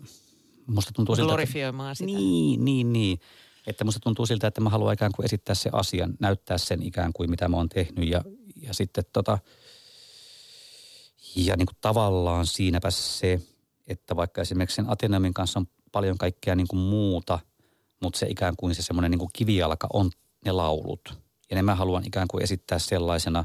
musta 0.66 0.92
tuntuu 0.92 1.16
siltä... 1.16 1.28
Glorifioimaan 1.28 1.96
sitä. 1.96 2.06
Niin, 2.06 2.64
niin, 2.64 2.92
niin. 2.92 3.20
Että 3.66 3.84
musta 3.84 4.00
tuntuu 4.00 4.26
siltä, 4.26 4.46
että 4.46 4.60
mä 4.60 4.70
haluan 4.70 4.94
ikään 4.94 5.12
kuin 5.16 5.24
esittää 5.24 5.54
se 5.54 5.70
asian, 5.72 6.14
näyttää 6.20 6.58
sen 6.58 6.82
ikään 6.82 7.12
kuin 7.12 7.30
mitä 7.30 7.48
mä 7.48 7.56
oon 7.56 7.68
tehnyt 7.68 8.08
ja, 8.08 8.24
ja 8.56 8.74
sitten 8.74 9.04
tota, 9.12 9.38
ja 11.36 11.56
niin 11.56 11.66
kuin 11.66 11.76
tavallaan 11.80 12.46
siinäpä 12.46 12.90
se, 12.90 13.40
että 13.86 14.16
vaikka 14.16 14.40
esimerkiksi 14.40 14.76
sen 14.76 14.90
Ateneumin 14.90 15.34
kanssa 15.34 15.60
on 15.60 15.66
paljon 15.92 16.18
kaikkea 16.18 16.54
niin 16.54 16.68
kuin 16.68 16.80
muuta, 16.80 17.38
mutta 18.02 18.18
se 18.18 18.26
ikään 18.26 18.54
kuin 18.56 18.74
se 18.74 18.82
semmoinen 18.82 19.10
niin 19.10 19.18
kuin 19.18 19.30
kivijalka 19.32 19.86
on 19.92 20.10
ne 20.44 20.52
laulut. 20.52 21.14
Ja 21.50 21.56
ne 21.56 21.62
mä 21.62 21.74
haluan 21.74 22.06
ikään 22.06 22.28
kuin 22.28 22.42
esittää 22.42 22.78
sellaisena, 22.78 23.44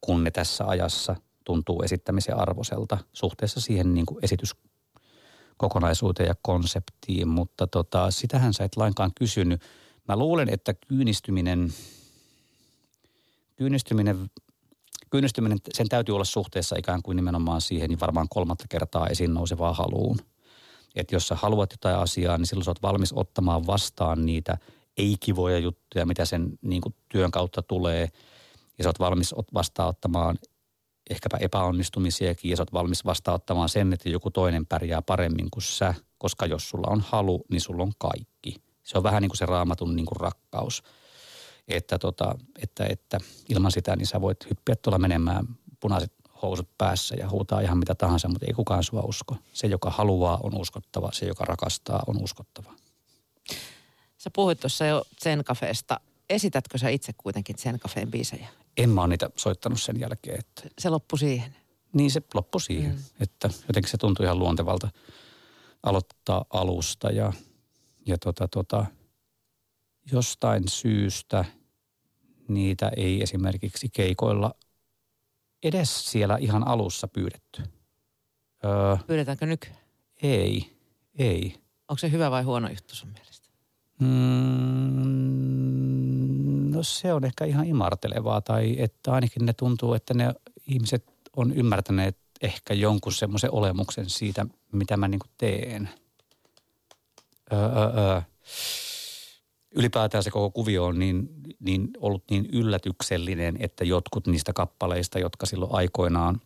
kun 0.00 0.24
ne 0.24 0.30
tässä 0.30 0.64
ajassa 0.66 1.16
tuntuu 1.44 1.82
esittämisen 1.82 2.36
arvoiselta 2.36 2.98
suhteessa 3.12 3.60
siihen 3.60 3.94
niin 3.94 4.06
kuin 4.06 4.18
esitys 4.22 4.56
kokonaisuuteen 5.56 6.26
ja 6.26 6.34
konseptiin, 6.42 7.28
mutta 7.28 7.66
tota, 7.66 8.10
sitähän 8.10 8.54
sä 8.54 8.64
et 8.64 8.76
lainkaan 8.76 9.10
kysynyt. 9.18 9.62
Mä 10.08 10.16
luulen, 10.16 10.48
että 10.48 10.74
kyynistyminen, 10.74 11.72
kyynistyminen, 13.56 14.30
kyynistyminen, 15.12 15.58
sen 15.72 15.88
täytyy 15.88 16.14
olla 16.14 16.24
suhteessa 16.24 16.76
ikään 16.78 17.02
kuin 17.02 17.16
nimenomaan 17.16 17.60
siihen 17.60 17.90
niin 17.90 18.00
varmaan 18.00 18.28
kolmatta 18.30 18.64
kertaa 18.68 19.06
esiin 19.06 19.34
nousevaan 19.34 19.76
haluun. 19.76 20.18
Että 20.94 21.14
jos 21.14 21.28
sä 21.28 21.34
haluat 21.34 21.72
jotain 21.72 21.96
asiaa, 21.96 22.38
niin 22.38 22.46
silloin 22.46 22.64
sä 22.64 22.70
oot 22.70 22.82
valmis 22.82 23.12
ottamaan 23.12 23.66
vastaan 23.66 24.26
niitä 24.26 24.58
ei-kivoja 24.96 25.58
juttuja, 25.58 26.06
mitä 26.06 26.24
sen 26.24 26.58
niin 26.62 26.82
kuin 26.82 26.94
työn 27.08 27.30
kautta 27.30 27.62
tulee. 27.62 28.08
Ja 28.78 28.84
sä 28.84 28.88
oot 28.88 29.00
valmis 29.00 29.34
vastaanottamaan 29.54 30.38
ehkäpä 31.10 31.36
epäonnistumisiakin 31.40 32.50
ja 32.50 32.56
sä 32.56 32.62
oot 32.62 32.72
valmis 32.72 33.04
vastaanottamaan 33.04 33.68
sen, 33.68 33.92
että 33.92 34.08
joku 34.08 34.30
toinen 34.30 34.66
pärjää 34.66 35.02
paremmin 35.02 35.50
kuin 35.50 35.62
sä, 35.62 35.94
koska 36.18 36.46
jos 36.46 36.68
sulla 36.68 36.88
on 36.90 37.04
halu, 37.08 37.44
niin 37.50 37.60
sulla 37.60 37.82
on 37.82 37.92
kaikki. 37.98 38.56
Se 38.82 38.98
on 38.98 39.04
vähän 39.04 39.22
niin 39.22 39.30
kuin 39.30 39.38
se 39.38 39.46
raamatun 39.46 39.96
niin 39.96 40.06
kuin 40.06 40.20
rakkaus, 40.20 40.82
että, 41.68 41.98
tota, 41.98 42.34
että, 42.62 42.86
että 42.86 43.18
ilman 43.48 43.72
sitä 43.72 43.96
niin 43.96 44.06
sä 44.06 44.20
voit 44.20 44.50
hyppiä 44.50 44.76
tuolla 44.76 44.98
menemään 44.98 45.46
punaiset 45.80 46.12
housut 46.42 46.68
päässä 46.78 47.14
ja 47.14 47.30
huutaa 47.30 47.60
ihan 47.60 47.78
mitä 47.78 47.94
tahansa, 47.94 48.28
mutta 48.28 48.46
ei 48.46 48.52
kukaan 48.52 48.84
sua 48.84 49.00
usko. 49.00 49.36
Se, 49.52 49.66
joka 49.66 49.90
haluaa, 49.90 50.40
on 50.42 50.60
uskottava. 50.60 51.10
Se, 51.12 51.26
joka 51.26 51.44
rakastaa, 51.44 52.02
on 52.06 52.22
uskottava. 52.22 52.74
Sä 54.18 54.30
puhuit 54.34 54.60
tuossa 54.60 54.86
jo 54.86 55.04
Zen 55.22 55.44
Cafeesta. 55.44 56.00
Esitätkö 56.30 56.78
sä 56.78 56.88
itse 56.88 57.12
kuitenkin 57.12 57.58
Zen 57.58 57.80
Cafeen 57.80 58.10
biisejä? 58.10 58.48
en 58.76 58.90
mä 58.90 59.00
ole 59.00 59.08
niitä 59.08 59.30
soittanut 59.36 59.82
sen 59.82 60.00
jälkeen. 60.00 60.38
Että... 60.38 60.62
Se 60.78 60.88
loppui 60.88 61.18
siihen? 61.18 61.56
Niin 61.92 62.10
se 62.10 62.22
loppui 62.34 62.60
siihen, 62.60 62.92
mm. 62.92 63.02
että 63.20 63.50
jotenkin 63.68 63.90
se 63.90 63.98
tuntui 63.98 64.24
ihan 64.26 64.38
luontevalta 64.38 64.88
aloittaa 65.82 66.44
alusta 66.50 67.10
ja, 67.10 67.32
ja 68.06 68.18
tota, 68.18 68.48
tota, 68.48 68.86
jostain 70.12 70.68
syystä 70.68 71.44
niitä 72.48 72.90
ei 72.96 73.22
esimerkiksi 73.22 73.88
keikoilla 73.92 74.54
edes 75.62 76.10
siellä 76.10 76.36
ihan 76.40 76.68
alussa 76.68 77.08
pyydetty. 77.08 77.62
Öö, 78.64 78.96
Pyydetäänkö 79.06 79.46
nykyään? 79.46 79.78
Ei, 80.22 80.76
ei. 81.18 81.54
Onko 81.88 81.98
se 81.98 82.10
hyvä 82.10 82.30
vai 82.30 82.42
huono 82.42 82.68
juttu 82.68 82.94
sun 82.94 83.08
mielestä? 83.12 83.48
Mm, 84.00 85.22
No 86.72 86.82
se 86.82 87.12
on 87.12 87.24
ehkä 87.24 87.44
ihan 87.44 87.66
imartelevaa 87.66 88.40
tai 88.40 88.76
että 88.78 89.12
ainakin 89.12 89.46
ne 89.46 89.52
tuntuu, 89.52 89.94
että 89.94 90.14
ne 90.14 90.34
ihmiset 90.66 91.04
on 91.36 91.52
ymmärtäneet 91.52 92.18
ehkä 92.40 92.74
jonkun 92.74 93.12
semmoisen 93.12 93.52
olemuksen 93.52 94.10
siitä, 94.10 94.46
mitä 94.72 94.96
mä 94.96 95.08
niin 95.08 95.20
teen. 95.38 95.88
Öö, 97.52 97.58
öö. 97.58 98.20
Ylipäätään 99.74 100.24
se 100.24 100.30
koko 100.30 100.50
kuvio 100.50 100.84
on 100.84 100.98
niin, 100.98 101.28
niin 101.60 101.88
ollut 101.98 102.24
niin 102.30 102.48
yllätyksellinen, 102.52 103.56
että 103.60 103.84
jotkut 103.84 104.26
niistä 104.26 104.52
kappaleista, 104.52 105.18
jotka 105.18 105.46
silloin 105.46 105.74
aikoinaan 105.74 106.40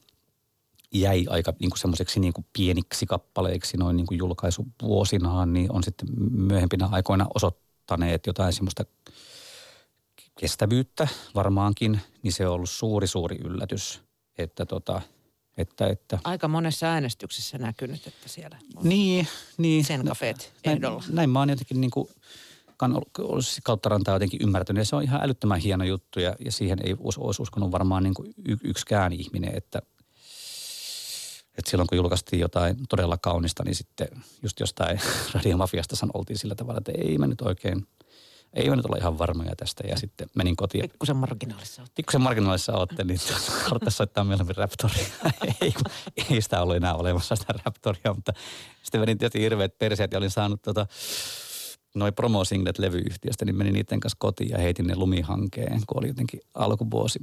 jäi 0.92 1.26
aika 1.28 1.52
niin 1.60 1.70
kuin 1.70 1.78
semmoiseksi 1.78 2.20
niin 2.20 2.32
kuin 2.32 2.46
pieniksi 2.52 3.06
kappaleiksi 3.06 3.76
noin 3.76 3.96
niin 3.96 4.06
kuin 4.06 4.18
julkaisuvuosinaan, 4.18 5.52
niin 5.52 5.72
on 5.72 5.82
sitten 5.82 6.08
myöhempinä 6.30 6.88
aikoina 6.92 7.26
osoittaneet 7.34 8.26
jotain 8.26 8.52
semmoista– 8.52 8.84
kestävyyttä 10.40 11.08
varmaankin, 11.34 12.00
niin 12.22 12.32
se 12.32 12.46
on 12.46 12.54
ollut 12.54 12.70
suuri, 12.70 13.06
suuri 13.06 13.36
yllätys, 13.44 14.02
että 14.38 14.66
tota, 14.66 15.02
että, 15.56 15.86
että. 15.86 16.18
Aika 16.24 16.48
monessa 16.48 16.86
äänestyksessä 16.86 17.58
näkynyt, 17.58 18.06
että 18.06 18.28
siellä 18.28 18.58
on 18.76 18.88
niin, 18.88 19.28
niin. 19.58 19.84
sen 19.84 20.04
kafeet 20.04 20.52
ehdolla. 20.64 21.00
Näin, 21.00 21.14
näin 21.14 21.30
mä 21.30 21.38
oon 21.38 21.48
jotenkin 21.48 21.80
niin 21.80 21.90
kuin 21.90 22.08
olisi 23.18 23.60
kautta 23.64 23.88
rantaa 23.88 24.14
jotenkin 24.14 24.42
ymmärtänyt. 24.42 24.80
Ja 24.80 24.84
se 24.84 24.96
on 24.96 25.02
ihan 25.02 25.22
älyttömän 25.22 25.60
hieno 25.60 25.84
juttu 25.84 26.20
ja, 26.20 26.34
ja 26.44 26.52
siihen 26.52 26.78
ei 26.84 26.96
olisi 26.98 27.42
uskonut 27.42 27.72
varmaan 27.72 28.02
niin 28.02 28.14
kuin 28.14 28.34
y, 28.48 28.56
yksikään 28.64 29.12
ihminen, 29.12 29.54
että, 29.54 29.82
että 31.58 31.70
silloin 31.70 31.86
kun 31.86 31.96
julkaistiin 31.96 32.40
jotain 32.40 32.76
todella 32.88 33.18
kaunista, 33.18 33.64
niin 33.64 33.74
sitten 33.74 34.08
just 34.42 34.60
jostain 34.60 35.00
radiomafiasta 35.34 35.96
oltiin 36.14 36.38
sillä 36.38 36.54
tavalla, 36.54 36.78
että 36.78 36.92
ei 36.98 37.18
me 37.18 37.26
nyt 37.26 37.40
oikein, 37.40 37.86
ei 38.52 38.70
me 38.70 38.76
nyt 38.76 38.84
olla 38.84 38.96
ihan 38.96 39.18
varmoja 39.18 39.56
tästä. 39.56 39.84
Ja 39.88 39.96
sitten 39.96 40.28
menin 40.34 40.56
kotiin. 40.56 40.82
Pikkusen 40.82 41.16
marginaalissa 41.16 41.82
olette. 41.82 41.94
Pikkusen 41.96 42.20
marginaalissa 42.20 42.72
olette, 42.72 43.04
niin 43.04 43.20
haluatte 43.64 43.90
soittaa 43.90 44.24
mieluummin 44.24 44.56
Raptoria. 44.56 45.06
ei, 45.60 45.74
ei 46.30 46.40
sitä 46.40 46.62
ollut 46.62 46.76
enää 46.76 46.94
olemassa 46.94 47.36
sitä 47.36 47.54
Raptoria, 47.64 48.14
mutta 48.14 48.32
sitten 48.82 49.00
menin 49.00 49.18
tietysti 49.18 49.40
hirveät 49.40 49.78
perseet 49.78 50.12
ja 50.12 50.18
olin 50.18 50.30
saanut 50.30 50.62
tota, 50.62 50.86
noin 51.96 52.14
promosinglet 52.14 52.78
levyyhtiöstä, 52.78 53.44
niin 53.44 53.56
menin 53.56 53.74
niiden 53.74 54.00
kanssa 54.00 54.16
kotiin 54.18 54.50
ja 54.50 54.58
heitin 54.58 54.86
ne 54.86 54.96
lumihankeen, 54.96 55.80
kun 55.86 55.98
oli 55.98 56.08
jotenkin 56.08 56.40
alkuvuosi. 56.54 57.18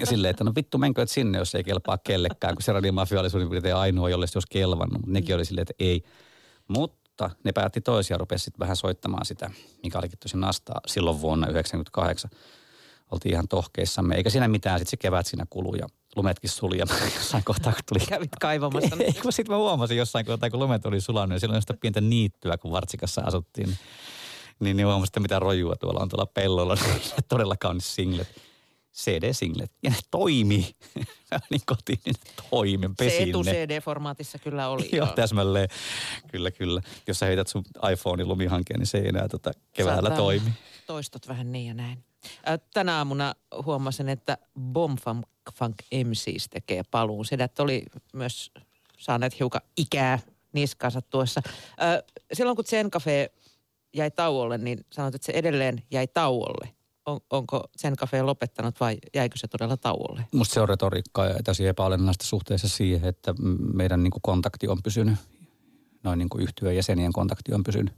Ja 0.00 0.06
silleen, 0.06 0.30
että 0.30 0.44
no 0.44 0.52
vittu 0.56 0.78
menkö 0.78 1.06
sinne, 1.06 1.38
jos 1.38 1.54
ei 1.54 1.64
kelpaa 1.64 1.98
kellekään, 1.98 2.54
kun 2.54 2.62
se 2.62 2.72
radiomafia 2.72 3.20
oli 3.20 3.30
suurin 3.30 3.50
piirtein 3.50 3.76
ainoa, 3.76 4.10
jolle 4.10 4.26
se 4.26 4.38
olisi 4.38 4.48
kelvannut. 4.50 5.00
Mutta 5.00 5.12
nekin 5.12 5.34
oli 5.34 5.44
silleen, 5.44 5.62
että 5.62 5.84
ei. 5.84 6.02
Mutta 6.68 7.30
ne 7.44 7.52
päätti 7.52 7.80
toisia, 7.80 8.18
rupesi 8.18 8.44
sitten 8.44 8.60
vähän 8.60 8.76
soittamaan 8.76 9.26
sitä, 9.26 9.50
mikä 9.82 9.98
olikin 9.98 10.18
tosi 10.18 10.36
nastaa 10.36 10.80
silloin 10.86 11.20
vuonna 11.20 11.46
1998. 11.46 12.30
Oltiin 13.10 13.32
ihan 13.32 13.48
tohkeissamme, 13.48 14.14
eikä 14.14 14.30
siinä 14.30 14.48
mitään, 14.48 14.78
sitten 14.78 14.90
se 14.90 14.96
kevät 14.96 15.26
siinä 15.26 15.46
kului 15.50 15.78
lumetkin 16.16 16.50
suli 16.50 16.78
ja 16.78 16.86
jossain 17.16 17.44
kohtaa 17.44 17.72
kun 17.72 17.82
tuli... 17.88 18.06
Kävit 18.06 18.30
kaivamassa. 18.40 18.96
Ei, 19.04 19.12
kun 19.12 19.32
sitten 19.32 19.52
mä 19.52 19.58
huomasin 19.58 19.96
jossain 19.96 20.26
kohtaa, 20.26 20.50
kun 20.50 20.60
lumet 20.60 20.86
oli 20.86 21.00
sulanut 21.00 21.36
ja 21.36 21.40
silloin 21.40 21.60
sitä 21.60 21.74
pientä 21.80 22.00
niittyä, 22.00 22.58
kun 22.58 22.72
Vartsikassa 22.72 23.22
asuttiin. 23.24 23.78
Niin, 24.60 24.76
niin, 24.76 24.86
huomasin, 24.86 25.08
että 25.08 25.20
mitä 25.20 25.38
rojua 25.38 25.76
tuolla 25.76 26.00
on 26.00 26.08
tuolla 26.08 26.26
pellolla. 26.26 26.74
Niin 26.84 27.24
todella 27.28 27.56
kaunis 27.56 27.94
singlet. 27.94 28.28
CD-singlet. 28.96 29.72
Ja 29.82 29.90
ne 29.90 29.96
toimii. 30.10 30.76
Niin 31.50 31.60
kotiin, 31.66 31.98
niin 32.04 32.14
ne 32.26 32.44
toimi. 32.50 32.86
Se 32.98 33.22
etu 33.22 33.42
CD-formaatissa 33.42 34.38
kyllä 34.38 34.68
oli. 34.68 34.88
joo, 34.92 35.06
täsmälleen. 35.06 35.68
Kyllä, 36.30 36.50
kyllä. 36.50 36.80
Jos 37.06 37.18
sä 37.18 37.26
heität 37.26 37.48
sun 37.48 37.64
iPhonein 37.92 38.28
lumihankeen, 38.28 38.80
niin 38.80 38.86
se 38.86 38.98
ei 38.98 39.08
enää 39.08 39.28
tota 39.28 39.50
keväällä 39.72 40.08
Saattaa 40.08 40.16
toimi. 40.16 40.50
Toistot 40.86 41.28
vähän 41.28 41.52
niin 41.52 41.66
ja 41.66 41.74
näin. 41.74 42.04
Tänä 42.74 42.96
aamuna 42.96 43.34
huomasin, 43.64 44.08
että 44.08 44.38
Bomfunk 44.60 45.26
Funk 45.54 45.76
MCs 46.04 46.48
tekee 46.50 46.82
paluun. 46.90 47.24
Sedät 47.24 47.60
oli 47.60 47.82
myös 48.12 48.50
saaneet 48.98 49.38
hiukan 49.38 49.60
ikää 49.76 50.18
niskansa 50.52 51.02
tuossa. 51.02 51.40
Silloin 52.32 52.56
kun 52.56 52.64
Zen 52.64 52.90
Cafe 52.90 53.30
jäi 53.94 54.10
tauolle, 54.10 54.58
niin 54.58 54.86
sanoit, 54.92 55.14
että 55.14 55.26
se 55.26 55.32
edelleen 55.32 55.82
jäi 55.90 56.06
tauolle. 56.06 56.68
On, 57.06 57.20
onko 57.30 57.64
Zen 57.80 57.96
Cafe 57.96 58.22
lopettanut 58.22 58.80
vai 58.80 58.98
jäikö 59.14 59.38
se 59.38 59.48
todella 59.48 59.76
tauolle? 59.76 60.26
Musta 60.32 60.54
se 60.54 60.60
on 60.60 60.68
retoriikkaa 60.68 61.26
ja 61.26 61.42
täysin 61.44 61.68
epäolennaista 61.68 62.24
suhteessa 62.24 62.68
siihen, 62.68 63.08
että 63.08 63.34
meidän 63.74 64.02
niin 64.02 64.12
kontakti 64.22 64.68
on 64.68 64.82
pysynyt, 64.82 65.14
noin 66.02 66.18
niin 66.18 66.28
yhtyön 66.38 66.76
jäsenien 66.76 67.12
kontakti 67.12 67.54
on 67.54 67.64
pysynyt 67.64 67.94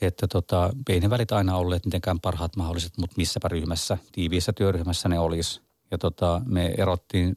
että 0.00 0.28
tota, 0.28 0.70
ei 0.88 1.00
ne 1.00 1.10
välit 1.10 1.32
aina 1.32 1.56
olleet 1.56 1.84
mitenkään 1.84 2.20
parhaat 2.20 2.56
mahdolliset, 2.56 2.92
mutta 2.98 3.14
missäpä 3.16 3.48
ryhmässä, 3.48 3.98
tiiviissä 4.12 4.52
työryhmässä 4.52 5.08
ne 5.08 5.18
olisi. 5.18 5.60
Ja 5.90 5.98
tota, 5.98 6.42
me 6.46 6.74
erottiin 6.78 7.36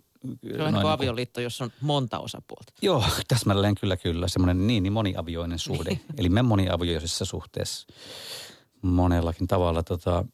se 0.58 0.64
on 0.64 0.74
niin 0.74 0.82
kuin 0.82 0.91
avioliitto, 0.91 1.41
jossa 1.41 1.64
on 1.64 1.72
monta 1.82 2.20
osapuolta. 2.20 2.74
Joo, 2.82 3.03
täsmälleen 3.28 3.76
kyllä 3.76 3.97
kyllä. 3.97 4.28
Semmoinen 4.28 4.68
niin, 4.68 4.84
niin 4.84 4.93
moniavioinen 4.93 5.60
suhde. 5.60 5.99
Eli 6.18 6.30
me 6.30 6.41
moniavioisessa 6.41 7.26
suhteessa 7.26 7.88
monellakin 8.82 9.47
tavalla. 9.47 9.84
Tota, 9.84 10.26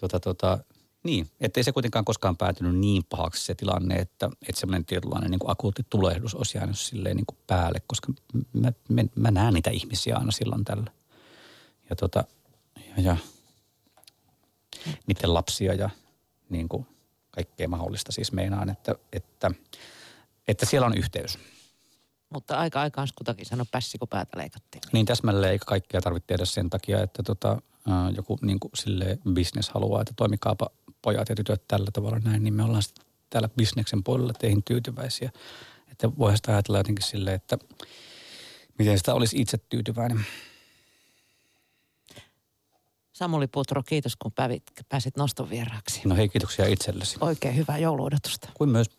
tota, 0.00 0.20
tota, 0.20 0.58
niin, 1.02 1.30
ettei 1.40 1.64
se 1.64 1.72
kuitenkaan 1.72 2.04
koskaan 2.04 2.36
päätynyt 2.36 2.76
niin 2.76 3.02
pahaksi 3.08 3.44
se 3.44 3.54
tilanne, 3.54 3.94
että, 3.94 4.30
että 4.48 4.60
semmoinen 4.60 4.84
tietynlainen 4.84 5.30
niin 5.30 5.38
kuin 5.38 5.50
akuutti 5.50 5.82
tulehdus 5.90 6.34
olisi 6.34 6.58
jäänyt 6.58 6.78
silleen 6.78 7.16
niin 7.16 7.26
kuin 7.26 7.38
päälle, 7.46 7.82
koska 7.86 8.12
mä, 8.52 8.72
mä, 8.88 9.02
mä 9.14 9.30
näen 9.30 9.54
niitä 9.54 9.70
ihmisiä 9.70 10.16
aina 10.16 10.32
silloin 10.32 10.64
tällä 10.64 10.90
ja, 11.92 11.96
tota, 11.96 12.24
ja, 12.96 13.02
ja 13.02 13.16
niiden 15.06 15.34
lapsia 15.34 15.74
ja 15.74 15.90
niin 16.48 16.68
kuin 16.68 16.86
kaikkea 17.30 17.68
mahdollista 17.68 18.12
siis 18.12 18.32
meinaan, 18.32 18.70
että, 18.70 18.94
että, 19.12 19.50
että 20.48 20.66
siellä 20.66 20.86
on 20.86 20.98
yhteys. 20.98 21.38
Mutta 22.30 22.58
aika 22.58 22.80
aikaan 22.80 23.08
kutakin 23.16 23.46
sano 23.46 23.64
pässi, 23.70 23.98
kun 23.98 24.08
päätä 24.08 24.38
leikattiin. 24.38 24.82
Niin 24.92 25.06
täsmälleen, 25.06 25.52
eikä 25.52 25.64
kaikkea 25.64 26.00
tarvitse 26.00 26.26
tehdä 26.26 26.44
sen 26.44 26.70
takia, 26.70 27.02
että 27.02 27.22
tota, 27.22 27.62
joku 28.16 28.38
niin 28.42 28.60
kuin 28.60 28.70
sille 28.74 29.18
business 29.34 29.70
haluaa, 29.70 30.00
että 30.00 30.14
toimikaapa 30.16 30.70
pojat 31.02 31.28
ja 31.28 31.34
tytöt 31.34 31.68
tällä 31.68 31.90
tavalla 31.92 32.18
näin, 32.18 32.44
niin 32.44 32.54
me 32.54 32.62
ollaan 32.62 32.82
täällä 33.30 33.48
bisneksen 33.56 34.04
puolella 34.04 34.32
teihin 34.32 34.62
tyytyväisiä. 34.62 35.30
Että 35.90 36.16
voihan 36.18 36.36
sitä 36.36 36.52
ajatella 36.52 36.78
jotenkin 36.78 37.04
silleen, 37.04 37.36
että 37.36 37.58
miten 38.78 38.98
sitä 38.98 39.14
olisi 39.14 39.40
itse 39.40 39.58
tyytyväinen. 39.58 40.26
Samuli 43.22 43.46
Putro, 43.46 43.82
kiitos 43.82 44.16
kun 44.16 44.32
pääsit 44.88 45.16
noston 45.16 45.50
vieraaksi. 45.50 46.00
No 46.04 46.14
hei, 46.14 46.28
kiitoksia 46.28 46.66
itsellesi. 46.66 47.16
Oikein 47.20 47.56
hyvää 47.56 47.78
jouluodotusta. 47.78 48.48
Kuin 48.54 48.70
myös. 48.70 48.90